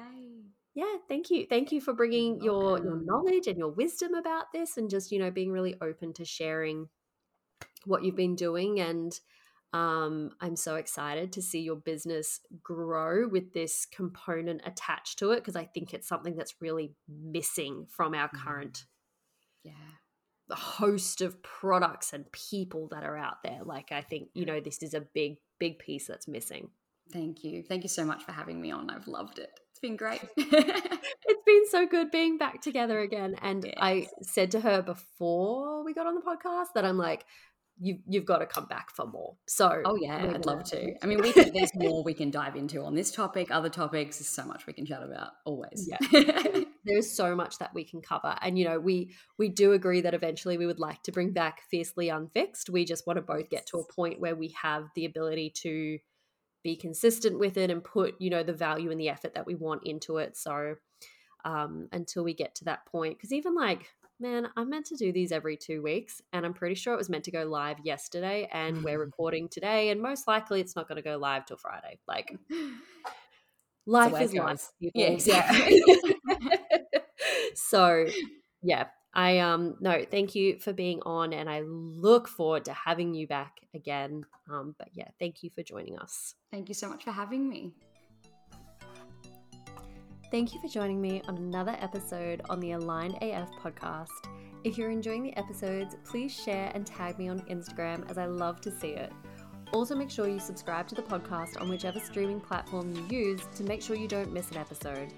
yeah 0.74 0.96
thank 1.08 1.30
you 1.30 1.46
thank 1.50 1.72
you 1.72 1.82
for 1.82 1.94
bringing 1.94 2.42
your 2.42 2.78
your 2.84 3.02
knowledge 3.04 3.48
and 3.48 3.58
your 3.58 3.72
wisdom 3.72 4.14
about 4.14 4.46
this 4.54 4.78
and 4.78 4.90
just 4.90 5.12
you 5.12 5.20
know 5.20 5.32
being 5.32 5.52
really 5.52 5.76
open 5.82 6.14
to 6.14 6.26
sharing 6.26 6.88
what 7.86 8.04
you've 8.04 8.16
been 8.16 8.36
doing 8.36 8.80
and 8.80 9.20
um, 9.74 10.32
I'm 10.40 10.56
so 10.56 10.76
excited 10.76 11.34
to 11.34 11.42
see 11.42 11.60
your 11.60 11.76
business 11.76 12.40
grow 12.64 13.28
with 13.28 13.54
this 13.54 13.86
component 13.86 14.62
attached 14.66 15.20
to 15.20 15.32
it 15.32 15.38
because 15.38 15.58
I 15.58 15.66
think 15.66 15.94
it's 15.94 16.08
something 16.08 16.38
that's 16.38 16.56
really 16.62 16.94
missing 17.10 17.86
from 17.90 18.14
our 18.14 18.30
mm. 18.30 18.42
current 18.42 18.86
yeah. 19.66 19.74
The 20.48 20.56
host 20.56 21.22
of 21.22 21.42
products 21.42 22.14
and 22.14 22.32
people 22.32 22.88
that 22.92 23.04
are 23.04 23.18
out 23.18 23.42
there. 23.44 23.62
Like 23.64 23.92
i 23.92 24.02
think 24.02 24.30
you 24.34 24.46
know 24.46 24.60
this 24.60 24.84
is 24.84 24.94
a 24.94 25.02
big 25.02 25.38
big 25.60 25.80
piece 25.80 26.08
that's 26.08 26.28
missing. 26.28 26.70
Thank 27.12 27.44
you. 27.44 27.64
Thank 27.64 27.84
you 27.84 27.90
so 27.90 28.04
much 28.04 28.24
for 28.24 28.32
having 28.32 28.60
me 28.60 28.72
on. 28.72 28.90
I've 28.90 29.08
loved 29.08 29.40
it. 29.40 29.52
It's 29.72 29.80
been 29.80 29.98
great. 29.98 30.22
It's 31.28 31.42
been 31.44 31.68
so 31.70 31.88
good 31.88 32.12
being 32.12 32.38
back 32.38 32.62
together 32.62 33.00
again. 33.00 33.36
And 33.42 33.66
yes. 33.66 33.76
i 33.80 34.08
said 34.22 34.52
to 34.52 34.62
her 34.62 34.82
before 34.82 35.84
we 35.84 35.94
got 35.94 36.08
on 36.08 36.16
the 36.16 36.22
podcast 36.22 36.74
that 36.76 36.86
i'm 36.86 36.98
like 36.98 37.26
you 37.80 38.00
you've 38.08 38.26
got 38.26 38.38
to 38.38 38.46
come 38.46 38.66
back 38.66 38.90
for 38.96 39.06
more. 39.06 39.36
So 39.48 39.82
oh 39.84 39.98
yeah, 40.00 40.32
I'd 40.34 40.46
love 40.46 40.64
to. 40.66 40.94
I 41.04 41.06
mean, 41.06 41.22
we 41.22 41.34
can, 41.34 41.54
there's 41.54 41.76
more 41.76 42.04
we 42.04 42.14
can 42.14 42.32
dive 42.32 42.56
into 42.56 42.84
on 42.84 42.96
this 42.96 43.12
topic, 43.12 43.50
other 43.52 43.70
topics. 43.70 44.18
There's 44.18 44.30
so 44.30 44.46
much 44.46 44.66
we 44.66 44.74
can 44.74 44.86
chat 44.86 45.04
about. 45.04 45.32
Always, 45.46 45.90
yeah. 45.90 46.64
there's 46.86 47.12
so 47.12 47.36
much 47.36 47.58
that 47.60 47.74
we 47.74 47.84
can 47.84 48.02
cover, 48.02 48.36
and 48.42 48.58
you 48.58 48.66
know, 48.66 48.80
we 48.80 49.14
we 49.38 49.50
do 49.50 49.74
agree 49.74 50.02
that 50.02 50.14
eventually 50.14 50.58
we 50.58 50.66
would 50.66 50.80
like 50.80 51.04
to 51.04 51.12
bring 51.12 51.32
back 51.32 51.62
fiercely 51.70 52.10
unfixed. 52.10 52.70
We 52.70 52.86
just 52.86 53.06
want 53.06 53.18
to 53.18 53.22
both 53.22 53.50
get 53.50 53.68
to 53.68 53.78
a 53.78 53.94
point 53.94 54.20
where 54.20 54.36
we 54.36 54.56
have 54.62 54.86
the 54.96 55.06
ability 55.06 55.52
to 55.62 56.00
be 56.64 56.76
consistent 56.76 57.38
with 57.38 57.58
it 57.58 57.70
and 57.70 57.84
put 57.84 58.16
you 58.20 58.30
know 58.30 58.44
the 58.44 58.54
value 58.54 58.90
and 58.90 59.00
the 59.00 59.10
effort 59.10 59.36
that 59.36 59.46
we 59.46 59.56
want 59.56 59.82
into 59.86 60.18
it. 60.18 60.38
So 60.38 60.76
um, 61.44 61.90
until 61.92 62.24
we 62.24 62.34
get 62.34 62.56
to 62.56 62.66
that 62.66 62.86
point, 62.86 63.18
because 63.18 63.34
even 63.34 63.54
like 63.54 63.88
man, 64.20 64.50
I'm 64.56 64.70
meant 64.70 64.86
to 64.88 64.96
do 64.96 65.12
these 65.12 65.32
every 65.32 65.58
two 65.58 65.82
weeks, 65.82 66.22
and 66.34 66.46
I'm 66.46 66.54
pretty 66.54 66.76
sure 66.76 66.94
it 66.94 66.98
was 66.98 67.10
meant 67.10 67.24
to 67.26 67.32
go 67.32 67.46
live 67.46 67.78
yesterday, 67.84 68.50
and 68.52 68.84
we're 68.84 69.00
recording 69.04 69.50
today, 69.50 69.90
and 69.90 70.02
most 70.02 70.28
likely 70.28 70.62
it's 70.62 70.76
not 70.76 70.88
going 70.88 70.98
to 70.98 71.02
go 71.02 71.18
live 71.18 71.46
till 71.46 71.58
Friday. 71.58 72.00
Like, 72.08 72.38
life 73.86 74.22
is 74.22 74.34
life. 74.34 74.72
Yeah, 74.80 75.08
exactly. 75.08 75.84
so 75.86 76.14
so 77.56 78.06
yeah, 78.62 78.86
I 79.14 79.40
um 79.40 79.76
no, 79.80 80.04
thank 80.10 80.36
you 80.36 80.60
for 80.60 80.74
being 80.74 81.02
on, 81.06 81.34
and 81.34 81.50
I 81.50 81.62
look 81.62 82.28
forward 82.28 82.66
to 82.66 82.74
having 82.74 83.14
you 83.14 83.28
back 83.28 83.62
again. 83.74 84.26
Um, 84.50 84.76
but 84.78 84.90
yeah, 84.94 85.10
thank 85.20 85.44
you 85.44 85.50
for 85.50 85.64
joining 85.64 85.98
us. 86.00 86.36
Thank 86.52 86.70
you 86.70 86.76
so 86.76 86.90
much 86.90 87.04
for 87.04 87.12
having 87.12 87.48
me. 87.48 87.74
Thank 90.32 90.54
you 90.54 90.60
for 90.60 90.68
joining 90.68 91.00
me 91.00 91.22
on 91.28 91.38
another 91.38 91.78
episode 91.80 92.42
on 92.50 92.60
the 92.60 92.72
Aligned 92.72 93.18
AF 93.22 93.50
podcast. 93.64 94.10
If 94.64 94.78
you're 94.78 94.90
enjoying 94.90 95.22
the 95.22 95.38
episodes, 95.38 95.96
please 96.04 96.34
share 96.34 96.72
and 96.74 96.86
tag 96.86 97.20
me 97.20 97.30
on 97.30 97.42
Instagram 97.42 98.10
as 98.10 98.18
I 98.18 98.26
love 98.26 98.60
to 98.62 98.72
see 98.72 98.90
it. 98.90 99.14
Also, 99.72 99.96
make 99.96 100.10
sure 100.10 100.28
you 100.28 100.40
subscribe 100.40 100.88
to 100.88 100.96
the 100.96 101.04
podcast 101.04 101.62
on 101.62 101.70
whichever 101.70 102.00
streaming 102.00 102.40
platform 102.40 102.94
you 102.96 103.18
use 103.18 103.42
to 103.56 103.64
make 103.64 103.84
sure 103.84 103.96
you 103.96 104.08
don't 104.08 104.34
miss 104.34 104.50
an 104.50 104.58
episode. 104.58 105.14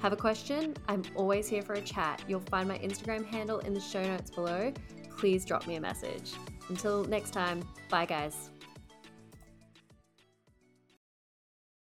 Have 0.00 0.12
a 0.12 0.16
question? 0.16 0.74
I'm 0.88 1.02
always 1.14 1.46
here 1.46 1.62
for 1.62 1.74
a 1.74 1.80
chat. 1.80 2.22
You'll 2.26 2.40
find 2.40 2.68
my 2.68 2.78
Instagram 2.78 3.26
handle 3.26 3.58
in 3.60 3.74
the 3.74 3.80
show 3.80 4.02
notes 4.02 4.30
below. 4.30 4.72
Please 5.18 5.44
drop 5.44 5.66
me 5.66 5.76
a 5.76 5.80
message. 5.80 6.32
Until 6.68 7.04
next 7.04 7.32
time, 7.32 7.62
bye 7.90 8.06
guys. 8.06 8.50